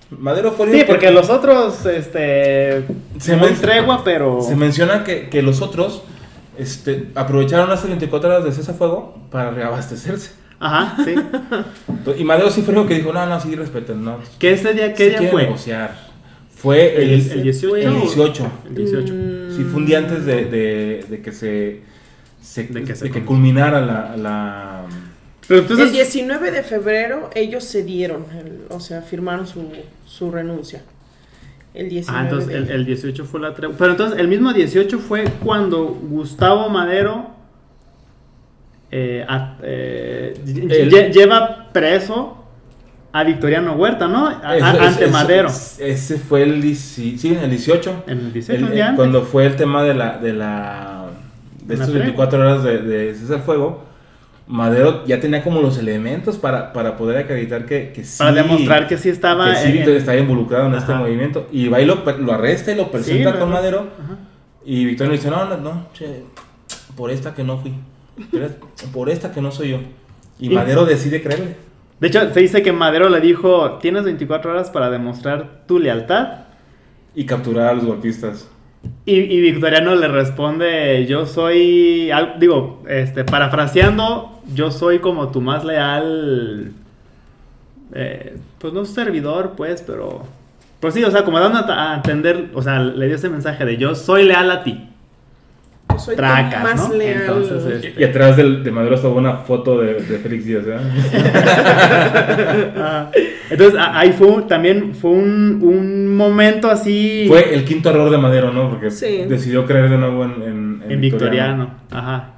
Madero 0.09 0.51
fue 0.51 0.71
Sí, 0.71 0.83
porque 0.85 1.09
los 1.11 1.29
otros, 1.29 1.85
este, 1.85 2.83
Se 3.19 3.35
men- 3.37 3.55
tregua, 3.55 4.03
pero... 4.03 4.41
Se 4.41 4.55
menciona 4.55 5.03
que, 5.05 5.29
que 5.29 5.41
los 5.41 5.61
otros 5.61 6.03
este, 6.57 7.09
aprovecharon 7.15 7.69
las 7.69 7.85
24 7.87 8.29
horas 8.29 8.43
de 8.43 8.51
cese 8.51 8.73
fuego 8.73 9.17
para 9.31 9.51
reabastecerse. 9.51 10.31
Ajá, 10.59 10.95
sí. 11.05 11.15
Y 12.17 12.23
Madero 12.23 12.49
sí 12.49 12.61
fue 12.61 12.73
único 12.73 12.87
que 12.87 12.95
dijo, 12.95 13.11
no, 13.13 13.25
no, 13.25 13.39
sí, 13.39 13.53
respeten, 13.55 14.03
no. 14.03 14.17
¿Qué 14.39 14.53
ese 14.53 14.73
día, 14.73 14.93
qué 14.93 15.11
sí 15.11 15.19
día 15.19 15.29
fue? 15.29 15.43
negociar. 15.43 16.06
Fue 16.57 16.95
el, 17.03 17.09
El, 17.11 17.31
el 17.31 17.43
18. 17.43 17.75
el 17.77 18.01
18. 18.01 18.51
El 18.69 18.75
18. 18.75 19.13
Sí, 19.55 19.63
fue 19.63 19.75
un 19.79 19.85
día 19.85 19.99
antes 19.99 20.25
de, 20.25 20.45
de- 20.45 21.05
de 21.09 21.21
que 21.21 21.31
se... 21.31 21.81
se- 22.41 22.63
De 22.63 22.83
que 22.83 22.95
se 22.95 23.05
de 23.05 23.11
que 23.11 23.23
culminara 23.23 23.79
la, 23.85 24.17
la- 24.17 24.85
Pero 25.47 25.59
el 25.59 25.65
entonces, 25.65 25.91
19 25.91 26.51
de 26.51 26.63
febrero 26.63 27.29
ellos 27.35 27.63
cedieron, 27.71 28.25
el- 28.37 28.61
o 28.69 28.79
sea, 28.79 29.01
firmaron 29.01 29.45
su, 29.47 29.69
su 30.05 30.31
renuncia. 30.31 30.81
El 31.73 31.89
19 31.89 32.19
Ah, 32.19 32.23
entonces 32.23 32.49
de- 32.49 32.57
el, 32.57 32.69
el 32.71 32.85
18 32.85 33.25
fue 33.25 33.39
la 33.39 33.53
tregua. 33.53 33.75
Pero 33.77 33.91
entonces 33.91 34.19
el 34.19 34.27
mismo 34.27 34.51
18 34.51 34.97
fue 34.99 35.25
cuando 35.43 35.85
Gustavo 35.85 36.69
Madero 36.69 37.27
eh, 38.89 39.25
a- 39.27 39.57
eh, 39.61 40.33
El- 40.45 40.91
lle- 40.91 41.11
lleva 41.11 41.69
preso 41.71 42.36
a 43.13 43.23
Victoriano 43.23 43.73
Huerta, 43.73 44.07
¿no? 44.07 44.27
A- 44.27 44.41
ante 44.87 45.07
Madero. 45.07 45.49
Ese 45.49 46.17
fue 46.19 46.43
el, 46.43 46.75
sí, 46.75 47.17
el 47.23 47.49
18. 47.49 48.03
En 48.07 48.17
el 48.19 48.33
18, 48.33 48.67
El- 48.73 48.95
cuando 48.95 49.23
fue 49.23 49.45
el 49.45 49.55
tema 49.55 49.83
de 49.83 49.93
la 49.93 50.17
de 50.17 50.33
la 50.33 51.05
de 51.65 51.75
tregua. 51.75 51.93
24 51.93 52.39
horas 52.39 52.63
de, 52.63 52.81
de 52.81 53.13
fuego, 53.39 53.83
Madero 54.47 55.05
ya 55.05 55.19
tenía 55.19 55.43
como 55.43 55.61
los 55.61 55.77
elementos 55.77 56.37
para, 56.37 56.71
para 56.71 56.95
poder 56.95 57.17
acreditar 57.17 57.65
que, 57.65 57.91
que 57.93 58.03
sí. 58.05 58.17
Para 58.19 58.31
demostrar 58.31 58.87
que 58.87 58.97
sí 58.97 59.09
estaba. 59.09 59.51
que 59.53 59.57
sí 59.71 59.77
en- 59.79 59.89
estaba 59.89 60.17
involucrado 60.17 60.67
en 60.67 60.75
este 60.75 60.93
movimiento. 60.93 61.47
Y 61.51 61.67
va 61.67 61.81
y 61.81 61.85
lo, 61.85 62.03
lo 62.19 62.33
arresta 62.33 62.71
y 62.71 62.75
lo 62.75 62.89
presenta 62.91 63.33
Sí, 63.33 63.39
con 63.39 63.51
Madero. 63.51 63.87
Ajá. 64.03 64.17
Y 64.65 64.85
Victoria 64.85 65.11
le 65.11 65.17
dice, 65.17 65.29
no, 65.29 65.45
no, 65.45 65.57
no, 65.57 65.87
che, 65.93 66.23
por 66.95 67.09
esta 67.11 67.33
que 67.33 67.43
no 67.43 67.57
fui. 67.57 67.73
por 68.93 69.09
esta 69.09 69.31
que 69.31 69.41
no 69.41 69.51
soy 69.51 69.69
yo. 69.71 69.79
Y 70.39 70.47
Y- 70.51 70.55
Madero 70.55 70.85
decide 70.85 71.21
creerle. 71.21 71.55
De 71.99 72.07
hecho, 72.07 72.31
se 72.31 72.39
dice 72.39 72.61
que 72.61 72.71
Madero 72.73 73.09
le 73.09 73.19
dijo, 73.21 73.79
tienes 73.81 74.03
24 74.03 74.51
horas 74.51 74.69
para 74.69 74.89
demostrar 74.89 75.61
tu 75.67 75.79
lealtad. 75.79 76.41
Y 77.15 77.25
capturar 77.25 77.67
a 77.69 77.73
los 77.73 77.85
golpistas. 77.85 78.47
Y, 79.05 79.15
y 79.15 79.41
Victoriano 79.41 79.95
le 79.95 80.07
responde, 80.07 81.05
yo 81.07 81.25
soy, 81.25 82.11
al- 82.11 82.39
digo, 82.39 82.83
este, 82.87 83.23
parafraseando, 83.23 84.39
yo 84.53 84.69
soy 84.71 84.99
como 84.99 85.29
tu 85.29 85.41
más 85.41 85.65
leal, 85.65 86.71
eh, 87.93 88.37
pues 88.59 88.73
no 88.73 88.85
servidor, 88.85 89.53
pues, 89.57 89.81
pero, 89.85 90.23
pues 90.79 90.93
sí, 90.93 91.03
o 91.03 91.09
sea, 91.11 91.23
como 91.25 91.39
dando 91.39 91.59
a, 91.59 91.93
a 91.93 91.95
entender, 91.95 92.51
o 92.53 92.61
sea, 92.61 92.79
le 92.79 93.07
dio 93.07 93.15
ese 93.15 93.29
mensaje 93.29 93.65
de 93.65 93.77
yo 93.77 93.95
soy 93.95 94.23
leal 94.25 94.51
a 94.51 94.63
ti. 94.63 94.86
Yo 95.89 95.99
soy 95.99 96.15
tu 96.15 96.21
Tracas, 96.21 96.63
más 96.63 96.89
¿no? 96.89 96.95
leal. 96.95 97.21
Entonces, 97.21 97.83
este- 97.85 98.01
Y 98.01 98.03
atrás 98.03 98.37
del- 98.37 98.63
de 98.63 98.71
Madero 98.71 98.95
estaba 98.95 99.13
una 99.15 99.37
foto 99.37 99.79
de, 99.79 99.93
de 99.95 100.17
Félix 100.19 100.45
Díaz. 100.45 100.63
Ah, 102.79 103.09
Entonces, 103.49 103.79
ahí 103.93 104.11
fue, 104.11 104.43
también 104.43 104.93
fue 104.93 105.11
un, 105.11 105.59
un 105.63 106.15
momento 106.15 106.69
así 106.69 107.25
Fue 107.27 107.53
el 107.53 107.63
quinto 107.65 107.89
error 107.89 108.09
de 108.09 108.17
Madero, 108.17 108.51
¿no? 108.51 108.69
Porque 108.69 108.91
Sí. 108.91 109.23
decidió 109.27 109.65
creer 109.65 109.89
de 109.89 109.97
nuevo 109.97 110.23
en, 110.25 110.43
en, 110.43 110.83
en 110.91 111.01
Victoriano. 111.01 111.71
Ajá. 111.91 112.31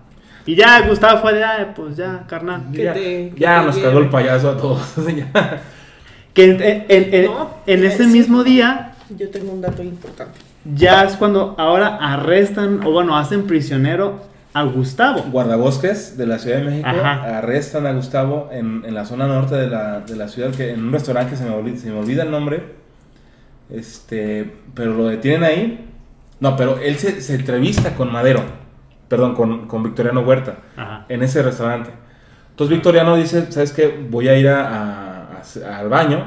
Y 0.46 0.56
ya 0.56 0.82
Gustavo 0.88 1.20
fue 1.22 1.34
de, 1.34 1.44
"Ay, 1.44 1.68
pues 1.76 1.96
ya, 1.98 2.24
carnal. 2.28 2.64
Que 2.74 2.84
Ya, 2.84 2.94
te- 2.94 3.34
ya 3.36 3.62
nos 3.64 3.78
cagó 3.78 4.00
el 4.00 4.10
payaso 4.10 4.52
a 4.52 4.58
todos. 4.58 4.82
Que 6.34 6.44
en, 6.46 6.62
en- 6.62 7.14
en- 7.14 7.26
No, 7.26 7.50
en 7.66 7.84
ese 7.86 8.04
sí. 8.06 8.10
mismo 8.12 8.44
día 8.44 8.94
Yo 9.18 9.30
tengo 9.30 9.52
un 9.52 9.62
dato 9.62 9.82
importante. 9.84 10.38
Ya 10.66 11.04
es 11.04 11.16
cuando 11.16 11.56
ahora 11.58 11.98
arrestan 11.98 12.82
o 12.86 12.92
bueno, 12.92 13.18
hacen 13.18 13.44
prisionero 13.48 14.22
a 14.54 14.64
Gustavo. 14.64 15.24
Guardabosques 15.32 16.18
de 16.18 16.26
la 16.28 16.40
Ciudad 16.40 16.58
de 16.58 16.64
México 16.64 16.88
Ajá. 16.90 17.38
arrestan 17.38 17.86
a 17.86 17.94
Gustavo 17.94 18.50
en, 18.52 18.84
en 18.86 18.94
la 18.96 19.06
zona 19.06 19.28
norte 19.28 19.56
de 19.56 19.68
la, 19.68 20.02
de 20.02 20.16
la 20.16 20.28
ciudad, 20.28 20.52
que, 20.52 20.72
en 20.72 20.84
un 20.86 20.92
restaurante 20.92 21.32
que 21.32 21.38
se 21.38 21.46
me, 21.46 21.52
olvida, 21.52 21.78
se 21.78 21.92
me 21.92 22.00
olvida 22.00 22.24
el 22.24 22.32
nombre. 22.32 22.80
Este, 23.70 24.52
pero 24.74 24.94
lo 24.94 25.06
detienen 25.08 25.44
ahí. 25.44 25.86
No, 26.40 26.56
pero 26.56 26.78
él 26.80 26.96
se, 26.96 27.22
se 27.22 27.36
entrevista 27.36 27.96
con 27.96 28.12
Madero, 28.12 28.42
perdón, 29.08 29.36
con, 29.36 29.68
con 29.68 29.84
Victoriano 29.84 30.22
Huerta, 30.22 30.56
Ajá. 30.78 31.06
en 31.10 31.22
ese 31.22 31.44
restaurante. 31.44 31.92
Entonces 32.52 32.76
Victoriano 32.76 33.16
dice, 33.16 33.52
¿sabes 33.52 33.72
qué? 33.74 34.06
Voy 34.10 34.28
a 34.30 34.38
ir 34.38 34.48
a, 34.50 34.68
a- 34.68 35.28
a- 35.68 35.78
al 35.80 35.90
baño. 35.90 36.24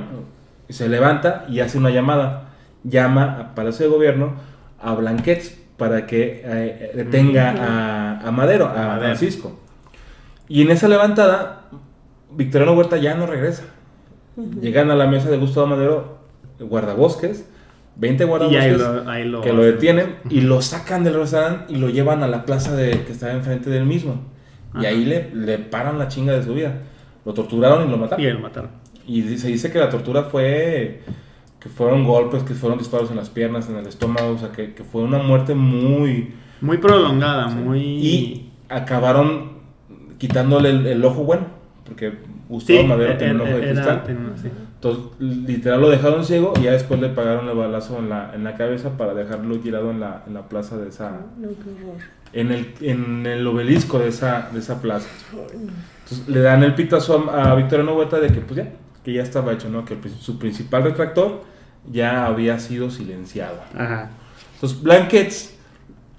Y 0.69 0.75
se 0.75 0.89
levanta 0.89 1.45
y 1.49 1.61
hace 1.61 1.77
una 1.79 1.91
llamada. 1.91 2.42
Llama 2.85 3.39
a 3.39 3.55
Palacio 3.55 3.87
de 3.87 3.93
Gobierno 3.93 4.35
a 4.81 4.95
Blanquets 4.95 5.59
para 5.77 6.07
que 6.07 6.43
eh, 6.45 6.93
detenga 6.95 7.51
a, 7.51 8.29
a 8.29 8.31
Madero, 8.31 8.67
a 8.67 8.75
Madero. 8.75 9.01
Francisco. 9.01 9.59
Y 10.49 10.63
en 10.63 10.71
esa 10.71 10.89
levantada, 10.89 11.63
Victoriano 12.31 12.75
Huerta 12.75 12.97
ya 12.97 13.15
no 13.15 13.27
regresa. 13.27 13.65
Llegan 14.61 14.91
a 14.91 14.95
la 14.95 15.07
mesa 15.07 15.31
de 15.31 15.39
Gustavo 15.39 15.67
Madero, 15.67 16.19
guardabosques, 16.59 17.49
20 17.97 18.25
Y 18.25 18.27
guardabosques 18.27 18.65
ahí 18.65 18.77
lo, 18.77 19.11
ahí 19.11 19.25
lo 19.25 19.41
que 19.43 19.53
lo 19.53 19.63
detienen 19.63 20.17
y 20.31 20.41
lo 20.41 20.63
sacan 20.63 21.05
del 21.05 21.15
restaurante 21.15 21.73
y 21.73 21.77
lo 21.77 21.91
llevan 21.91 22.23
a 22.23 22.29
la 22.29 22.45
plaza 22.45 22.75
de, 22.75 23.03
que 23.05 23.13
estaba 23.13 23.33
enfrente 23.33 23.71
del 23.71 23.85
mismo. 23.85 24.23
Y 24.81 24.87
ahí 24.87 25.05
le, 25.05 25.35
le 25.35 25.59
paran 25.59 25.99
la 25.99 26.09
chinga 26.09 26.33
de 26.33 26.43
su 26.43 26.55
vida. 26.55 26.81
Lo 27.25 27.35
torturaron 27.35 27.87
y 27.87 27.91
lo 27.91 27.99
mataron. 27.99 28.25
Y 28.25 28.31
lo 28.31 28.41
mataron. 28.41 28.71
Y 29.07 29.37
se 29.37 29.49
dice 29.49 29.71
que 29.71 29.79
la 29.79 29.91
tortura 29.91 30.25
fue 30.25 31.03
que 31.63 31.69
fueron 31.69 32.05
golpes, 32.05 32.43
que 32.43 32.55
fueron 32.55 32.79
disparos 32.79 33.11
en 33.11 33.17
las 33.17 33.31
piernas, 33.31 33.69
en 33.69 33.77
el 33.77 33.87
estómago, 33.87 34.31
o 34.33 34.39
sea, 34.39 34.51
que, 34.51 34.75
que 34.75 34.83
fue 34.85 35.03
una 35.03 35.19
muerte 35.19 35.55
muy... 35.55 36.35
Muy 36.61 36.79
prolongada, 36.79 37.47
muy... 37.49 37.81
Y 37.81 38.51
acabaron 38.69 39.53
quitándole 40.19 40.71
el, 40.71 40.87
el 40.87 41.05
ojo 41.05 41.23
bueno, 41.25 41.47
porque 41.85 42.13
Gustavo 42.49 42.81
Sí, 42.81 42.87
Madero 42.87 43.17
tenía 43.17 43.35
un 43.35 43.41
ojo 43.43 43.51
de 43.51 43.57
era- 43.63 43.73
cristal. 43.73 44.03
tenía 44.05 44.23
una- 44.29 44.37
sí. 44.37 44.49
Entonces, 44.75 45.05
literal 45.21 45.81
lo 45.81 45.91
dejaron 45.91 46.25
ciego 46.25 46.53
y 46.59 46.63
ya 46.65 46.73
después 46.73 47.01
le 47.01 47.09
pagaron 47.11 47.49
el 47.49 47.57
balazo 47.57 47.99
en 48.01 48.09
la, 48.09 48.33
en 48.35 48.43
la 48.43 48.57
cabeza 48.57 48.97
para 48.97 49.15
dejarlo 49.15 49.57
tirado 49.61 49.93
en 49.93 50.01
la, 50.01 50.25
en 50.27 50.35
la 50.35 50.49
plaza 50.49 50.77
de 50.77 50.89
esa... 50.89 51.11
No. 51.39 51.49
En 52.33 52.51
el, 52.51 52.75
en 52.81 53.27
el 53.27 53.47
obelisco 53.47 53.99
de 54.01 54.09
esa, 54.09 54.49
de 54.53 54.59
esa 54.59 54.81
plaza. 54.81 55.09
Entonces, 55.53 56.29
le 56.29 56.41
dan 56.41 56.63
el 56.65 56.75
pitazo 56.75 57.31
a, 57.31 57.53
a 57.53 57.55
Victoriano 57.55 57.95
Huerta 57.95 58.19
de 58.19 58.29
que 58.33 58.41
pues 58.41 58.57
ya, 58.57 58.73
que 59.05 59.13
ya 59.13 59.23
estaba 59.23 59.53
hecho, 59.53 59.69
¿no? 59.69 59.85
Que 59.85 59.97
su 60.19 60.39
principal 60.39 60.83
retractor 60.85 61.43
ya 61.91 62.27
había 62.27 62.59
sido 62.59 62.91
silenciado. 62.91 63.61
Ajá. 63.77 64.11
Entonces, 64.55 64.83
Blankets, 64.83 65.57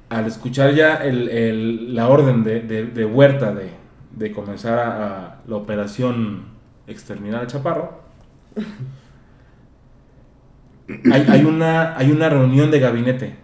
al 0.10 0.26
escuchar 0.28 0.74
ya 0.74 0.96
el- 0.96 1.30
el- 1.30 1.96
la 1.96 2.08
orden 2.10 2.44
de, 2.44 2.60
de- 2.62 2.86
de 2.86 3.06
Huerta 3.06 3.54
de, 3.54 3.70
de 4.12 4.32
comenzar 4.32 4.78
a, 4.80 5.18
a 5.26 5.36
la 5.48 5.56
operación 5.56 6.44
exterminar 6.88 7.42
al 7.42 7.48
chaparro, 7.48 8.04
hay, 11.12 11.26
hay 11.30 11.46
una, 11.46 11.98
hay 11.98 12.12
una 12.12 12.30
reunión 12.30 12.70
de 12.72 12.80
gabinete 12.80 13.36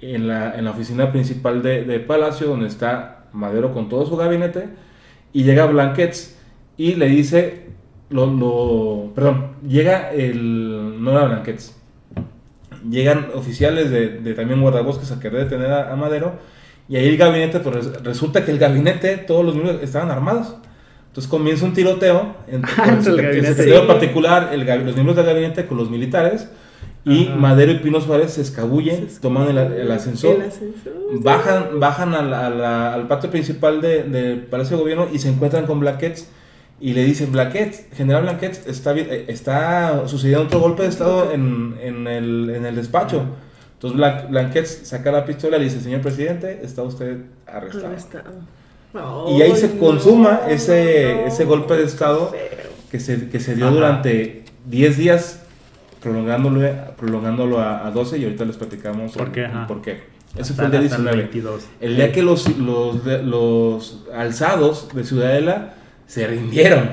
en 0.00 0.28
la, 0.28 0.56
en 0.56 0.64
la 0.66 0.72
oficina 0.72 1.10
principal 1.10 1.62
de, 1.62 1.84
de 1.84 2.00
Palacio, 2.00 2.48
donde 2.48 2.68
está 2.68 3.24
Madero 3.32 3.72
con 3.72 3.88
todo 3.88 4.04
su 4.06 4.16
gabinete, 4.16 4.68
y 5.32 5.44
llega 5.44 5.64
Blankets 5.66 6.38
y 6.76 6.94
le 6.96 7.06
dice, 7.06 7.70
lo, 8.12 8.26
lo- 8.26 9.12
perdón, 9.14 9.46
llega 9.66 10.10
el, 10.12 11.02
no 11.02 11.10
era 11.12 11.24
Blankets, 11.24 11.74
llegan 12.88 13.28
oficiales 13.34 13.90
de, 13.90 14.08
de 14.20 14.34
también 14.34 14.60
guardabosques 14.60 15.10
a 15.12 15.20
querer 15.20 15.44
detener 15.44 15.70
a, 15.72 15.92
a 15.92 15.96
Madero, 15.96 16.32
y 16.88 16.96
ahí 16.96 17.08
el 17.08 17.16
gabinete, 17.16 17.60
pues 17.60 17.74
res- 17.76 18.02
resulta 18.02 18.44
que 18.44 18.50
el 18.50 18.58
gabinete, 18.58 19.16
todos 19.18 19.44
los 19.44 19.54
miembros 19.54 19.82
estaban 19.82 20.10
armados. 20.10 20.56
Entonces 21.08 21.30
comienza 21.30 21.64
un 21.66 21.74
tiroteo 21.74 22.34
entre, 22.48 22.72
el 23.34 23.44
el, 23.70 23.86
particular, 23.86 24.50
el 24.52 24.64
los 24.84 24.94
miembros 24.94 25.14
del 25.16 25.26
gabinete 25.26 25.66
con 25.66 25.76
los 25.76 25.90
militares, 25.90 26.48
y 27.04 27.26
Ajá. 27.26 27.36
Madero 27.36 27.72
y 27.72 27.78
Pino 27.78 28.00
Suárez 28.00 28.32
se 28.32 28.42
escabullen, 28.42 29.08
toman 29.20 29.48
el, 29.48 29.58
el 29.58 29.90
ascensor, 29.90 30.36
El 30.36 30.42
ascensor. 30.48 30.92
bajan, 31.22 31.80
bajan 31.80 32.14
a 32.14 32.22
la- 32.22 32.46
a 32.46 32.50
la- 32.50 32.94
al 32.94 33.08
patio 33.08 33.30
principal 33.30 33.80
de, 33.80 34.04
de 34.04 34.36
Palacio 34.36 34.76
de 34.76 34.82
Gobierno 34.82 35.08
y 35.12 35.18
se 35.18 35.28
encuentran 35.28 35.66
con 35.66 35.80
Blaquets 35.80 36.28
y 36.82 36.92
le 36.94 37.04
dicen, 37.04 37.30
Blaquets, 37.32 37.84
General 37.96 38.22
Blaquets, 38.24 38.66
está, 38.66 38.92
eh, 38.96 39.24
está 39.28 40.06
sucediendo 40.08 40.44
otro 40.46 40.58
golpe 40.60 40.82
de 40.82 40.88
Estado 40.88 41.32
en, 41.32 41.76
en 41.80 42.06
el, 42.08 42.50
en 42.54 42.66
el 42.66 42.74
despacho. 42.74 43.22
Entonces 43.74 43.96
Bla- 43.98 44.26
Blaquets 44.28 44.80
saca 44.88 45.10
la 45.12 45.24
pistola 45.24 45.56
y 45.56 45.60
le 45.60 45.64
dice, 45.66 45.80
señor 45.80 46.00
presidente, 46.02 46.60
está 46.62 46.82
usted 46.82 47.18
arrestado. 47.46 47.86
Arrestado. 47.86 48.32
Y 49.38 49.40
ahí 49.42 49.56
se 49.56 49.78
consuma 49.78 50.40
no, 50.44 50.48
ese, 50.50 51.14
no, 51.22 51.26
ese 51.28 51.44
golpe 51.44 51.76
de 51.76 51.84
Estado 51.84 52.32
que 52.90 53.00
se, 53.00 53.28
que 53.30 53.40
se 53.40 53.54
dio 53.54 53.66
Ajá. 53.66 53.74
durante 53.74 54.44
10 54.66 54.98
días, 54.98 55.40
prolongándolo, 56.02 56.68
prolongándolo 56.98 57.60
a, 57.60 57.86
a 57.86 57.90
12 57.90 58.18
y 58.18 58.24
ahorita 58.24 58.44
les 58.44 58.56
platicamos 58.56 59.12
¿Por 59.12 59.32
qué? 59.32 59.44
el- 59.44 59.66
por 59.66 59.80
qué. 59.82 60.10
Ese 60.32 60.40
Hasta- 60.52 60.54
fue 60.54 60.64
el 60.64 60.70
día 60.72 60.80
hasta 60.80 60.96
19. 60.96 61.16
22. 61.16 61.62
El 61.80 61.96
día 61.96 62.12
que 62.12 62.22
los, 62.22 62.58
los, 62.58 63.04
los 63.04 64.04
alzados 64.14 64.88
de 64.94 65.04
Ciudadela 65.04 65.74
se 66.12 66.26
rindieron, 66.26 66.90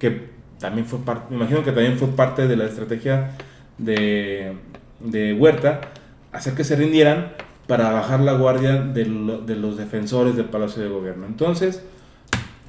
que 0.00 0.22
también 0.58 0.84
fue 0.84 0.98
parte, 1.04 1.26
me 1.30 1.36
imagino 1.36 1.62
que 1.62 1.70
también 1.70 1.96
fue 1.98 2.08
parte 2.08 2.48
de 2.48 2.56
la 2.56 2.64
estrategia 2.64 3.30
de, 3.78 4.54
de 4.98 5.34
Huerta, 5.34 5.80
hacer 6.32 6.54
que 6.54 6.64
se 6.64 6.74
rindieran 6.74 7.32
para 7.68 7.92
bajar 7.92 8.18
la 8.18 8.32
guardia 8.32 8.72
de, 8.82 9.04
lo- 9.06 9.38
de 9.38 9.54
los 9.54 9.76
defensores 9.76 10.34
del 10.34 10.46
Palacio 10.46 10.82
de 10.82 10.88
Gobierno. 10.88 11.26
Entonces, 11.26 11.84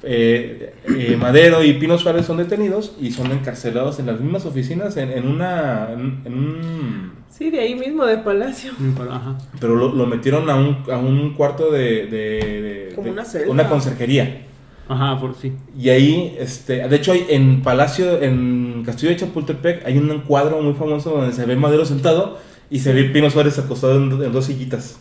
eh, 0.04 0.72
eh, 0.86 1.16
Madero 1.18 1.64
y 1.64 1.72
Pino 1.72 1.98
Suárez 1.98 2.26
son 2.26 2.36
detenidos 2.36 2.94
y 3.00 3.10
son 3.10 3.32
encarcelados 3.32 3.98
en 3.98 4.06
las 4.06 4.20
mismas 4.20 4.46
oficinas 4.46 4.96
en, 4.96 5.10
en 5.10 5.26
una... 5.26 5.88
en- 5.92 6.22
en 6.24 6.32
un 6.34 7.12
Sí, 7.28 7.50
de 7.50 7.58
ahí 7.58 7.74
mismo 7.74 8.04
de 8.04 8.18
Palacio. 8.18 8.70
Pero, 8.96 9.12
ajá. 9.12 9.36
pero 9.58 9.74
lo, 9.74 9.92
lo 9.92 10.06
metieron 10.06 10.48
a 10.48 10.54
un, 10.54 10.84
a 10.92 10.98
un 10.98 11.34
cuarto 11.34 11.72
de, 11.72 12.06
de- 12.06 12.62
de- 12.62 12.92
Como 12.94 13.06
de- 13.06 13.12
una 13.14 13.24
celda. 13.24 13.50
una 13.50 13.68
conserjería. 13.68 14.46
Ajá, 14.92 15.18
por 15.20 15.34
sí. 15.34 15.52
Y 15.78 15.88
ahí, 15.88 16.36
este, 16.38 16.86
de 16.88 16.96
hecho, 16.96 17.12
hay 17.12 17.26
en 17.30 17.62
Palacio, 17.62 18.20
en 18.22 18.82
Castillo 18.84 19.10
de 19.10 19.16
Chapultepec, 19.16 19.86
hay 19.86 19.96
un 19.98 20.20
cuadro 20.20 20.60
muy 20.60 20.74
famoso 20.74 21.10
donde 21.10 21.32
se 21.34 21.44
ve 21.46 21.56
Madero 21.56 21.84
sentado 21.84 22.38
y 22.70 22.78
se 22.80 22.92
ve 22.92 23.04
Pino 23.04 23.30
Suárez 23.30 23.58
acostado 23.58 23.96
en, 23.96 24.12
en 24.22 24.32
dos 24.32 24.46
sillitas, 24.46 24.98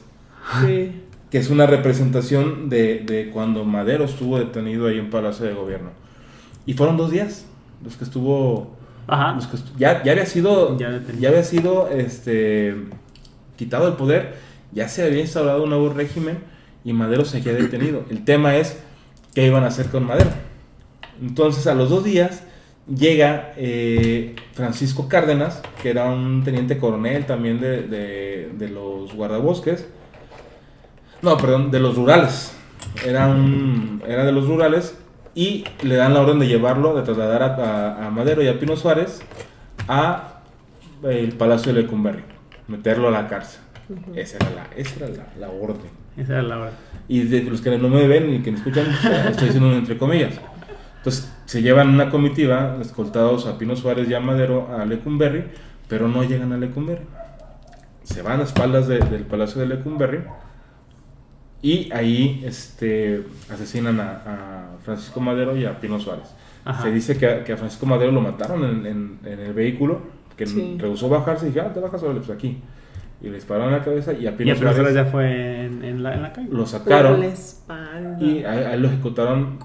Sí. 0.62 0.92
que 1.30 1.38
es 1.38 1.50
una 1.50 1.66
representación 1.66 2.70
de, 2.70 3.00
de 3.00 3.30
cuando 3.30 3.64
Madero 3.64 4.04
estuvo 4.06 4.38
detenido 4.40 4.88
ahí 4.88 4.98
en 4.98 5.10
Palacio 5.10 5.46
de 5.46 5.54
Gobierno. 5.54 5.90
Y 6.66 6.74
fueron 6.74 6.98
dos 6.98 7.12
días 7.12 7.46
los 7.84 7.96
que 7.96 8.04
estuvo 8.04 8.76
Ajá. 9.08 9.34
los 9.34 9.48
que 9.48 9.58
estu- 9.58 9.76
ya, 9.78 10.04
ya 10.04 10.12
había 10.12 10.26
sido 10.26 10.78
Ya 10.78 11.02
había 11.30 11.44
sido 11.44 11.90
este 11.90 12.76
quitado 13.58 13.88
el 13.88 13.96
poder 13.96 14.36
ya 14.72 14.88
se 14.88 15.04
había 15.04 15.22
instaurado 15.22 15.64
un 15.64 15.70
nuevo 15.70 15.90
régimen 15.90 16.38
y 16.86 16.94
Madero 16.94 17.26
seguía 17.26 17.54
detenido 17.54 18.06
el 18.12 18.24
tema 18.24 18.56
es 18.58 18.78
qué 19.34 19.46
iban 19.48 19.64
a 19.64 19.68
hacer 19.68 19.88
con 19.88 20.06
Madero 20.06 20.30
entonces 21.22 21.68
a 21.68 21.74
los 21.76 21.90
dos 21.90 22.04
días 22.04 22.44
llega 22.94 23.54
eh, 23.58 24.36
Francisco 24.54 25.08
Cárdenas 25.08 25.62
que 25.82 25.90
era 25.90 26.06
un 26.10 26.44
teniente 26.44 26.78
coronel 26.78 27.26
también 27.26 27.60
de, 27.60 27.84
de- 27.84 28.50
de 28.58 28.70
los 28.70 29.14
guardabosques 29.14 29.88
no 31.22 31.38
perdón 31.38 31.72
de 31.72 31.80
los 31.80 31.96
rurales 31.96 32.54
era, 33.06 33.28
un, 33.28 34.02
era 34.08 34.26
de 34.26 34.32
los 34.32 34.48
rurales 34.48 34.98
y 35.34 35.64
le 35.84 35.96
dan 35.96 36.14
la 36.14 36.20
orden 36.22 36.40
de 36.40 36.48
llevarlo, 36.48 36.94
de 36.94 37.04
trasladar 37.04 37.42
a, 37.44 37.56
a- 37.56 38.08
a 38.08 38.10
Madero 38.10 38.42
y 38.44 38.50
a 38.50 38.60
Pino 38.60 38.76
Suárez 38.76 39.22
a 39.88 40.42
el 41.04 41.32
Palacio 41.34 41.74
de 41.74 41.84
Lecumberri, 41.84 42.24
meterlo 42.68 43.08
a 43.08 43.12
la 43.12 43.28
cárcel. 43.30 43.62
Esa 44.16 44.38
era 44.38 44.50
la, 44.50 44.68
esa 44.76 44.96
era 44.98 45.08
la, 45.08 45.28
la 45.40 45.50
orden. 45.50 45.90
Esa 46.18 46.34
era 46.34 46.42
la 46.44 46.58
hora. 46.60 46.72
Y 47.08 47.22
de 47.24 47.44
los 47.44 47.62
que 47.62 47.78
no 47.78 47.90
me 47.90 48.08
ven 48.08 48.34
y 48.34 48.42
que 48.42 48.52
me 48.52 48.58
escuchan, 48.58 48.86
estoy 49.30 49.48
diciendo 49.48 49.72
entre 49.74 49.98
comillas. 49.98 50.34
Entonces, 50.98 51.32
se 51.46 51.62
llevan 51.62 51.90
una 51.90 52.10
comitiva, 52.10 52.78
escoltados 52.82 53.48
a 53.48 53.58
Pino 53.58 53.76
Suárez 53.76 54.08
y 54.10 54.14
a 54.14 54.20
Madero 54.20 54.70
a 54.78 54.86
Lecumberri, 54.86 55.46
pero 55.88 56.08
no 56.08 56.24
llegan 56.24 56.52
a 56.54 56.58
Lecumberri. 56.58 57.04
Se 58.04 58.22
van 58.22 58.40
a 58.40 58.44
espaldas 58.44 58.88
de- 58.88 59.00
del 59.00 59.24
Palacio 59.24 59.62
de 59.62 59.68
Lecumberri 59.68 60.20
y 61.62 61.92
ahí 61.94 62.42
este, 62.46 63.24
asesinan 63.52 64.00
a, 64.00 64.12
a 64.12 64.66
Francisco 64.84 65.20
Madero 65.22 65.56
y 65.56 65.66
a 65.66 65.80
Pino 65.80 66.00
Suárez. 66.00 66.34
Ajá. 66.66 66.84
Se 66.84 66.92
dice 66.92 67.18
que 67.18 67.28
a, 67.28 67.44
que 67.44 67.54
a 67.54 67.58
Francisco 67.58 67.86
Madero 67.86 68.12
lo 68.12 68.22
mataron 68.22 68.64
en, 68.64 68.86
en- 68.86 69.20
en 69.26 69.40
el 69.40 69.54
vehículo, 69.54 70.02
que 70.38 70.46
Sí. 70.48 70.76
rehusó 70.80 71.10
bajarse 71.10 71.46
y 71.46 71.48
dije, 71.50 71.62
ah, 71.62 71.72
te 71.74 71.80
bajas 71.80 72.02
ahora, 72.04 72.18
pues 72.20 72.30
aquí. 72.32 72.58
Y 73.24 73.28
le 73.30 73.36
dispararon 73.36 73.70
en 73.74 73.80
la 73.80 73.84
cabeza 73.86 74.14
y 74.14 74.26
a 74.28 74.32
Y 74.38 74.56
Suárez 74.56 74.94
ya 74.96 75.06
fue 75.06 75.66
en, 75.66 75.84
en 75.84 76.02
la, 76.02 76.16
en 76.16 76.22
la 76.24 76.34
calle. 76.34 76.48
lo 76.50 76.60
Por 76.60 76.68
sacaron 76.68 77.20
la 77.20 77.26
espalda. 77.28 78.18
y 78.20 78.44
a, 78.44 78.52
a 78.52 78.74
él 78.74 78.82
lo 78.82 78.88
ejecutaron 78.88 79.60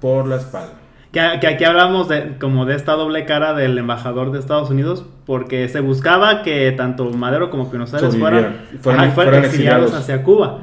por 0.00 0.26
la 0.28 0.36
espalda. 0.36 0.74
Que, 1.10 1.20
que 1.40 1.46
aquí 1.46 1.64
hablamos 1.64 2.08
de 2.08 2.36
como 2.40 2.64
de 2.64 2.74
esta 2.76 2.92
doble 2.92 3.24
cara 3.26 3.52
del 3.54 3.76
embajador 3.76 4.30
de 4.32 4.38
Estados 4.38 4.70
Unidos, 4.70 5.04
porque 5.26 5.68
se 5.68 5.80
buscaba 5.80 6.42
que 6.42 6.72
tanto 6.72 7.10
Madero 7.10 7.50
como 7.50 7.70
Pino 7.70 7.86
Suárez 7.86 8.12
Sobrevivieran. 8.14 8.52
fueran, 8.52 8.82
Fueran- 8.82 9.00
ajá, 9.00 9.10
fueran 9.10 9.32
fueran 9.32 9.44
exiliados 9.44 9.82
exiliados. 9.90 9.94
hacia 9.94 10.22
Cuba. 10.24 10.58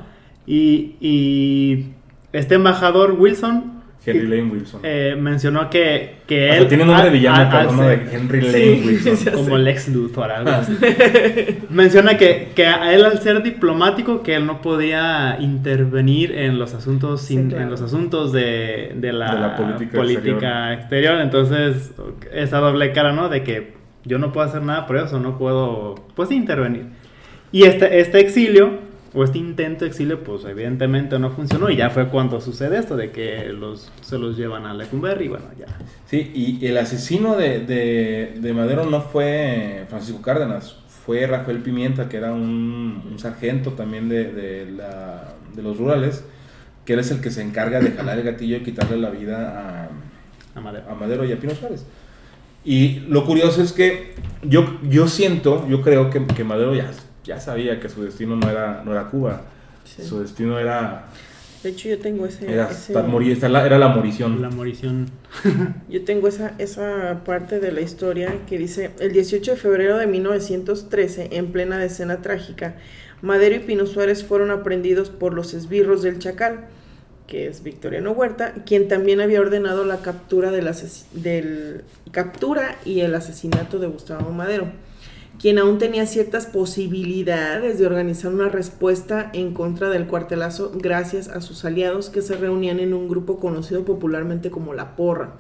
Y, 0.47 0.95
y 1.01 1.93
este 2.33 2.55
embajador 2.55 3.11
Wilson 3.19 3.78
Henry 4.11 4.27
Lane 4.27 4.51
Wilson. 4.51 4.81
eh, 4.83 5.15
mencionó 5.19 5.69
que, 5.69 6.15
que 6.27 6.49
él... 6.57 6.67
tiene 6.67 6.85
nombre 6.85 7.05
de 7.05 7.09
villano, 7.11 7.49
cabrón, 7.49 7.77
¿no? 7.77 7.83
de 7.87 7.93
Henry 8.11 8.41
Lane 8.41 8.53
Sí, 8.53 8.81
Wilson. 8.85 9.33
como 9.33 9.57
sé. 9.57 9.63
Lex 9.63 9.87
Luthor, 9.89 10.31
algo 10.31 10.49
así. 10.51 10.77
Menciona 11.69 12.17
que, 12.17 12.49
que 12.55 12.65
a 12.67 12.93
él 12.93 13.05
al 13.05 13.19
ser 13.19 13.41
diplomático 13.43 14.23
que 14.23 14.35
él 14.35 14.45
no 14.45 14.61
podía 14.61 15.37
intervenir 15.39 16.31
en 16.31 16.59
los 16.59 16.73
asuntos 16.73 17.21
Sí, 17.21 17.35
in- 17.35 17.49
claro. 17.49 17.63
en 17.63 17.69
los 17.71 17.81
asuntos 17.81 18.31
de, 18.31 18.93
de 18.95 19.13
la, 19.13 19.33
De 19.35 19.39
la 19.41 19.55
política 19.55 19.97
política 19.97 20.73
exterior. 20.73 21.19
Entonces, 21.21 21.93
esa 22.33 22.57
doble 22.59 22.91
cara, 22.91 23.11
¿no? 23.13 23.29
De 23.29 23.43
que 23.43 23.73
yo 24.05 24.17
no 24.17 24.31
puedo 24.31 24.47
hacer 24.47 24.61
nada 24.61 24.85
por 24.85 24.97
eso, 24.97 25.19
no 25.19 25.37
puedo, 25.37 25.95
pues, 26.15 26.31
intervenir. 26.31 26.85
Y 27.51 27.63
este, 27.63 27.99
este 27.99 28.19
exilio, 28.19 28.79
o 29.13 29.23
este 29.23 29.37
intento 29.37 29.85
de 29.85 29.89
exilio, 29.91 30.23
pues, 30.23 30.45
evidentemente 30.45 31.17
no 31.19 31.31
funcionó. 31.31 31.69
Y 31.69 31.75
ya 31.77 31.89
fue 31.89 32.07
cuando 32.09 32.39
sucede 32.41 32.77
esto, 32.77 32.95
de 32.95 33.11
que 33.11 33.45
los, 33.53 33.91
se 34.01 34.17
los 34.17 34.37
llevan 34.37 34.65
a 34.65 34.73
Lecumberri, 34.73 35.25
y 35.25 35.27
bueno, 35.29 35.45
ya. 35.57 35.65
Sí, 36.05 36.31
y 36.33 36.65
el 36.65 36.77
asesino 36.77 37.35
de, 37.35 37.59
de, 37.59 38.33
de 38.39 38.53
Madero 38.53 38.85
no 38.85 39.01
fue 39.01 39.85
Francisco 39.89 40.21
Cárdenas, 40.21 40.75
fue 41.05 41.25
Rafael 41.25 41.59
Pimienta, 41.59 42.07
que 42.09 42.17
era 42.17 42.33
un, 42.33 43.01
un 43.09 43.19
sargento 43.19 43.71
también 43.71 44.09
de, 44.09 44.25
de, 44.31 44.71
la- 44.71 45.33
de 45.55 45.63
los 45.63 45.77
rurales, 45.77 46.23
que 46.85 46.93
él 46.93 46.99
es 46.99 47.09
el 47.11 47.21
que 47.21 47.31
se 47.31 47.41
encarga 47.41 47.79
de 47.79 47.91
jalar 47.91 48.17
el 48.19 48.23
gatillo 48.25 48.57
y 48.57 48.61
quitarle 48.61 48.97
la 48.97 49.09
vida 49.09 49.89
A 50.55 50.61
Madero. 50.61 50.85
a, 50.87 50.91
a 50.91 50.95
Madero 50.95 51.25
y 51.25 51.31
a 51.31 51.39
Pino 51.39 51.53
Suárez. 51.55 51.85
Y 52.65 52.99
lo 53.07 53.25
curioso 53.25 53.61
es 53.63 53.71
que 53.71 54.13
yo, 54.43 54.77
yo 54.89 55.07
siento, 55.07 55.67
yo 55.67 55.81
creo 55.81 56.09
que, 56.09 56.25
que 56.27 56.43
Madero 56.43 56.75
ya, 56.75 56.91
ya 57.29 57.39
sabía 57.39 57.79
que 57.79 57.87
su 57.89 58.03
destino 58.03 58.35
no 58.35 58.49
era, 58.49 58.81
no 58.83 58.91
era 58.91 59.05
Cuba, 59.05 59.41
Sí. 59.85 60.03
su 60.03 60.19
destino 60.19 60.59
era, 60.59 61.05
De 61.63 61.69
hecho, 61.69 61.89
yo 61.89 61.99
tengo 61.99 62.25
ese. 62.25 62.51
era, 62.51 62.69
ese- 62.71 62.93
morir, 63.03 63.41
la- 63.49 63.65
era 63.65 63.77
la 63.77 63.87
morición. 63.89 64.41
La 64.41 64.49
morición. 64.49 65.07
Yo 65.89 66.03
tengo 66.05 66.27
esa, 66.27 66.53
esa 66.57 67.21
parte 67.25 67.59
de 67.59 67.71
la 67.71 67.81
historia 67.81 68.33
que 68.47 68.57
dice, 68.57 68.91
el 68.99 69.11
18 69.13 69.51
de 69.51 69.57
febrero 69.57 69.97
de 69.97 70.07
1913, 70.07 71.29
en 71.33 71.51
plena 71.51 71.77
decena 71.77 72.21
trágica, 72.21 72.75
Madero 73.21 73.55
y 73.55 73.59
Pino 73.59 73.85
Suárez 73.85 74.23
fueron 74.23 74.49
aprendidos 74.51 75.09
por 75.09 75.33
los 75.33 75.53
esbirros 75.53 76.01
del 76.01 76.17
Chacal, 76.19 76.65
que 77.27 77.47
es 77.47 77.61
Victoriano 77.61 78.11
Huerta, 78.13 78.53
quien 78.65 78.87
también 78.87 79.21
había 79.21 79.39
ordenado 79.41 79.85
la 79.85 79.97
captura, 80.01 80.49
del 80.51 80.67
del, 81.13 81.83
captura 82.11 82.75
y 82.85 83.01
el 83.01 83.13
asesinato 83.13 83.77
de 83.79 83.87
Gustavo 83.87 84.31
Madero, 84.31 84.67
quien 85.39 85.57
aún 85.57 85.77
tenía 85.77 86.05
ciertas 86.05 86.45
posibilidades 86.45 87.79
de 87.79 87.85
organizar 87.85 88.33
una 88.33 88.49
respuesta 88.49 89.29
en 89.33 89.53
contra 89.53 89.89
del 89.89 90.05
cuartelazo 90.05 90.71
gracias 90.75 91.29
a 91.29 91.39
sus 91.39 91.63
aliados 91.63 92.09
que 92.09 92.21
se 92.21 92.35
reunían 92.35 92.79
en 92.79 92.93
un 92.93 93.07
grupo 93.07 93.39
conocido 93.39 93.85
popularmente 93.85 94.51
como 94.51 94.73
la 94.73 94.97
Porra. 94.97 95.37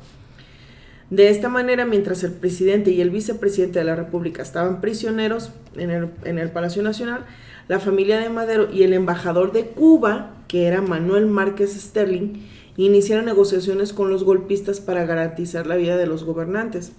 De 1.09 1.29
esta 1.29 1.49
manera, 1.49 1.85
mientras 1.85 2.23
el 2.23 2.31
presidente 2.31 2.91
y 2.91 3.01
el 3.01 3.09
vicepresidente 3.09 3.79
de 3.79 3.85
la 3.85 3.95
República 3.95 4.41
estaban 4.41 4.79
prisioneros 4.79 5.51
en 5.75 5.89
el, 5.89 6.51
Palacio 6.51 6.81
Nacional, 6.81 7.25
la 7.67 7.79
familia 7.79 8.19
de 8.19 8.29
Madero 8.29 8.69
y 8.71 8.83
el 8.83 8.93
embajador 8.93 9.51
de 9.51 9.65
Cuba, 9.65 10.35
que 10.47 10.65
era 10.65 10.81
Manuel 10.81 11.25
Márquez 11.25 11.73
Sterling, 11.73 12.45
iniciaron 12.77 13.25
negociaciones 13.25 13.91
con 13.91 14.09
los 14.09 14.23
golpistas 14.23 14.79
para 14.79 15.05
garantizar 15.05 15.67
la 15.67 15.75
vida 15.75 15.97
de 15.97 16.05
los 16.05 16.23
gobernantes. 16.23 16.93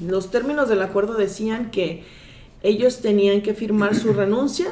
Los 0.00 0.30
términos 0.30 0.68
del 0.68 0.82
acuerdo 0.82 1.14
decían 1.14 1.70
que 1.70 2.04
ellos 2.62 3.00
tenían 3.00 3.42
que 3.42 3.54
firmar 3.54 3.94
su 3.94 4.12
renuncia 4.12 4.68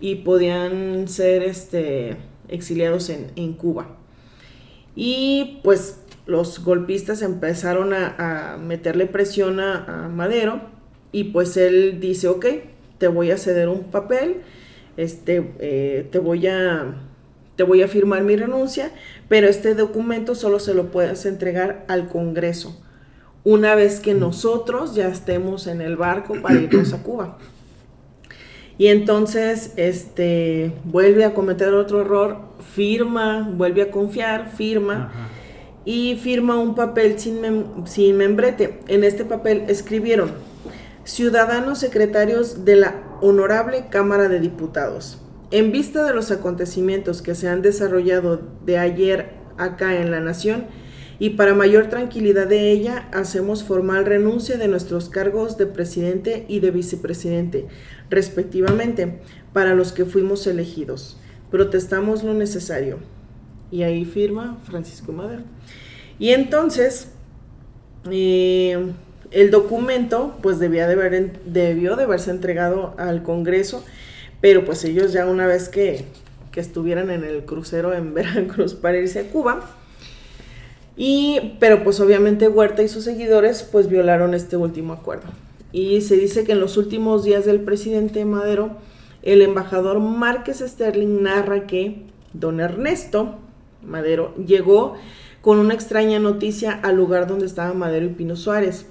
y 0.00 0.16
podían 0.16 1.08
ser 1.08 1.42
este, 1.42 2.16
exiliados 2.48 3.10
en, 3.10 3.32
en 3.36 3.54
Cuba. 3.54 3.96
Y 4.94 5.60
pues 5.62 6.00
los 6.26 6.62
golpistas 6.62 7.22
empezaron 7.22 7.92
a, 7.92 8.54
a 8.54 8.56
meterle 8.58 9.06
presión 9.06 9.60
a, 9.60 10.04
a 10.04 10.08
Madero 10.08 10.60
y 11.12 11.24
pues 11.24 11.56
él 11.56 12.00
dice, 12.00 12.28
ok, 12.28 12.46
te 12.98 13.08
voy 13.08 13.30
a 13.30 13.38
ceder 13.38 13.68
un 13.68 13.84
papel, 13.84 14.42
este, 14.96 15.52
eh, 15.60 16.08
te, 16.10 16.18
voy 16.18 16.46
a, 16.48 16.96
te 17.56 17.62
voy 17.62 17.82
a 17.82 17.88
firmar 17.88 18.22
mi 18.22 18.36
renuncia, 18.36 18.92
pero 19.28 19.48
este 19.48 19.74
documento 19.74 20.34
solo 20.34 20.58
se 20.58 20.74
lo 20.74 20.90
puedes 20.90 21.24
entregar 21.24 21.84
al 21.88 22.08
Congreso 22.08 22.80
una 23.50 23.74
vez 23.74 23.98
que 23.98 24.12
nosotros 24.12 24.94
ya 24.94 25.08
estemos 25.08 25.66
en 25.66 25.80
el 25.80 25.96
barco 25.96 26.34
para 26.42 26.56
irnos 26.60 26.92
a 26.92 27.02
Cuba. 27.02 27.38
Y 28.76 28.88
entonces, 28.88 29.72
este, 29.76 30.72
vuelve 30.84 31.24
a 31.24 31.32
cometer 31.32 31.72
otro 31.72 32.02
error, 32.02 32.36
firma, 32.74 33.50
vuelve 33.56 33.80
a 33.80 33.90
confiar, 33.90 34.50
firma 34.50 35.10
Ajá. 35.10 35.28
y 35.86 36.16
firma 36.16 36.58
un 36.58 36.74
papel 36.74 37.18
sin, 37.18 37.40
mem- 37.40 37.86
sin 37.86 38.18
membrete. 38.18 38.80
En 38.86 39.02
este 39.02 39.24
papel 39.24 39.64
escribieron, 39.68 40.30
ciudadanos 41.04 41.78
secretarios 41.78 42.66
de 42.66 42.76
la 42.76 42.96
Honorable 43.22 43.86
Cámara 43.88 44.28
de 44.28 44.40
Diputados. 44.40 45.22
En 45.50 45.72
vista 45.72 46.04
de 46.04 46.12
los 46.12 46.30
acontecimientos 46.30 47.22
que 47.22 47.34
se 47.34 47.48
han 47.48 47.62
desarrollado 47.62 48.42
de 48.66 48.76
ayer 48.76 49.30
acá 49.56 49.96
en 50.02 50.10
la 50.10 50.20
Nación, 50.20 50.66
y 51.20 51.30
para 51.30 51.54
mayor 51.54 51.88
tranquilidad 51.88 52.46
de 52.46 52.70
ella, 52.70 53.08
hacemos 53.12 53.64
formal 53.64 54.06
renuncia 54.06 54.56
de 54.56 54.68
nuestros 54.68 55.08
cargos 55.08 55.58
de 55.58 55.66
presidente 55.66 56.44
y 56.48 56.60
de 56.60 56.70
vicepresidente, 56.70 57.66
respectivamente, 58.08 59.18
para 59.52 59.74
los 59.74 59.92
que 59.92 60.04
fuimos 60.04 60.46
elegidos. 60.46 61.18
Protestamos 61.50 62.22
lo 62.22 62.34
necesario. 62.34 62.98
Y 63.70 63.82
ahí 63.82 64.04
firma 64.04 64.58
Francisco 64.64 65.12
Madero. 65.12 65.42
Y 66.20 66.30
entonces, 66.30 67.08
eh, 68.10 68.92
el 69.32 69.50
documento, 69.50 70.36
pues 70.40 70.60
debía 70.60 70.86
de 70.86 70.92
haber, 70.94 71.40
debió 71.44 71.96
de 71.96 72.04
haberse 72.04 72.30
entregado 72.30 72.94
al 72.96 73.24
Congreso, 73.24 73.84
pero 74.40 74.64
pues 74.64 74.84
ellos 74.84 75.12
ya 75.12 75.26
una 75.26 75.46
vez 75.46 75.68
que, 75.68 76.04
que 76.52 76.60
estuvieran 76.60 77.10
en 77.10 77.24
el 77.24 77.44
crucero 77.44 77.92
en 77.92 78.14
Veracruz 78.14 78.74
para 78.74 78.98
irse 78.98 79.20
a 79.20 79.24
Cuba, 79.24 79.68
y, 80.98 81.54
pero 81.60 81.84
pues 81.84 82.00
obviamente 82.00 82.48
Huerta 82.48 82.82
y 82.82 82.88
sus 82.88 83.04
seguidores 83.04 83.62
pues 83.62 83.88
violaron 83.88 84.34
este 84.34 84.56
último 84.56 84.92
acuerdo. 84.92 85.28
Y 85.70 86.00
se 86.00 86.16
dice 86.16 86.42
que 86.42 86.52
en 86.52 86.60
los 86.60 86.76
últimos 86.76 87.22
días 87.22 87.44
del 87.44 87.60
presidente 87.60 88.24
Madero, 88.24 88.76
el 89.22 89.40
embajador 89.42 90.00
Márquez 90.00 90.58
Sterling 90.58 91.22
narra 91.22 91.68
que 91.68 92.02
don 92.32 92.58
Ernesto 92.58 93.36
Madero 93.80 94.34
llegó 94.36 94.94
con 95.40 95.58
una 95.58 95.74
extraña 95.74 96.18
noticia 96.18 96.72
al 96.72 96.96
lugar 96.96 97.28
donde 97.28 97.46
estaban 97.46 97.78
Madero 97.78 98.06
y 98.06 98.10
Pino 98.10 98.34
Suárez. 98.34 98.86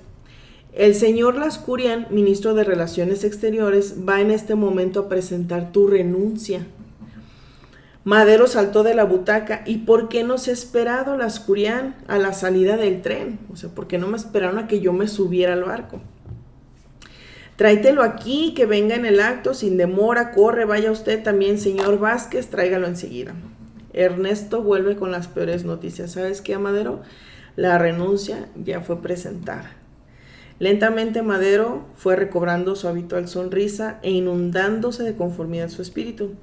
El 0.72 0.96
señor 0.96 1.36
Lascurian, 1.36 2.08
ministro 2.10 2.54
de 2.54 2.64
Relaciones 2.64 3.26
Exteriores, 3.26 3.96
va 4.08 4.22
en 4.22 4.32
este 4.32 4.56
momento 4.56 5.02
a 5.02 5.10
presentar 5.10 5.74
tu 5.74 5.88
renuncia. 5.88 6.68
Madero 8.08 8.48
saltó 8.48 8.84
de 8.84 8.96
la 8.96 9.04
butaca. 9.04 9.64
¿Y 9.66 9.80
por 9.80 10.08
qué 10.08 10.24
no 10.24 10.38
se 10.38 10.52
ha 10.52 10.54
esperado 10.54 11.18
Lascurian 11.18 11.98
a 12.08 12.18
la 12.18 12.32
salida 12.32 12.78
del 12.78 13.02
tren? 13.02 13.38
O 13.52 13.58
sea, 13.58 13.70
¿por 13.70 13.88
qué 13.88 13.98
no 13.98 14.08
me 14.08 14.16
esperaron 14.16 14.60
a 14.60 14.68
que 14.70 14.80
yo 14.80 14.94
me 14.94 15.10
subiera 15.10 15.52
al 15.52 15.66
barco? 15.66 16.00
Tráetelo 17.58 18.04
aquí, 18.04 18.54
que 18.54 18.66
venga 18.66 18.96
en 18.96 19.06
el 19.06 19.20
acto, 19.20 19.54
sin 19.54 19.76
demora, 19.76 20.32
corre, 20.32 20.64
vaya 20.64 20.90
usted 20.90 21.22
también, 21.22 21.60
señor 21.60 22.00
Vázquez, 22.00 22.48
tráigalo 22.48 22.88
enseguida. 22.88 23.34
Ernesto 23.92 24.64
vuelve 24.64 24.96
con 24.96 25.12
las 25.12 25.28
peores 25.28 25.66
noticias. 25.66 26.14
¿Sabes 26.14 26.40
qué, 26.40 26.58
Madero? 26.58 27.02
La 27.58 27.78
renuncia 27.78 28.48
ya 28.56 28.80
fue 28.80 29.02
presentada. 29.02 29.76
Lentamente 30.60 31.24
Madero 31.24 31.86
fue 31.98 32.16
recobrando 32.16 32.78
su 32.78 32.88
habitual 32.88 33.28
sonrisa 33.28 34.00
e 34.02 34.12
inundándose 34.12 35.04
de 35.04 35.18
conformidad 35.18 35.68
su 35.68 35.82
espíritu. 35.82 36.36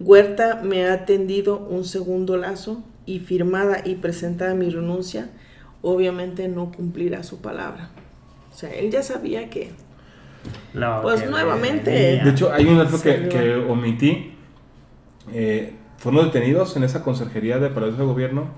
Huerta 0.00 0.60
me 0.62 0.86
ha 0.86 1.04
tendido 1.06 1.58
un 1.58 1.84
segundo 1.84 2.36
lazo 2.36 2.82
y 3.06 3.20
firmada 3.20 3.82
y 3.84 3.96
presentada 3.96 4.54
mi 4.54 4.70
renuncia, 4.70 5.30
obviamente 5.82 6.48
no 6.48 6.72
cumplirá 6.72 7.22
su 7.22 7.40
palabra. 7.40 7.90
O 8.52 8.56
sea, 8.56 8.72
él 8.72 8.90
ya 8.90 9.02
sabía 9.02 9.50
que 9.50 9.70
Pues 11.02 11.22
que 11.22 11.28
nuevamente. 11.28 11.90
venía. 11.90 12.24
De 12.24 12.30
hecho, 12.30 12.52
hay 12.52 12.66
un 12.66 12.78
dato 12.78 13.00
que 13.00 13.64
omití. 13.68 14.32
Eh, 15.32 15.74
fueron 15.98 16.26
detenidos 16.26 16.76
en 16.76 16.84
esa 16.84 17.02
conserjería 17.02 17.58
de 17.58 17.70
Palacio 17.70 17.96
de 17.96 18.04
Gobierno 18.04 18.48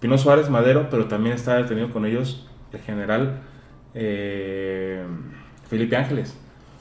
Pino 0.00 0.16
Suárez 0.16 0.48
Madero, 0.48 0.88
pero 0.90 1.06
también 1.06 1.34
está 1.34 1.56
detenido 1.56 1.90
con 1.90 2.06
ellos 2.06 2.46
el 2.72 2.80
general 2.80 3.40
eh, 3.94 5.04
Felipe 5.68 5.96
Ángeles. 5.96 6.36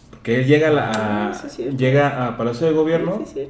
Porque 0.09 0.39
él 0.39 0.45
llega 0.47 0.67
a, 0.69 0.71
la- 0.71 0.91
Ah, 1.29 1.33
sí, 1.33 1.47
es 1.47 1.53
cierto. 1.53 1.77
llega 1.77 2.27
a 2.27 2.37
Palacio 2.37 2.67
de 2.67 2.73
Gobierno 2.73 3.23
Sí, 3.25 3.47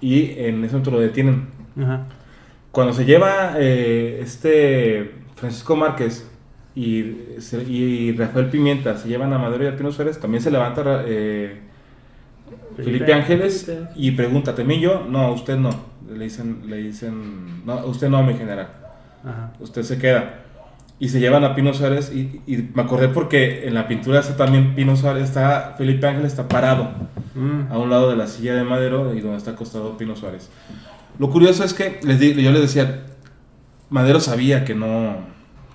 y 0.00 0.30
en 0.38 0.64
ese 0.64 0.72
momento 0.74 0.90
lo 0.92 1.00
detienen. 1.00 1.48
Ajá. 1.80 2.06
Cuando 2.70 2.92
se 2.92 3.04
lleva 3.04 3.54
eh, 3.58 4.20
este 4.22 5.12
Francisco 5.34 5.74
Márquez 5.76 6.30
y, 6.74 7.14
se- 7.38 7.62
y 7.64 8.12
Rafael 8.12 8.46
Pimienta, 8.50 8.96
se 8.96 9.08
llevan 9.08 9.32
a 9.32 9.38
Madero 9.38 9.64
y 9.64 9.66
a 9.66 9.76
Pino 9.76 9.90
Suárez, 9.90 10.18
también 10.20 10.42
se 10.42 10.50
levanta 10.50 11.02
eh, 11.06 11.58
Felipe, 12.76 12.98
Felipe- 12.98 13.12
Ángeles 13.12 13.64
Felipe 13.66 13.88
y 13.96 14.10
pregunta, 14.12 14.54
¿Temillo? 14.54 15.04
No, 15.08 15.32
usted 15.32 15.56
no. 15.56 15.70
Le 16.12 16.24
dicen, 16.24 16.62
le 16.68 16.76
dicen, 16.78 17.64
no, 17.66 17.84
usted 17.86 18.08
no, 18.08 18.22
mi 18.22 18.34
general. 18.34 18.68
Ajá. 19.24 19.52
Usted 19.60 19.82
se 19.82 19.98
queda. 19.98 20.44
Y 21.00 21.10
se 21.10 21.20
llevan 21.20 21.44
a 21.44 21.54
Pino 21.54 21.72
Suárez 21.74 22.12
y, 22.12 22.40
y 22.46 22.70
me 22.74 22.82
acordé 22.82 23.08
porque 23.08 23.68
en 23.68 23.74
la 23.74 23.86
pintura 23.86 24.18
está 24.20 24.36
también 24.36 24.74
Pino 24.74 24.96
Suárez, 24.96 25.22
está 25.24 25.74
Felipe 25.78 26.06
Ángeles 26.06 26.32
está 26.32 26.48
parado 26.48 26.90
Mm. 27.34 27.70
a 27.70 27.78
un 27.78 27.88
lado 27.88 28.10
de 28.10 28.16
la 28.16 28.26
silla 28.26 28.54
de 28.54 28.64
Madero 28.64 29.14
y 29.14 29.20
donde 29.20 29.36
está 29.38 29.52
acostado 29.52 29.96
Pino 29.96 30.16
Suárez. 30.16 30.50
Lo 31.20 31.30
curioso 31.30 31.62
es 31.62 31.72
que 31.72 32.00
les 32.02 32.18
di- 32.18 32.34
yo 32.42 32.50
les 32.50 32.62
decía, 32.62 33.04
Madero 33.90 34.18
sabía 34.18 34.64
que 34.64 34.74
no, 34.74 35.16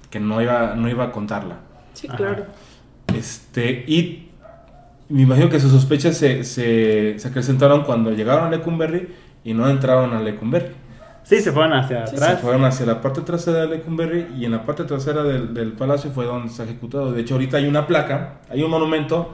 que 0.09 0.19
no 0.19 0.41
iba, 0.41 0.75
no 0.75 0.89
iba 0.89 1.05
a 1.05 1.11
contarla. 1.13 1.59
Sí, 1.93 2.07
Ajá. 2.07 2.17
claro. 2.17 2.45
Este, 3.15 3.85
y 3.87 4.29
me 5.09 5.21
imagino 5.21 5.49
que 5.49 5.59
sus 5.59 5.71
sospechas 5.71 6.17
se, 6.17 6.43
se, 6.43 7.17
se 7.17 7.27
acrecentaron 7.27 7.83
cuando 7.83 8.11
llegaron 8.11 8.45
a 8.47 8.49
Lecumberri 8.51 9.07
y 9.45 9.53
no 9.53 9.69
entraron 9.69 10.13
a 10.13 10.19
Lecumberri. 10.21 10.67
Sí, 11.23 11.39
se 11.39 11.51
fueron 11.51 11.73
hacia 11.73 12.05
Sí, 12.05 12.17
Se 12.17 12.23
atrás. 12.23 12.41
fueron 12.41 12.65
hacia 12.65 12.85
la 12.85 13.01
parte 13.01 13.21
trasera 13.21 13.61
de 13.61 13.77
Lecumberri 13.77 14.27
y 14.37 14.45
en 14.45 14.51
la 14.51 14.65
parte 14.65 14.83
trasera 14.83 15.23
del, 15.23 15.53
del 15.53 15.71
palacio 15.71 16.11
fue 16.11 16.25
donde 16.25 16.47
está 16.49 16.63
ejecutado. 16.63 17.11
De 17.11 17.21
hecho, 17.21 17.35
ahorita 17.35 17.57
hay 17.57 17.67
una 17.67 17.87
placa, 17.87 18.39
hay 18.49 18.61
un 18.61 18.69
monumento 18.69 19.31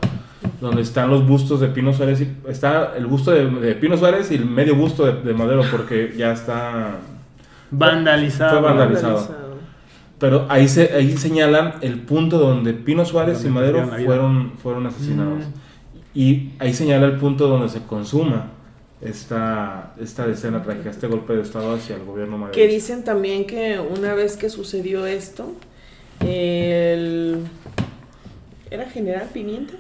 donde 0.62 0.82
están 0.82 1.10
los 1.10 1.28
bustos 1.28 1.60
de 1.60 1.68
Pino 1.70 1.92
Suárez. 1.94 2.22
Y, 2.22 2.38
está 2.48 2.94
el 2.96 3.08
busto 3.08 3.32
de, 3.32 3.50
de 3.50 3.76
Pino 3.76 3.98
Suárez 3.98 4.32
y 4.32 4.36
el 4.36 4.46
medio 4.46 4.76
busto 4.76 5.06
de, 5.06 5.14
de 5.22 5.34
Madero 5.34 5.64
porque 5.72 6.14
ya 6.16 6.32
está... 6.32 6.98
Vandalizado. 7.72 8.60
Fue 8.60 8.70
vandalizado. 8.70 9.36
Pero 10.20 10.46
ahí, 10.50 10.68
se, 10.68 10.94
ahí 10.94 11.16
señalan 11.18 11.76
el 11.82 12.00
punto 12.02 12.38
donde 12.40 12.74
Pino 12.74 13.06
Suárez 13.06 13.36
Donde 13.44 13.50
y 13.50 13.54
Madero 13.54 13.88
fueron, 13.88 14.54
fueron 14.62 14.86
asesinados. 14.86 15.40
Mm. 15.40 15.52
Y 16.14 16.52
ahí 16.60 16.74
señala 16.74 17.06
el 17.06 17.14
punto 17.18 17.48
donde 17.48 17.70
se 17.70 17.84
consuma 17.84 18.48
esta, 19.02 19.94
esta 20.00 20.28
escena 20.28 20.64
trágica, 20.64 20.90
este 20.90 21.08
golpe 21.08 21.34
de 21.34 21.42
Estado 21.42 21.74
hacia 21.74 21.96
el 21.96 22.04
gobierno 22.04 22.38
madero. 22.38 22.54
Que 22.54 22.68
dicen 22.68 23.04
también 23.04 23.46
que 23.46 23.80
una 23.80 24.14
vez 24.14 24.38
que 24.38 24.50
sucedió 24.50 25.06
esto, 25.06 25.54
el... 26.22 27.38
¿Era 28.70 28.90
General 28.90 29.28
Pimienta? 29.34 29.74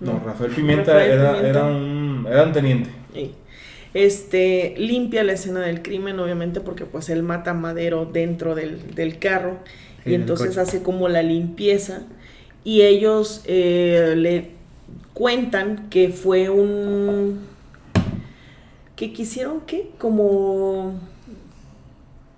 No, 0.00 0.22
Rafael 0.24 0.52
Pimienta, 0.52 0.92
Rafael 0.92 1.10
era, 1.10 1.32
Pimienta. 1.32 1.48
Era, 1.48 1.66
un, 1.66 2.26
era 2.30 2.42
un 2.44 2.52
teniente. 2.52 2.90
Sí. 3.12 3.34
Este, 3.94 4.74
limpia 4.76 5.24
la 5.24 5.32
escena 5.32 5.60
del 5.60 5.82
crimen, 5.82 6.20
obviamente, 6.20 6.60
porque 6.60 6.84
pues 6.84 7.08
él 7.08 7.22
mata 7.22 7.52
a 7.52 7.54
Madero 7.54 8.04
dentro 8.04 8.54
del, 8.54 8.94
del 8.94 9.18
carro 9.18 9.58
Sí, 10.04 10.10
y 10.10 10.14
entonces 10.14 10.58
hace 10.58 10.82
como 10.82 11.08
la 11.08 11.22
limpieza 11.22 12.02
y 12.64 12.82
ellos 12.82 13.42
eh, 13.46 14.14
le 14.16 14.50
cuentan 15.14 15.88
que 15.90 16.10
fue 16.10 16.50
un... 16.50 17.40
que 18.98 19.12
quisieron 19.12 19.60
qué? 19.64 19.90
Como... 19.96 20.98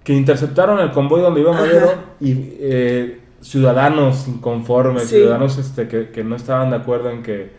Que 0.05 0.13
interceptaron 0.13 0.79
el 0.81 0.91
convoy 0.91 1.23
donde 1.23 1.41
iba 1.41 1.53
Ajá. 1.53 1.61
Madero 1.63 1.89
y 2.21 2.33
eh, 2.61 3.21
ciudadanos 3.41 4.29
inconformes, 4.29 5.05
Sí. 5.05 5.17
ciudadanos 5.17 5.57
este, 5.57 5.89
que, 5.89 6.11
que 6.11 6.23
no 6.23 6.37
estaban 6.37 6.69
de 6.71 6.77
acuerdo 6.77 7.09
en 7.11 7.23
que, 7.23 7.51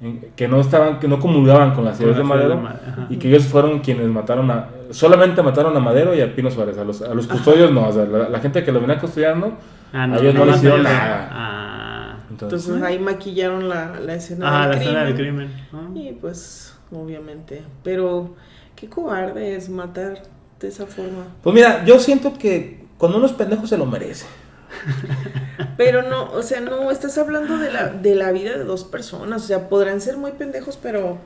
en- 0.00 0.32
que 0.34 0.48
no 0.48 0.60
estaban, 0.60 0.98
que 0.98 1.06
no 1.06 1.20
comulgaban 1.20 1.74
con 1.74 1.84
las 1.84 2.00
ideas 2.00 2.16
de 2.16 2.24
Madero 2.24 2.60
y 3.08 3.16
que 3.18 3.28
ellos 3.28 3.44
fueron 3.44 3.78
quienes 3.80 4.08
mataron 4.08 4.50
a, 4.50 4.68
solamente 4.90 5.42
mataron 5.42 5.76
a 5.76 5.80
Madero 5.80 6.12
y 6.14 6.20
a 6.20 6.34
Pino 6.34 6.50
Suárez, 6.50 6.76
a 6.78 6.84
los, 6.84 7.02
a 7.02 7.14
los 7.14 7.28
custodios 7.28 7.70
no, 7.72 7.86
o 7.88 7.92
sea, 7.92 8.04
la, 8.04 8.28
la 8.28 8.40
gente 8.40 8.64
que 8.64 8.72
lo 8.72 8.80
venía 8.80 8.98
custodiando, 8.98 9.52
Ah, 9.92 10.04
a 10.04 10.18
ellos 10.18 10.34
no 10.34 10.44
les 10.44 10.56
hicieron 10.56 10.82
nada. 10.84 11.28
Ah. 11.32 12.16
Entonces, 12.30 12.68
Entonces 12.68 12.82
ahí 12.88 12.98
maquillaron 13.00 13.68
la, 13.68 13.98
la 14.00 14.14
escena 14.14 14.64
Ah, 14.64 14.68
del 14.68 14.70
la 14.70 14.76
crimen. 14.76 14.86
escena 14.86 15.04
del 15.04 15.14
crimen. 15.14 15.50
Ah. 15.72 15.88
Y 15.94 16.12
pues, 16.20 16.69
obviamente. 16.92 17.62
Pero 17.82 18.34
qué 18.76 18.88
cobarde 18.88 19.56
es 19.56 19.68
matar 19.68 20.22
de 20.60 20.68
esa 20.68 20.86
forma. 20.86 21.26
pues 21.42 21.54
mira, 21.54 21.84
yo 21.84 21.98
siento 21.98 22.34
que 22.34 22.84
cuando 22.98 23.18
uno 23.18 23.26
es 23.26 23.32
pendejo 23.32 23.66
se 23.66 23.78
lo 23.78 23.86
merece. 23.86 24.26
Pero 25.76 26.02
no, 26.02 26.30
o 26.32 26.42
sea, 26.42 26.60
no, 26.60 26.90
estás 26.90 27.18
hablando 27.18 27.58
de 27.58 27.72
la, 27.72 27.88
de 27.88 28.14
la 28.14 28.32
vida 28.32 28.56
de 28.56 28.64
dos 28.64 28.84
personas. 28.84 29.42
O 29.42 29.46
sea, 29.46 29.68
podrán 29.68 30.00
ser 30.00 30.16
muy 30.16 30.32
pendejos, 30.32 30.76
pero. 30.76 31.18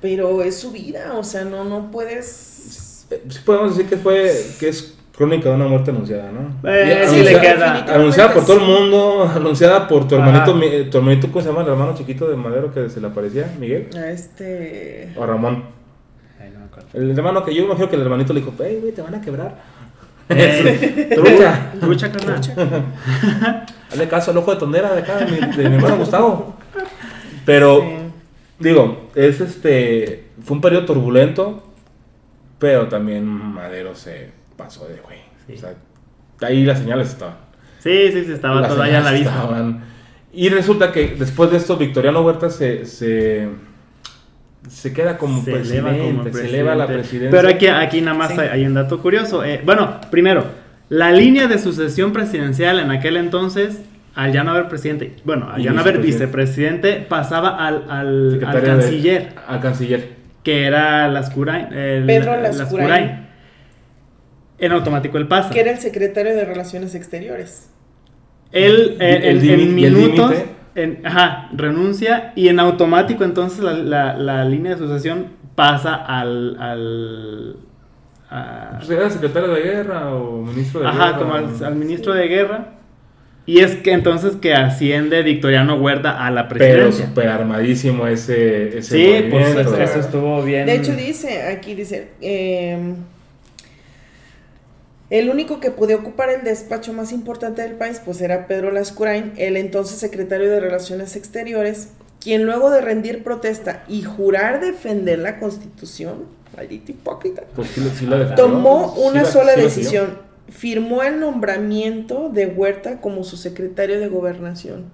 Pero 0.00 0.42
es 0.42 0.56
su 0.58 0.72
vida. 0.72 1.14
O 1.14 1.24
sea, 1.24 1.44
no, 1.44 1.64
no 1.64 1.90
puedes. 1.90 3.06
Sí 3.08 3.38
podemos 3.44 3.76
decir 3.76 3.88
que 3.88 3.96
fue, 3.96 4.32
que 4.58 4.68
es 4.68 4.94
crónica 5.20 5.50
de 5.50 5.54
una 5.56 5.66
muerte 5.66 5.90
anunciada, 5.90 6.32
¿no? 6.32 6.40
Eh, 6.70 7.04
sí 7.06 7.16
le 7.22 7.36
anunciada- 7.36 7.40
queda. 7.40 7.52
definitivamente 7.52 7.92
Anunciada 7.92 8.32
por 8.32 8.46
todo 8.46 8.56
el 8.56 8.62
mundo, 8.66 9.30
anunciada 9.36 9.86
por 9.86 10.08
tu 10.08 10.14
hermanito, 10.14 10.54
mi- 10.54 10.84
tu 10.90 10.96
hermanito, 10.96 11.26
¿cómo 11.28 11.42
se 11.42 11.48
llama? 11.50 11.60
El 11.60 11.68
hermano 11.68 11.94
chiquito 11.94 12.26
de 12.26 12.36
Madero 12.36 12.72
que 12.72 12.88
se 12.88 13.00
le 13.02 13.08
aparecía, 13.08 13.52
Miguel. 13.60 13.88
A 13.94 14.10
este. 14.10 15.12
O 15.16 15.26
Ramón. 15.26 15.64
Ay, 16.40 16.50
no 16.54 16.60
me 16.60 16.64
acuerdo. 16.64 16.88
El 16.94 17.10
hermano 17.10 17.44
que 17.44 17.54
yo 17.54 17.64
imagino 17.64 17.90
que 17.90 17.96
el 17.96 18.02
hermanito 18.02 18.32
le 18.32 18.40
dijo, 18.40 18.54
hey, 18.62 18.78
güey, 18.80 18.92
te 18.92 19.02
van 19.02 19.14
a 19.14 19.20
quebrar. 19.20 19.56
Eh, 20.30 21.10
Trucha. 21.14 21.72
Trucha, 21.80 22.12
carnal. 22.12 22.40
Hazle 23.90 24.08
caso 24.08 24.30
al 24.30 24.38
ojo 24.38 24.52
de 24.54 24.56
tondera 24.58 24.92
de 24.94 25.00
acá, 25.02 25.16
de 25.18 25.26
mi, 25.26 25.38
de 25.54 25.68
mi 25.68 25.74
hermano 25.76 25.98
Gustavo. 25.98 26.54
Pero, 27.44 27.80
Sí. 27.80 27.86
digo, 28.58 29.10
es 29.14 29.40
este, 29.42 30.28
fue 30.42 30.54
un 30.56 30.60
periodo 30.62 30.86
turbulento, 30.86 31.62
pero 32.58 32.88
también 32.88 33.26
Madero 33.26 33.94
se 33.94 34.39
pasó 34.64 34.86
de 34.86 34.96
güey. 35.00 35.18
Sí. 35.46 35.54
O 35.54 35.58
sea, 35.58 35.74
ahí 36.48 36.64
las 36.64 36.78
señales 36.78 37.08
estaban. 37.08 37.36
Sí, 37.80 38.10
sí, 38.12 38.24
sí, 38.24 38.32
estaba 38.32 38.60
Las 38.60 38.70
todo 38.70 38.82
allá 38.82 38.98
a 38.98 39.02
la 39.02 39.12
vista. 39.12 39.30
estaban. 39.30 39.84
Y 40.32 40.48
resulta 40.50 40.92
que 40.92 41.16
después 41.18 41.50
de 41.50 41.56
esto, 41.56 41.76
Victoriano 41.76 42.20
Huerta 42.20 42.50
se, 42.50 42.84
se, 42.86 43.48
se 44.68 44.92
queda 44.92 45.16
como 45.18 45.42
se 45.42 45.50
presidente, 45.52 45.88
eleva 45.90 46.04
como 46.22 46.32
se 46.32 46.46
eleva 46.48 46.72
a 46.72 46.76
la 46.76 46.86
presidente. 46.86 47.30
presidencia. 47.30 47.30
Pero 47.30 47.48
aquí, 47.48 47.86
aquí 47.86 48.00
nada 48.02 48.16
más 48.16 48.32
Sí. 48.32 48.40
hay, 48.40 48.48
hay 48.48 48.66
un 48.66 48.74
dato 48.74 49.00
curioso. 49.00 49.44
Eh, 49.44 49.60
bueno, 49.64 50.00
primero, 50.10 50.44
la 50.88 51.10
línea 51.10 51.48
de 51.48 51.58
sucesión 51.58 52.12
presidencial 52.12 52.78
en 52.80 52.90
aquel 52.90 53.16
entonces, 53.16 53.80
al 54.14 54.32
ya 54.32 54.44
no 54.44 54.50
haber 54.52 54.68
presidente, 54.68 55.16
bueno, 55.24 55.48
al 55.50 55.60
Y 55.60 55.64
ya 55.64 55.72
no 55.72 55.80
haber 55.80 55.98
vicepresidente. 55.98 56.96
pasaba 57.08 57.56
al, 57.66 57.84
al, 57.88 57.90
al 57.90 58.30
Secretario 58.32 58.60
de- 58.60 58.66
canciller, 58.82 59.28
al 59.48 59.60
canciller. 59.60 60.08
que 60.44 60.64
era 60.64 61.08
Lascurain. 61.08 61.72
el- 61.72 62.06
Pedro 62.06 62.40
Lascurain. 62.40 62.58
Lascurain. 62.58 63.29
En 64.60 64.72
automático 64.72 65.16
él 65.18 65.26
pasa. 65.28 65.50
Que 65.50 65.60
era 65.60 65.70
el 65.70 65.78
secretario 65.78 66.34
de 66.34 66.44
Relaciones 66.44 66.94
Exteriores. 66.94 67.70
Él, 68.52 68.96
eh, 69.00 69.20
el 69.24 69.48
en, 69.48 69.74
minutos, 69.74 70.34
en- 70.74 71.00
ajá, 71.06 71.48
renuncia 71.52 72.32
y 72.34 72.48
en 72.48 72.58
automático 72.60 73.24
entonces 73.24 73.60
la, 73.60 73.72
la- 73.74 74.16
la 74.16 74.44
línea 74.44 74.72
de 74.72 74.78
sucesión 74.78 75.26
pasa 75.54 75.94
al... 75.94 76.56
al 76.60 77.56
a- 78.30 78.74
Pues 78.78 78.90
era 78.90 79.08
secretario 79.10 79.48
de 79.50 79.60
guerra 79.62 80.14
o 80.14 80.42
ministro 80.42 80.80
de 80.80 80.86
guerra. 80.86 81.04
ajá, 81.08 81.18
como 81.18 81.34
al, 81.34 81.64
al 81.64 81.74
ministro 81.76 82.12
de 82.12 82.26
guerra. 82.28 82.74
Y 83.46 83.60
es 83.60 83.74
que 83.76 83.92
entonces 83.92 84.36
que 84.36 84.54
asciende 84.54 85.22
Victoriano 85.22 85.74
Huerta 85.76 86.24
a 86.24 86.30
la 86.30 86.46
Pero 86.46 86.58
presidencia. 86.58 87.06
super 87.06 87.28
armadísimo 87.28 88.06
ese, 88.06 88.78
ese 88.78 88.96
sí, 89.22 89.28
pues 89.30 89.56
eso, 89.56 89.76
eso 89.80 89.98
estuvo 90.00 90.42
bien. 90.42 90.66
De 90.66 90.74
hecho, 90.76 90.92
dice, 90.94 91.42
aquí 91.48 91.74
dice, 91.74 92.10
eh, 92.20 92.94
el 95.10 95.28
único 95.28 95.60
que 95.60 95.70
podía 95.70 95.96
ocupar 95.96 96.30
el 96.30 96.42
despacho 96.44 96.92
más 96.92 97.12
importante 97.12 97.62
del 97.62 97.72
país, 97.72 98.00
pues 98.04 98.20
era 98.20 98.46
Pedro 98.46 98.70
Lascurain, 98.70 99.32
el 99.36 99.56
entonces 99.56 99.98
secretario 99.98 100.48
de 100.50 100.60
Relaciones 100.60 101.16
Exteriores, 101.16 101.88
quien 102.20 102.44
luego 102.44 102.70
de 102.70 102.80
rendir 102.80 103.24
protesta 103.24 103.82
y 103.88 104.02
jurar 104.02 104.60
defender 104.60 105.18
la 105.18 105.38
Constitución, 105.40 106.26
Maldito 106.56 106.92
hipócrita. 106.92 107.42
Pues 107.54 107.68
sí, 107.70 107.80
sí 107.98 108.06
la 108.06 108.18
defendió. 108.18 108.44
Tomó 108.46 108.92
una 108.94 109.22
la- 109.22 109.28
sola 109.28 109.54
decisión. 109.56 110.18
Firmó 110.48 111.02
el 111.04 111.20
nombramiento 111.20 112.28
de 112.28 112.46
Huerta 112.46 113.00
como 113.00 113.22
su 113.24 113.36
secretario 113.36 114.00
de 114.00 114.08
gobernación. 114.08 114.86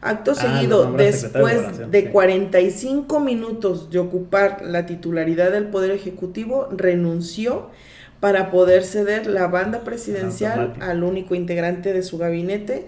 Acto 0.00 0.32
Ah, 0.32 0.34
seguido, 0.34 0.92
de 0.92 1.04
después 1.06 1.90
de 1.90 2.00
sí. 2.02 2.08
45 2.08 3.18
minutos 3.20 3.90
de 3.90 3.98
ocupar 3.98 4.62
la 4.62 4.86
titularidad 4.86 5.50
del 5.50 5.66
Poder 5.68 5.90
Ejecutivo, 5.90 6.68
renunció 6.70 7.70
para 8.24 8.50
poder 8.50 8.84
ceder 8.84 9.26
la 9.26 9.48
banda 9.48 9.80
presidencial 9.80 10.72
al 10.80 11.04
único 11.04 11.34
integrante 11.34 11.92
de 11.92 12.02
su 12.02 12.16
gabinete, 12.16 12.86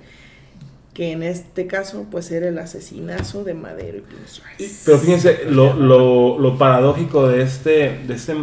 que 0.95 1.13
en 1.13 1.23
este 1.23 1.67
caso 1.67 2.07
pues 2.11 2.31
era 2.31 2.49
el 2.49 2.59
asesinazo 2.59 3.45
de 3.45 3.53
Madero 3.53 3.99
y 3.99 4.01
Pino 4.01 4.27
Suárez. 4.27 4.83
Pero 4.87 4.97
fíjense, 4.97 5.41
lo, 5.51 5.75
lo, 5.75 6.39
lo 6.39 6.57
paradójico 6.57 7.29
de 7.29 7.43
este, 7.43 7.99
de, 8.09 8.15
este, 8.15 8.35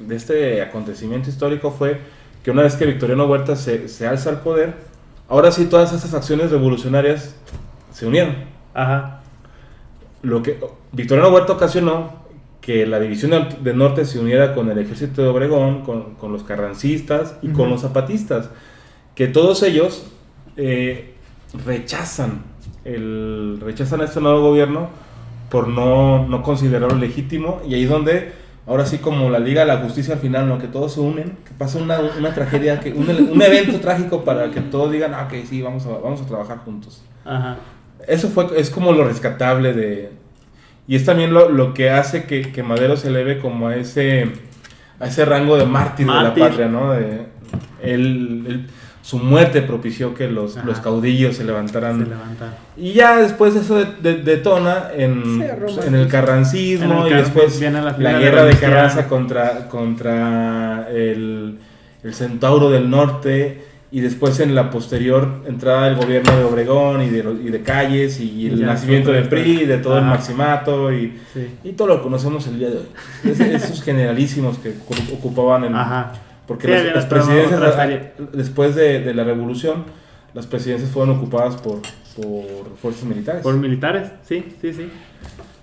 de 0.00 0.16
este 0.16 0.60
acontecimiento 0.60 1.30
histórico 1.30 1.70
fue 1.70 1.96
que 2.42 2.50
una 2.50 2.60
vez 2.60 2.74
que 2.76 2.84
Victoriano 2.84 3.24
Huerta 3.24 3.56
se, 3.56 3.88
se 3.88 4.06
alza 4.06 4.28
al 4.28 4.42
poder, 4.42 4.74
ahora 5.30 5.50
sí 5.50 5.64
todas 5.64 5.94
estas 5.94 6.12
acciones 6.12 6.50
revolucionarias 6.50 7.36
se 7.90 8.04
unieron. 8.04 8.36
Ajá. 8.74 9.22
Lo 10.20 10.42
que 10.42 10.58
Victoriano 10.92 11.30
Huerta 11.30 11.54
ocasionó 11.54 12.22
que 12.64 12.86
la 12.86 12.98
división 12.98 13.48
del 13.60 13.76
norte 13.76 14.06
se 14.06 14.18
uniera 14.18 14.54
con 14.54 14.70
el 14.70 14.78
ejército 14.78 15.20
de 15.20 15.28
Obregón, 15.28 15.82
con, 15.82 16.14
con 16.14 16.32
los 16.32 16.44
carrancistas 16.44 17.36
y 17.42 17.48
con 17.48 17.62
Ujú. 17.62 17.72
los 17.72 17.82
zapatistas, 17.82 18.48
que 19.14 19.26
todos 19.26 19.62
ellos 19.62 20.06
eh, 20.56 21.12
rechazan 21.66 22.42
el 22.84 23.58
rechazan 23.60 24.00
a 24.00 24.04
este 24.04 24.20
nuevo 24.20 24.40
gobierno 24.40 24.88
por 25.50 25.68
no, 25.68 26.26
no 26.26 26.42
considerarlo 26.42 26.96
legítimo 26.96 27.60
y 27.68 27.74
ahí 27.74 27.84
es 27.84 27.90
donde 27.90 28.32
ahora 28.66 28.86
sí 28.86 28.96
como 28.98 29.28
la 29.28 29.38
Liga 29.38 29.60
de 29.60 29.66
la 29.66 29.78
Justicia 29.78 30.14
al 30.14 30.20
final, 30.20 30.48
¿no? 30.48 30.58
que 30.58 30.68
todos 30.68 30.94
se 30.94 31.00
unen, 31.00 31.36
que 31.44 31.52
pasa 31.56 31.78
una, 31.78 31.98
una 32.18 32.32
tragedia, 32.34 32.80
que 32.80 32.92
un, 32.92 33.08
un 33.08 33.42
evento 33.42 33.78
trágico 33.78 34.24
para 34.24 34.50
que 34.50 34.60
todos 34.62 34.90
digan, 34.90 35.12
ah, 35.14 35.28
que 35.28 35.44
sí, 35.44 35.60
vamos 35.60 35.84
a, 35.86 35.90
vamos 35.98 36.22
a 36.22 36.26
trabajar 36.26 36.58
juntos. 36.58 37.02
Ajá. 37.26 37.58
Eso 38.08 38.28
fue, 38.28 38.46
es 38.56 38.70
como 38.70 38.92
lo 38.92 39.04
rescatable 39.04 39.74
de... 39.74 40.23
Y 40.86 40.96
es 40.96 41.04
también 41.04 41.32
lo, 41.32 41.48
lo 41.48 41.72
que 41.74 41.90
hace 41.90 42.24
que, 42.24 42.52
que 42.52 42.62
Madero 42.62 42.96
se 42.96 43.08
eleve 43.08 43.38
como 43.38 43.68
a 43.68 43.76
ese, 43.76 44.30
a 45.00 45.06
ese 45.06 45.24
rango 45.24 45.56
de 45.56 45.64
mártir, 45.66 46.06
Mártir. 46.06 46.34
de 46.34 46.40
la 46.40 46.48
patria, 46.48 46.68
¿no? 46.68 46.92
De, 46.92 47.22
él- 47.82 48.44
él- 48.46 48.66
su 49.02 49.18
muerte 49.18 49.60
propició 49.60 50.14
que 50.14 50.28
los, 50.28 50.56
los 50.64 50.80
caudillos 50.80 51.36
se 51.36 51.44
levantaran. 51.44 52.06
Se. 52.06 52.80
Y 52.82 52.94
ya 52.94 53.18
después 53.18 53.54
eso 53.54 53.76
de- 53.76 53.84
de- 54.00 54.22
detona 54.22 54.88
en, 54.96 55.46
pues, 55.60 55.86
en 55.86 55.94
el 55.94 56.08
carrancismo 56.08 56.92
En 56.92 56.98
el 57.00 57.06
y 57.08 57.10
car- 57.10 57.20
después 57.24 57.60
viene 57.60 57.78
la 57.80 57.84
la, 57.84 57.94
final 57.94 58.14
de 58.14 58.18
guerra 58.20 58.36
de 58.38 58.44
Venustiano. 58.46 58.74
Carranza 58.74 59.06
contra, 59.08 59.68
contra 59.68 60.88
el, 60.90 61.58
el 62.02 62.14
Centauro 62.14 62.70
del 62.70 62.88
Norte 62.88 63.62
y 63.96 64.00
después 64.00 64.40
en 64.40 64.56
la 64.56 64.70
posterior 64.70 65.42
entrada 65.46 65.84
del 65.86 65.94
gobierno 65.94 66.36
de 66.36 66.42
Obregón 66.42 67.00
y 67.02 67.10
de, 67.10 67.18
y 67.44 67.48
de 67.50 67.62
Calles 67.62 68.18
y 68.18 68.48
el 68.48 68.58
Ya, 68.58 68.66
nacimiento 68.66 69.12
del 69.12 69.28
PRI, 69.28 69.66
de 69.66 69.78
todo 69.78 69.98
el 69.98 70.04
maximato 70.04 70.92
y, 70.92 71.16
Sí. 71.32 71.46
y 71.62 71.72
todo 71.74 71.86
lo 71.88 71.96
que 71.98 72.02
conocemos 72.02 72.44
el 72.48 72.58
día 72.58 72.70
de 72.70 72.78
hoy. 72.78 72.86
Es- 73.24 73.38
esos 73.62 73.82
generalísimos 73.84 74.58
que 74.58 74.70
ocu- 74.74 75.12
ocupaban 75.14 75.62
el, 75.64 75.74
Ajá. 75.76 76.12
porque 76.46 76.66
Sí, 76.66 76.72
las, 76.72 76.94
las 76.96 77.06
presidencias, 77.06 77.60
después 78.32 78.74
de, 78.74 78.98
de 79.00 79.14
la 79.14 79.22
revolución, 79.22 79.84
las 80.34 80.46
presidencias 80.48 80.90
fueron 80.90 81.16
ocupadas 81.16 81.54
por, 81.56 81.80
por 82.16 82.76
fuerzas 82.82 83.04
militares. 83.04 83.42
Por 83.42 83.54
militares, 83.54 84.10
sí, 84.26 84.44
sí, 84.60 84.72
sí. 84.72 84.88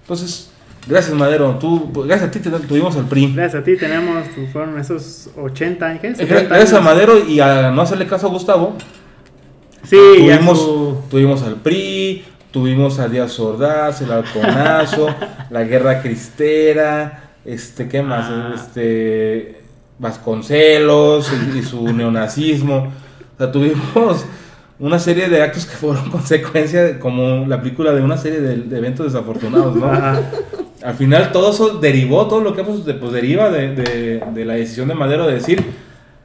Entonces, 0.03 0.50
gracias 0.87 1.13
Madero, 1.15 1.57
tú, 1.59 1.91
pues, 1.93 2.07
gracias 2.07 2.29
a 2.29 2.31
ti 2.31 2.39
tuvimos 2.67 2.95
el 2.95 3.05
PRI. 3.05 3.33
Gracias 3.33 3.61
a 3.61 3.63
ti 3.65 3.77
tenemos, 3.77 4.25
fueron 4.51 4.79
esos 4.79 5.29
80 5.37 5.85
años. 5.85 6.03
Eh, 6.03 6.15
70 6.15 6.41
Gracias 6.55 6.73
a. 6.73 6.81
Madero 6.81 7.13
y 7.27 7.39
a 7.39 7.71
no 7.71 7.81
hacerle 7.81 8.07
caso 8.07 8.27
a 8.27 8.29
Gustavo, 8.29 8.75
Sí, 9.83 9.97
tuvimos, 10.17 10.59
su- 10.59 10.97
tuvimos 11.09 11.41
al 11.43 11.55
PRI, 11.55 12.23
tuvimos 12.51 12.99
a 12.99 13.07
Díaz 13.07 13.39
Ordaz, 13.39 14.01
el 14.01 14.11
halconazo, 14.11 15.07
la 15.49 15.63
guerra 15.63 16.01
cristera, 16.01 17.31
este, 17.45 17.87
¿qué 17.87 18.01
más? 18.03 18.27
Ah. 18.29 18.51
Este, 18.55 19.61
Vasconcelos 19.97 21.31
y, 21.53 21.59
y 21.59 21.63
su 21.63 21.91
neonazismo. 21.93 22.75
O 23.35 23.37
sea, 23.37 23.51
tuvimos 23.51 24.25
una 24.79 24.99
serie 24.99 25.29
de 25.29 25.41
actos 25.41 25.65
que 25.65 25.75
fueron 25.75 26.09
consecuencia, 26.11 26.83
de- 26.83 26.99
como 26.99 27.45
la 27.47 27.59
película 27.61 27.91
de 27.91 28.01
una 28.01 28.17
serie 28.17 28.39
de, 28.39 28.57
de 28.57 28.77
eventos 28.77 29.11
desafortunados, 29.11 29.75
¿no? 29.75 29.87
Ajá. 29.91 30.21
Al 30.83 30.95
final 30.95 31.31
todo 31.31 31.51
eso 31.51 31.79
derivó, 31.79 32.27
todo 32.27 32.41
lo 32.41 32.53
que 32.55 32.61
hemos, 32.61 32.81
pues 32.81 33.11
deriva 33.11 33.49
de, 33.49 33.75
de- 33.75 34.23
de 34.33 34.45
la 34.45 34.53
decisión 34.55 34.87
de 34.87 34.95
Madero 34.95 35.27
de 35.27 35.35
decir, 35.35 35.63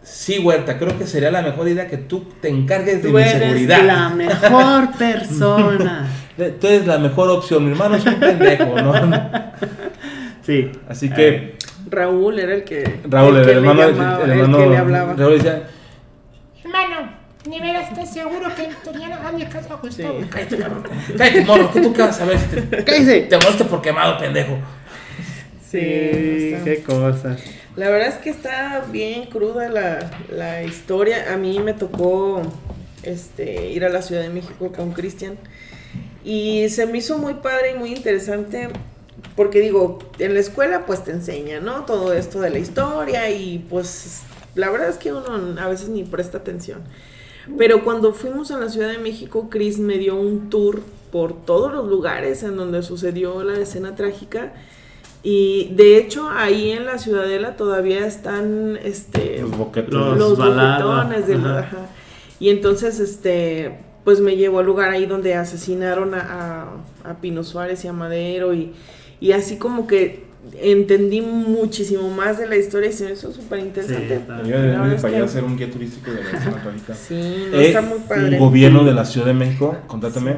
sí, 0.02 0.38
Huerta, 0.38 0.78
creo 0.78 0.96
que 0.98 1.07
sería 1.07 1.30
la 1.30 1.42
mejor 1.42 1.68
idea 1.68 1.86
que 1.88 1.98
tú 1.98 2.24
te 2.40 2.48
encargues 2.48 3.02
de 3.02 3.09
Tú 3.11 3.14
mi 3.16 3.22
eres 3.22 3.32
seguridad. 3.42 3.82
la 3.84 4.09
mejor 4.09 4.92
persona. 4.98 6.07
Eh, 6.38 6.54
Tú 6.61 6.66
eres 6.66 6.86
la 6.86 6.98
mejor 6.98 7.28
opción, 7.30 7.64
mi 7.64 7.72
hermano 7.72 7.96
es 7.96 8.07
un 8.07 8.14
pendejo, 8.20 8.80
¿no? 8.82 8.92
Sí. 10.42 10.70
Así 10.88 11.11
que 11.11 11.57
Raúl 11.90 12.38
era 12.38 12.54
el 12.54 12.64
que, 12.64 13.00
Raúl, 13.09 13.36
el, 13.36 13.42
que 13.44 13.50
le 13.52 13.57
hermano, 13.59 13.82
el, 13.82 13.94
llamaba, 13.96 14.24
el 14.24 14.30
el 14.30 14.38
hermano 14.40 14.59
que 14.59 14.66
le 14.66 14.76
hablaba. 14.78 15.14
Raúl 15.14 15.32
decía, 15.34 15.62
Hermano, 16.64 17.15
¿ni 17.49 17.61
veras 17.61 17.90
estás 17.90 18.12
seguro 18.12 18.55
que 18.55 18.66
Victoriano 18.68 19.16
hazle 19.16 19.49
caso 19.49 19.74
a 19.74 19.76
Gustavo? 19.76 20.20
Sí. 20.20 20.26
cállate, 20.30 20.57
cabrón, 20.59 20.84
cállate, 21.16 21.44
morro, 21.44 21.70
tú 21.72 21.92
qué 21.92 22.03
vas 22.03 22.20
a 22.20 22.24
ver 22.24 22.38
si 22.38 22.47
te, 22.47 22.84
¡Cállese! 22.84 23.20
te 23.22 23.38
muerto 23.38 23.66
por 23.68 23.82
quemado, 23.82 24.18
pendejo. 24.18 24.59
Sí, 25.70 25.78
está- 25.80 26.64
qué 26.64 26.82
cosas. 26.82 27.40
La 27.76 27.90
verdad 27.90 28.09
es 28.09 28.14
que 28.14 28.30
está 28.30 28.84
bien 28.90 29.26
cruda 29.26 29.68
la, 29.68 30.11
la 30.30 30.62
historia. 30.62 31.32
A 31.32 31.36
mí 31.36 31.59
me 31.59 31.74
tocó 31.74 32.40
este, 33.03 33.70
ir 33.70 33.84
a 33.84 33.88
la 33.90 34.01
Ciudad 34.03 34.22
de 34.22 34.30
México 34.30 34.72
con 34.72 34.92
Cristian 34.92 35.36
y 36.24 36.68
se 36.70 36.86
me 36.86 36.99
hizo 36.99 37.18
muy 37.18 37.34
padre 37.34 37.72
y 37.72 37.78
muy 37.78 37.92
interesante 37.92 38.68
porque 39.34 39.61
digo, 39.61 39.99
en 40.18 40.32
la 40.34 40.40
escuela 40.40 40.86
pues 40.86 41.05
te 41.05 41.11
enseña, 41.11 41.61
¿no? 41.61 41.84
Todo 41.84 42.14
esto 42.14 42.40
de 42.40 42.49
la 42.51 42.59
historia 42.59 43.28
y 43.30 43.59
pues 43.68 44.22
la 44.55 44.70
verdad 44.70 44.88
es 44.88 44.97
que 44.97 45.12
uno 45.12 45.61
a 45.61 45.68
veces 45.68 45.88
ni 45.90 46.05
presta 46.05 46.38
atención. 46.38 46.80
Pero 47.59 47.84
cuando 47.84 48.12
fuimos 48.12 48.51
a 48.51 48.59
la 48.59 48.68
Ciudad 48.68 48.88
de 48.90 48.99
México, 48.99 49.49
Chris 49.51 49.78
me 49.78 49.99
dio 49.99 50.16
un 50.16 50.51
tour 50.51 50.80
por 51.12 51.32
todos 51.44 51.72
los 51.72 51.86
lugares 51.88 52.42
en 52.42 52.57
donde 52.57 52.82
sucedió 52.82 53.42
la 53.44 53.59
escena 53.59 53.94
trágica. 53.94 54.53
Y 55.22 55.70
de 55.74 55.97
hecho, 55.99 56.28
ahí 56.28 56.70
en 56.72 56.86
la 56.86 56.99
Ciudadela 56.99 57.57
todavía 57.57 58.07
están 58.07 58.78
este, 58.82 59.40
Los 59.40 59.57
boquetes. 59.57 59.92
Los 59.92 60.36
boquetones 60.38 61.30
ajá. 61.30 61.59
ajá. 61.61 61.78
Y 62.38 62.51
entonces, 62.51 63.01
este, 63.01 63.78
pues 64.05 64.20
me 64.20 64.36
llevó 64.36 64.59
al 64.61 64.66
lugar 64.66 64.90
ahí 64.90 65.07
donde 65.07 65.34
asesinaron 65.34 66.14
a, 66.14 66.20
a- 67.05 67.11
a 67.11 67.14
Pino 67.20 67.42
Suárez 67.44 67.84
y 67.84 67.88
a 67.88 67.92
Madero 67.92 68.53
y, 68.55 68.72
y 69.20 69.32
así 69.32 69.57
como 69.59 69.86
que 69.86 70.26
entendí 70.61 71.20
muchísimo 71.20 72.09
más 72.11 72.38
de 72.38 72.47
la 72.47 72.57
historia 72.57 72.88
y 72.90 72.92
se 72.92 73.05
me 73.05 73.12
hizo 73.12 73.32
súper 73.32 73.59
interesante. 73.61 74.20
Sí, 74.44 74.49
Yo 74.51 74.57
es 74.86 75.01
para 75.03 75.16
allá 75.16 75.24
hacer 75.24 75.44
un 75.44 75.57
guía 75.57 75.70
turístico 75.70 76.11
de 76.12 76.22
la 76.22 76.30
trágica. 76.30 76.94
Sí, 76.94 77.47
no 77.51 77.59
Eh, 77.59 77.66
está 77.68 77.82
muy 77.82 77.99
padre. 78.09 78.38
gobierno 78.38 78.84
de 78.84 78.92
la 78.94 79.05
Ciudad 79.05 79.26
de 79.26 79.34
México, 79.34 79.76
contrátame, 79.86 80.36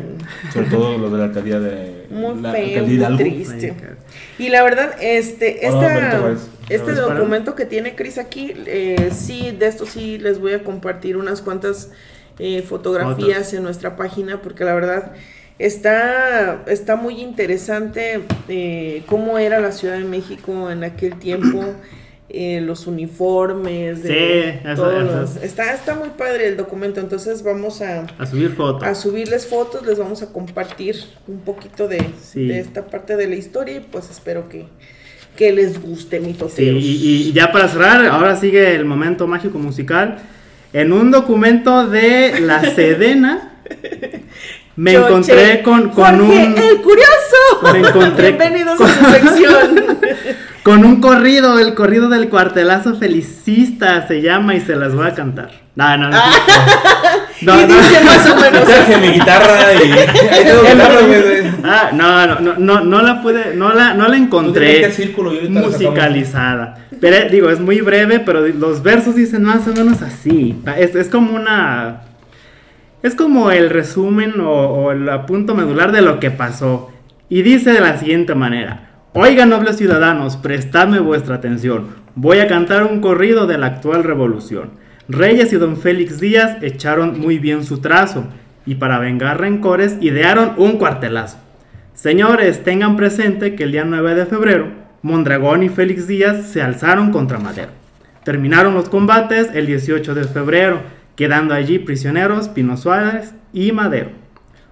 sobre 0.52 0.68
todo 0.68 0.98
lo 0.98 1.10
de 1.10 1.18
la 1.18 1.24
alcaldía 1.24 1.60
de 1.60 2.06
Muy 2.10 2.40
la 2.40 2.52
feo, 2.52 2.62
alcaldía 2.64 2.82
muy 2.84 2.94
Hidalgo. 2.94 3.18
triste. 3.18 3.74
Y 4.38 4.48
la 4.48 4.62
verdad, 4.62 4.96
este, 5.00 5.60
Oh, 5.64 5.72
no, 5.72 5.80
esta, 5.88 6.32
este 6.68 6.92
documento 6.94 7.54
que 7.54 7.64
tiene 7.66 7.94
Cris 7.94 8.18
aquí, 8.18 8.52
eh, 8.66 9.10
sí, 9.12 9.54
de 9.58 9.66
esto 9.66 9.86
sí 9.86 10.18
les 10.18 10.40
voy 10.40 10.52
a 10.52 10.64
compartir 10.64 11.16
unas 11.16 11.42
cuantas 11.42 11.90
eh, 12.38 12.62
fotografías 12.62 13.52
en 13.54 13.62
nuestra 13.64 13.96
página, 13.96 14.40
porque 14.42 14.64
la 14.64 14.74
verdad 14.74 15.12
está, 15.58 16.64
está 16.66 16.96
muy 16.96 17.20
interesante 17.20 18.20
eh, 18.48 19.02
cómo 19.06 19.38
era 19.38 19.60
la 19.60 19.72
Ciudad 19.72 19.98
de 19.98 20.04
México 20.04 20.70
en 20.70 20.84
aquel 20.84 21.18
tiempo. 21.18 21.62
eh, 22.30 22.60
los 22.60 22.86
uniformes, 22.86 24.02
de 24.02 24.08
Sí, 24.62 24.68
eso- 24.68 24.82
todos 24.82 25.02
eso. 25.02 25.16
los- 25.20 25.36
está, 25.42 25.72
está 25.72 25.94
muy 25.94 26.10
padre 26.10 26.48
el 26.48 26.58
documento, 26.58 27.00
entonces 27.00 27.42
vamos 27.42 27.80
a, 27.80 28.06
A 28.18 28.26
subir 28.26 28.50
fotos. 28.50 28.82
a 28.86 28.94
subirles 28.94 29.46
fotos, 29.46 29.86
les 29.86 29.98
vamos 29.98 30.20
a 30.20 30.30
compartir 30.30 30.96
un 31.26 31.38
poquito 31.40 31.88
de, 31.88 32.04
Sí. 32.20 32.46
de 32.46 32.58
esta 32.60 32.84
parte 32.86 33.16
de 33.16 33.28
la 33.28 33.34
historia 33.34 33.76
y 33.76 33.80
pues 33.80 34.10
espero 34.10 34.46
que, 34.50 34.66
que 35.36 35.52
les 35.52 35.80
guste 35.80 36.20
mi 36.20 36.36
Sí, 36.54 36.68
y 36.68 37.32
ya 37.32 37.50
para 37.50 37.66
cerrar, 37.66 38.04
ahora 38.04 38.36
sigue 38.36 38.74
el 38.74 38.84
momento 38.84 39.26
mágico 39.26 39.58
musical. 39.58 40.18
En 40.74 40.92
un 40.92 41.10
documento 41.10 41.86
de 41.88 42.40
la 42.40 42.60
Sedena 42.74 43.62
me 44.78 44.92
Choche. 44.94 45.06
encontré 45.08 45.62
con, 45.62 45.88
con 45.90 46.04
Jorge, 46.04 46.22
un 46.46 46.58
el 46.58 46.80
curioso. 46.82 47.72
Me 47.72 47.78
encontré 47.80 48.32
Bienvenidos 48.32 48.76
con- 48.76 48.88
a 48.90 48.94
su 48.94 49.04
sección. 49.10 49.98
con 50.62 50.84
un 50.84 51.00
corrido, 51.00 51.58
el 51.58 51.74
corrido 51.74 52.08
del 52.08 52.28
cuartelazo 52.28 52.94
felicista 52.96 54.06
se 54.06 54.22
llama 54.22 54.54
y 54.54 54.60
se 54.60 54.76
las 54.76 54.94
voy 54.94 55.06
a 55.08 55.14
cantar. 55.14 55.50
No, 55.74 55.96
no, 55.96 56.08
no. 56.10 56.18
No, 57.40 57.54
y 57.54 57.66
no. 57.66 57.72
dice 57.72 58.00
más 58.04 58.28
o 58.28 58.34
menos 58.34 58.64
Traje 58.64 58.96
mi 58.98 59.08
guitarra 59.10 59.72
y 59.74 59.92
ahí 59.92 60.44
tengo 60.44 60.62
guitarra, 60.62 61.00
güey. 61.06 61.52
Ah, 61.62 61.90
no, 61.92 62.26
no, 62.26 62.40
no, 62.40 62.54
no, 62.58 62.80
no 62.80 63.00
la 63.02 63.22
pude, 63.22 63.54
no 63.54 63.72
la, 63.72 63.94
no 63.94 64.08
la 64.08 64.16
encontré 64.16 64.90
círculo 64.90 65.30
musicalizada. 65.48 66.78
Pero 67.00 67.28
digo, 67.30 67.48
es 67.50 67.60
muy 67.60 67.80
breve, 67.80 68.18
pero 68.18 68.44
los 68.48 68.82
versos 68.82 69.14
dicen 69.14 69.44
más 69.44 69.68
o 69.68 69.72
menos 69.72 70.02
así. 70.02 70.60
Es, 70.76 70.96
es 70.96 71.08
como 71.08 71.36
una. 71.36 72.00
Es 73.00 73.14
como 73.14 73.52
el 73.52 73.70
resumen 73.70 74.34
o, 74.40 74.90
el 74.90 75.08
punto 75.26 75.54
medular 75.54 75.92
de 75.92 76.02
lo 76.02 76.18
que 76.18 76.32
pasó. 76.32 76.90
Y 77.28 77.42
dice 77.42 77.72
de 77.72 77.80
la 77.80 77.96
siguiente 77.96 78.34
manera: 78.34 78.90
Oigan, 79.12 79.50
nobles 79.50 79.76
ciudadanos, 79.76 80.36
prestadme 80.36 80.98
vuestra 80.98 81.36
atención. 81.36 81.86
Voy 82.16 82.40
a 82.40 82.48
cantar 82.48 82.84
un 82.84 83.00
corrido 83.00 83.46
de 83.46 83.56
la 83.56 83.66
actual 83.66 84.02
revolución. 84.02 84.70
Reyes 85.08 85.52
y 85.52 85.56
don 85.56 85.76
Félix 85.76 86.18
Díaz 86.18 86.56
echaron 86.60 87.20
muy 87.20 87.38
bien 87.38 87.64
su 87.64 87.78
trazo. 87.78 88.24
Y 88.66 88.74
para 88.74 88.98
vengar 88.98 89.40
rencores, 89.40 89.96
idearon 90.00 90.54
un 90.56 90.72
cuartelazo. 90.72 91.38
Señores, 91.94 92.64
tengan 92.64 92.96
presente 92.96 93.54
que 93.54 93.64
el 93.64 93.72
día 93.72 93.84
9 93.84 94.14
de 94.14 94.26
febrero, 94.26 94.66
Mondragón 95.02 95.62
y 95.62 95.68
Félix 95.68 96.06
Díaz 96.08 96.46
se 96.46 96.62
alzaron 96.62 97.12
contra 97.12 97.38
Madero. 97.38 97.70
Terminaron 98.24 98.74
los 98.74 98.88
combates 98.88 99.50
el 99.54 99.66
18 99.66 100.14
de 100.14 100.24
febrero, 100.24 100.80
quedando 101.18 101.52
allí 101.52 101.80
prisioneros 101.80 102.48
Pino 102.48 102.76
Suárez 102.76 103.34
y 103.52 103.72
Madero. 103.72 104.10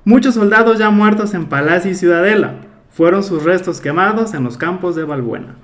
Muchos 0.05 0.37
soldados 0.37 0.79
ya 0.79 0.91
muertos 0.91 1.35
en 1.35 1.47
Palacio 1.47 1.91
y 1.91 1.97
Ciudadela 1.97 2.55
fueron 2.89 3.25
sus 3.25 3.43
restos 3.43 3.81
quemados 3.81 4.33
en 4.33 4.45
los 4.45 4.57
campos 4.57 4.95
de 4.95 5.03
Balbuena. 5.03 5.57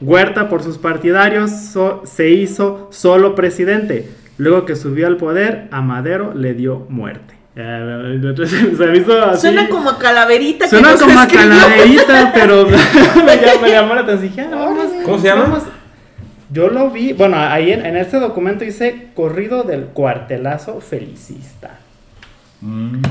Huerta 0.00 0.48
por 0.48 0.62
sus 0.62 0.78
partidarios 0.78 1.50
so- 1.50 2.02
se 2.06 2.30
hizo 2.30 2.86
solo 2.92 3.34
presidente. 3.34 4.08
Luego 4.36 4.64
que 4.64 4.76
subió 4.76 5.08
al 5.08 5.16
poder, 5.16 5.66
a 5.72 5.82
Madero 5.82 6.32
le 6.34 6.54
dio 6.54 6.86
muerte. 6.88 7.34
Se 7.56 8.86
me 8.86 8.98
hizo 8.98 9.20
así- 9.24 9.40
Suena 9.40 9.68
como 9.68 9.90
a 9.90 9.98
calaverita. 9.98 10.68
Suena 10.68 10.94
como 10.94 11.18
a 11.18 11.24
escribió. 11.24 11.48
calaverita, 11.50 12.30
pero 12.32 12.64
me, 13.26 13.36
llamó, 13.36 13.60
me 13.62 13.70
llamó 13.72 13.94
la 13.96 14.00
atención. 14.02 14.46
Ah, 14.54 14.68
¿Cómo 15.04 15.18
se 15.18 15.26
llama? 15.26 15.58
Yo 16.50 16.68
lo 16.68 16.90
vi, 16.90 17.12
bueno, 17.12 17.36
ahí 17.38 17.72
en, 17.72 17.84
en 17.84 17.96
este 17.96 18.18
documento 18.18 18.64
dice 18.64 19.08
corrido 19.14 19.62
del 19.64 19.84
cuartelazo 19.86 20.80
felicista. 20.80 21.78
Mm, 22.60 23.02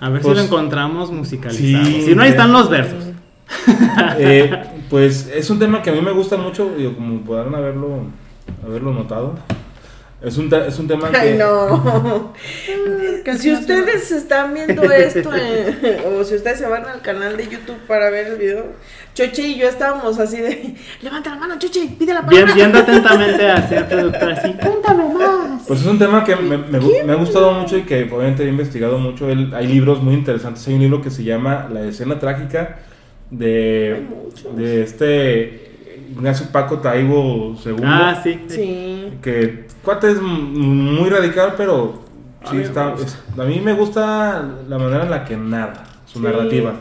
A 0.00 0.08
ver 0.10 0.20
Pues, 0.22 0.34
si 0.36 0.40
lo 0.40 0.46
encontramos 0.46 1.10
musicalizado. 1.10 1.84
sí, 1.84 2.02
si 2.02 2.14
no, 2.14 2.22
ahí 2.22 2.30
están 2.30 2.52
los 2.52 2.68
versos. 2.68 3.04
eh, 4.18 4.50
pues 4.88 5.28
es 5.34 5.50
un 5.50 5.58
tema 5.58 5.82
que 5.82 5.90
a 5.90 5.92
mí 5.92 6.00
me 6.00 6.12
gusta 6.12 6.36
mucho, 6.36 6.70
como 6.94 7.20
podrán 7.22 7.54
haberlo, 7.54 8.02
haberlo 8.64 8.92
notado. 8.92 9.34
Es 10.22 10.36
un, 10.36 10.52
es 10.52 10.78
un 10.78 10.86
tema 10.86 11.10
que... 11.10 11.16
Ay, 11.16 11.38
no. 11.38 12.32
si 13.38 13.52
ustedes 13.52 14.10
están 14.12 14.52
viendo 14.54 14.82
esto, 14.84 15.30
eh, 15.34 16.04
o 16.06 16.22
si 16.24 16.34
ustedes 16.36 16.58
se 16.58 16.66
van 16.66 16.84
al 16.86 17.00
canal 17.00 17.36
de 17.36 17.44
YouTube 17.48 17.78
para 17.86 18.10
ver 18.10 18.26
el 18.28 18.36
video, 18.38 18.66
Choche 19.14 19.42
y 19.48 19.58
yo 19.58 19.66
estábamos 19.68 20.18
así 20.18 20.36
de, 20.38 20.74
levanta 21.02 21.30
la 21.30 21.36
mano, 21.36 21.58
Choche, 21.58 21.88
pide 21.98 22.12
la 22.14 22.20
Bien, 22.22 22.42
palabra. 22.42 22.54
viendo 22.54 22.78
atentamente 22.78 23.50
hacia 23.50 23.78
el 23.78 23.84
productor 23.86 24.32
así. 24.32 24.52
Cuéntame 24.54 25.14
más. 25.14 25.62
Pues 25.66 25.80
es 25.80 25.86
un 25.86 25.98
tema 25.98 26.22
que 26.24 26.36
me, 26.36 26.58
me 26.58 26.80
me 27.04 27.12
ha 27.12 27.16
gustado 27.16 27.52
mucho 27.52 27.76
y 27.78 27.82
que 27.82 28.02
obviamente 28.04 28.44
he 28.44 28.48
investigado 28.48 28.98
mucho. 28.98 29.28
El- 29.28 29.54
hay 29.54 29.66
libros 29.66 30.02
muy 30.02 30.14
interesantes. 30.14 30.66
Hay 30.68 30.74
un 30.74 30.80
libro 30.80 31.00
que 31.02 31.10
se 31.10 31.24
llama 31.24 31.68
La 31.72 31.82
escena 31.82 32.18
trágica 32.18 32.78
de, 33.30 34.04
de 34.56 34.82
este 34.82 35.69
Ignacio 36.20 36.46
Paco 36.52 36.78
Taibo 36.78 37.56
II. 37.64 37.76
Ah, 37.84 38.20
sí. 38.22 38.38
sí. 38.48 38.54
Sí. 38.56 39.12
Que 39.22 39.66
cuate 39.84 40.10
es 40.12 40.20
muy 40.20 41.08
radical, 41.08 41.54
pero 41.56 42.02
A 42.42 42.48
sí 42.50 42.56
mí 42.56 42.58
me 42.60 42.64
está. 42.66 42.94
es- 42.94 43.18
a 43.38 43.44
mí 43.44 43.60
me 43.60 43.72
gusta 43.72 44.48
la 44.68 44.78
manera 44.78 45.04
en 45.04 45.10
la 45.10 45.24
que 45.24 45.36
narra 45.36 45.84
su 46.06 46.20
narrativa. 46.20 46.74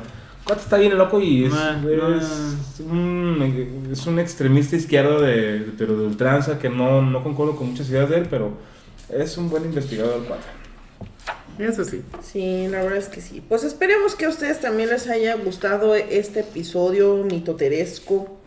Cuate 0.46 0.62
está 0.62 0.78
bien 0.78 0.98
loco 0.98 1.22
y 1.22 1.46
es, 1.46 1.54
Ah, 1.54 1.80
es 2.20 2.80
un, 2.82 3.88
es 3.92 4.06
un 4.08 4.20
extremista 4.20 4.76
izquierdo 4.76 5.22
de, 5.22 5.68
pero 5.78 5.96
de 5.98 6.06
ultranza 6.08 6.58
que 6.60 6.70
no, 6.70 7.02
no 7.02 7.24
concuerdo 7.24 7.56
con 7.56 7.70
muchas 7.70 7.90
ideas 7.90 8.10
de 8.10 8.18
él, 8.18 8.28
pero 8.30 8.52
es 9.10 9.38
un 9.38 9.50
buen 9.50 9.66
investigador 9.66 10.16
el 10.22 10.24
cuate. 10.24 10.44
Eso 11.60 11.84
sí. 11.84 12.02
Sí, 12.24 12.68
la 12.70 12.82
verdad 12.82 12.98
es 12.98 13.10
que 13.10 13.20
sí. 13.22 13.42
Pues 13.48 13.64
esperemos 13.66 14.16
que 14.16 14.26
a 14.26 14.30
ustedes 14.30 14.62
también 14.62 14.90
les 14.90 15.08
haya 15.08 15.36
gustado 15.36 15.94
este 15.94 16.40
episodio 16.40 17.18
mitoteresco. 17.30 18.39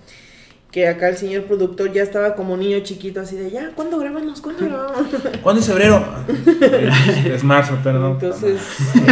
Que 0.72 0.88
acá 0.88 1.10
el 1.10 1.18
señor 1.18 1.44
productor 1.44 1.92
ya 1.92 2.02
estaba 2.02 2.34
como 2.34 2.56
niño 2.56 2.80
chiquito 2.80 3.20
así 3.20 3.36
de 3.36 3.50
ya, 3.50 3.70
¿cuándo 3.74 3.98
grabamos? 3.98 4.40
¿Cuándo 4.40 4.64
grabamos? 4.64 5.06
¿Cuándo 5.42 5.60
es 5.60 5.66
febrero? 5.68 6.02
es, 7.26 7.44
marzo, 7.44 7.78
perdón. 7.84 8.12
Entonces, 8.12 8.58
este, 8.94 9.06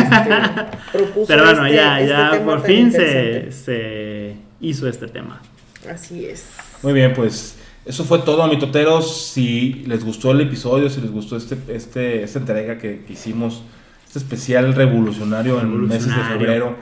propuso 0.90 1.26
Pero 1.28 1.44
bueno, 1.44 1.66
este- 1.66 1.76
ya, 1.76 2.00
este 2.00 2.12
ya 2.12 2.44
por 2.44 2.62
fin 2.62 2.90
se, 2.90 3.52
se 3.52 4.36
hizo 4.60 4.88
este 4.88 5.06
tema. 5.06 5.42
Así 5.88 6.24
es. 6.24 6.46
Muy 6.82 6.94
bien, 6.94 7.12
pues 7.14 7.56
eso 7.84 8.04
fue 8.04 8.20
todo, 8.20 8.46
mitoteros. 8.48 9.30
Si 9.32 9.84
les 9.86 10.02
gustó 10.02 10.30
el 10.30 10.40
episodio, 10.40 10.88
si 10.88 11.02
les 11.02 11.10
gustó 11.10 11.36
este, 11.36 11.58
este, 11.68 12.22
esta 12.22 12.38
entrega 12.38 12.78
que, 12.78 13.04
que 13.04 13.12
hicimos, 13.12 13.62
este 14.06 14.18
especial 14.18 14.74
revolucionario 14.74 15.60
en 15.60 15.86
meses 15.86 16.06
de 16.06 16.12
Revolucionario. 16.12 16.38
febrero, 16.38 16.76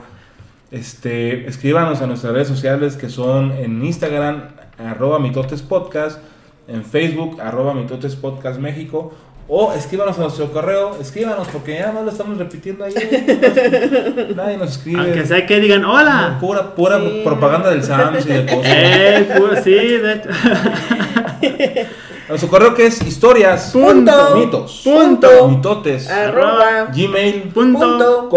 este, 0.71 1.47
escríbanos 1.47 2.01
a 2.01 2.07
nuestras 2.07 2.33
redes 2.33 2.47
sociales 2.47 2.95
que 2.95 3.09
son 3.09 3.51
en 3.51 3.83
Instagram, 3.83 4.49
arroba 4.85 5.19
mitotes 5.19 5.61
podcast, 5.61 6.19
en 6.67 6.83
Facebook, 6.83 7.39
arroba 7.41 7.73
mitotes 7.73 8.15
podcast 8.15 8.59
México. 8.59 9.13
O 9.51 9.73
escríbanos 9.73 10.15
a 10.19 10.21
nuestro 10.21 10.51
correo, 10.53 10.95
escríbanos 11.01 11.47
porque 11.47 11.73
ya 11.73 11.91
no 11.91 12.03
lo 12.03 12.11
estamos 12.11 12.37
repitiendo 12.37 12.85
ahí. 12.85 12.93
Nadie 14.35 14.57
nos 14.57 14.69
escribe. 14.77 15.01
Aunque 15.01 15.25
sea 15.25 15.43
que 15.47 15.59
digan, 15.59 15.83
hola. 15.85 16.37
Pura, 16.39 16.75
pura 16.75 16.99
Sí. 16.99 17.21
propaganda 17.23 17.71
del 17.71 17.83
SAMS 17.83 18.27
y 18.27 18.29
de 18.29 18.45
cosas. 18.45 18.61
Eh, 18.65 19.61
sí, 19.63 19.71
de 19.71 20.13
hecho. 20.13 20.29
A 22.31 22.37
su 22.37 22.47
correo 22.47 22.75
que 22.75 22.85
es 22.85 23.01
historias, 23.01 23.71
Punto. 23.73 24.35
mitos, 24.35 24.81
Punto. 24.83 25.47
mitotes, 25.49 26.07
Arroba. 26.11 26.85
gmail.com. 26.95 27.73
Punto. 27.73 28.29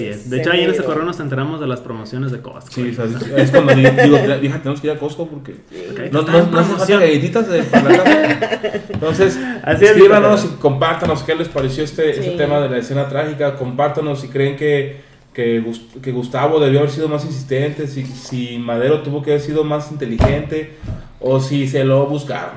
Así 0.00 0.20
es. 0.20 0.30
De 0.30 0.38
hecho, 0.40 0.50
ahí 0.52 0.62
en 0.64 0.70
ese 0.70 0.82
correo 0.84 1.04
nos 1.04 1.18
enteramos 1.20 1.60
de 1.60 1.66
las 1.66 1.80
promociones 1.80 2.32
de 2.32 2.40
Costco. 2.40 2.72
Sí, 2.72 2.90
o 2.90 2.94
sea, 2.94 3.04
es- 3.36 3.50
cuando 3.50 3.74
digo, 3.74 3.90
digo, 4.02 4.16
hija, 4.42 4.58
tenemos 4.58 4.80
que 4.80 4.86
ir 4.86 4.92
a 4.92 4.98
Costco 4.98 5.26
porque 5.28 5.52
Ok. 5.52 6.12
no, 6.12 6.22
no, 6.22 6.28
no 6.32 6.38
hace 6.38 6.42
falta 6.50 6.62
promoción. 6.68 7.00
galletitas 7.00 7.48
de 7.48 7.62
para 7.64 7.88
la 7.90 7.96
casa. 8.04 8.60
Entonces, 8.92 9.38
Así 9.64 9.84
es, 9.84 9.96
y 9.96 10.48
compártanos 10.60 11.22
qué 11.22 11.34
les 11.34 11.48
pareció 11.48 11.84
este, 11.84 12.14
Sí. 12.14 12.20
este 12.20 12.30
tema 12.36 12.60
de 12.60 12.68
la 12.68 12.78
escena 12.78 13.08
trágica. 13.08 13.56
Compártanos 13.56 14.20
si 14.20 14.28
creen 14.28 14.56
que, 14.56 15.00
que, 15.32 15.62
que 16.02 16.12
Gustavo 16.12 16.60
debió 16.60 16.80
haber 16.80 16.90
sido 16.90 17.08
más 17.08 17.24
insistente, 17.24 17.86
si, 17.86 18.04
si 18.04 18.58
Madero 18.58 19.02
tuvo 19.02 19.22
que 19.22 19.30
haber 19.32 19.42
sido 19.42 19.64
más 19.64 19.90
inteligente 19.92 20.74
o 21.20 21.38
si 21.40 21.68
se 21.68 21.84
lo 21.84 22.06
buscaron. 22.06 22.52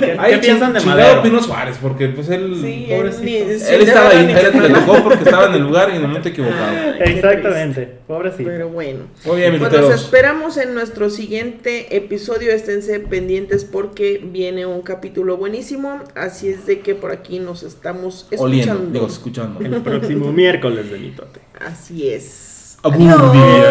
¿Qué, 0.00 0.16
Ay, 0.18 0.32
qué 0.34 0.38
piensan 0.38 0.72
de 0.72 0.80
Madero? 0.80 1.22
Pino 1.22 1.42
Suárez, 1.42 1.76
porque 1.80 2.08
pues 2.08 2.28
él, 2.30 2.56
Sí, 2.60 2.86
Pobrecito. 2.90 3.24
ni- 3.24 3.36
él 3.36 3.82
estaba 3.82 4.10
ahí, 4.10 4.18
él 4.30 4.62
le 4.62 4.68
tocó 4.70 4.96
porque 5.04 5.22
estaba 5.24 5.46
en 5.46 5.54
el 5.54 5.62
lugar 5.62 5.88
y 5.88 5.92
en 5.96 6.02
el 6.02 6.08
momento 6.08 6.28
equivocado. 6.28 6.94
Exactamente. 6.98 7.98
Pobrecito. 8.06 8.48
Pero 8.50 8.68
bueno. 8.68 9.00
Muy 9.24 9.36
bien, 9.36 9.58
Pues 9.58 9.72
nos 9.72 9.90
esperamos 9.94 10.56
en 10.56 10.74
nuestro 10.74 11.10
siguiente 11.10 11.96
episodio. 11.96 12.50
Esténse 12.52 12.98
pendientes 13.00 13.64
porque 13.64 14.20
viene 14.24 14.66
un 14.66 14.82
capítulo 14.82 15.36
buenísimo. 15.36 16.02
Así 16.14 16.48
es 16.48 16.66
de 16.66 16.80
que 16.80 16.94
por 16.94 17.12
aquí 17.12 17.38
nos 17.38 17.62
estamos 17.62 18.26
Oliendo, 18.36 18.72
escuchando. 18.72 18.92
digo, 18.92 19.06
escuchando. 19.06 19.60
El 19.60 19.82
próximo 19.82 20.32
miércoles 20.32 20.90
de 20.90 20.98
Mitote. 20.98 21.40
Así 21.60 22.08
es. 22.08 22.76
Adiós. 22.82 23.20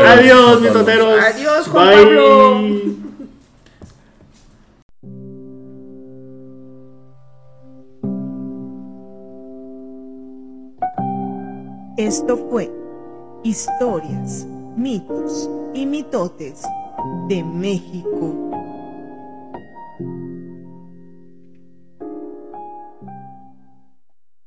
Adiós, 0.05 0.61
mitoteros. 0.61 1.19
Adiós, 1.23 1.67
Juan 1.67 1.87
Bye. 1.87 1.95
Pablo. 2.03 2.61
Esto 11.97 12.37
fue 12.51 12.71
Historias, 13.41 14.45
mitos 14.75 15.49
y 15.73 15.87
mitotes 15.87 16.61
de 17.27 17.43
México 17.43 18.46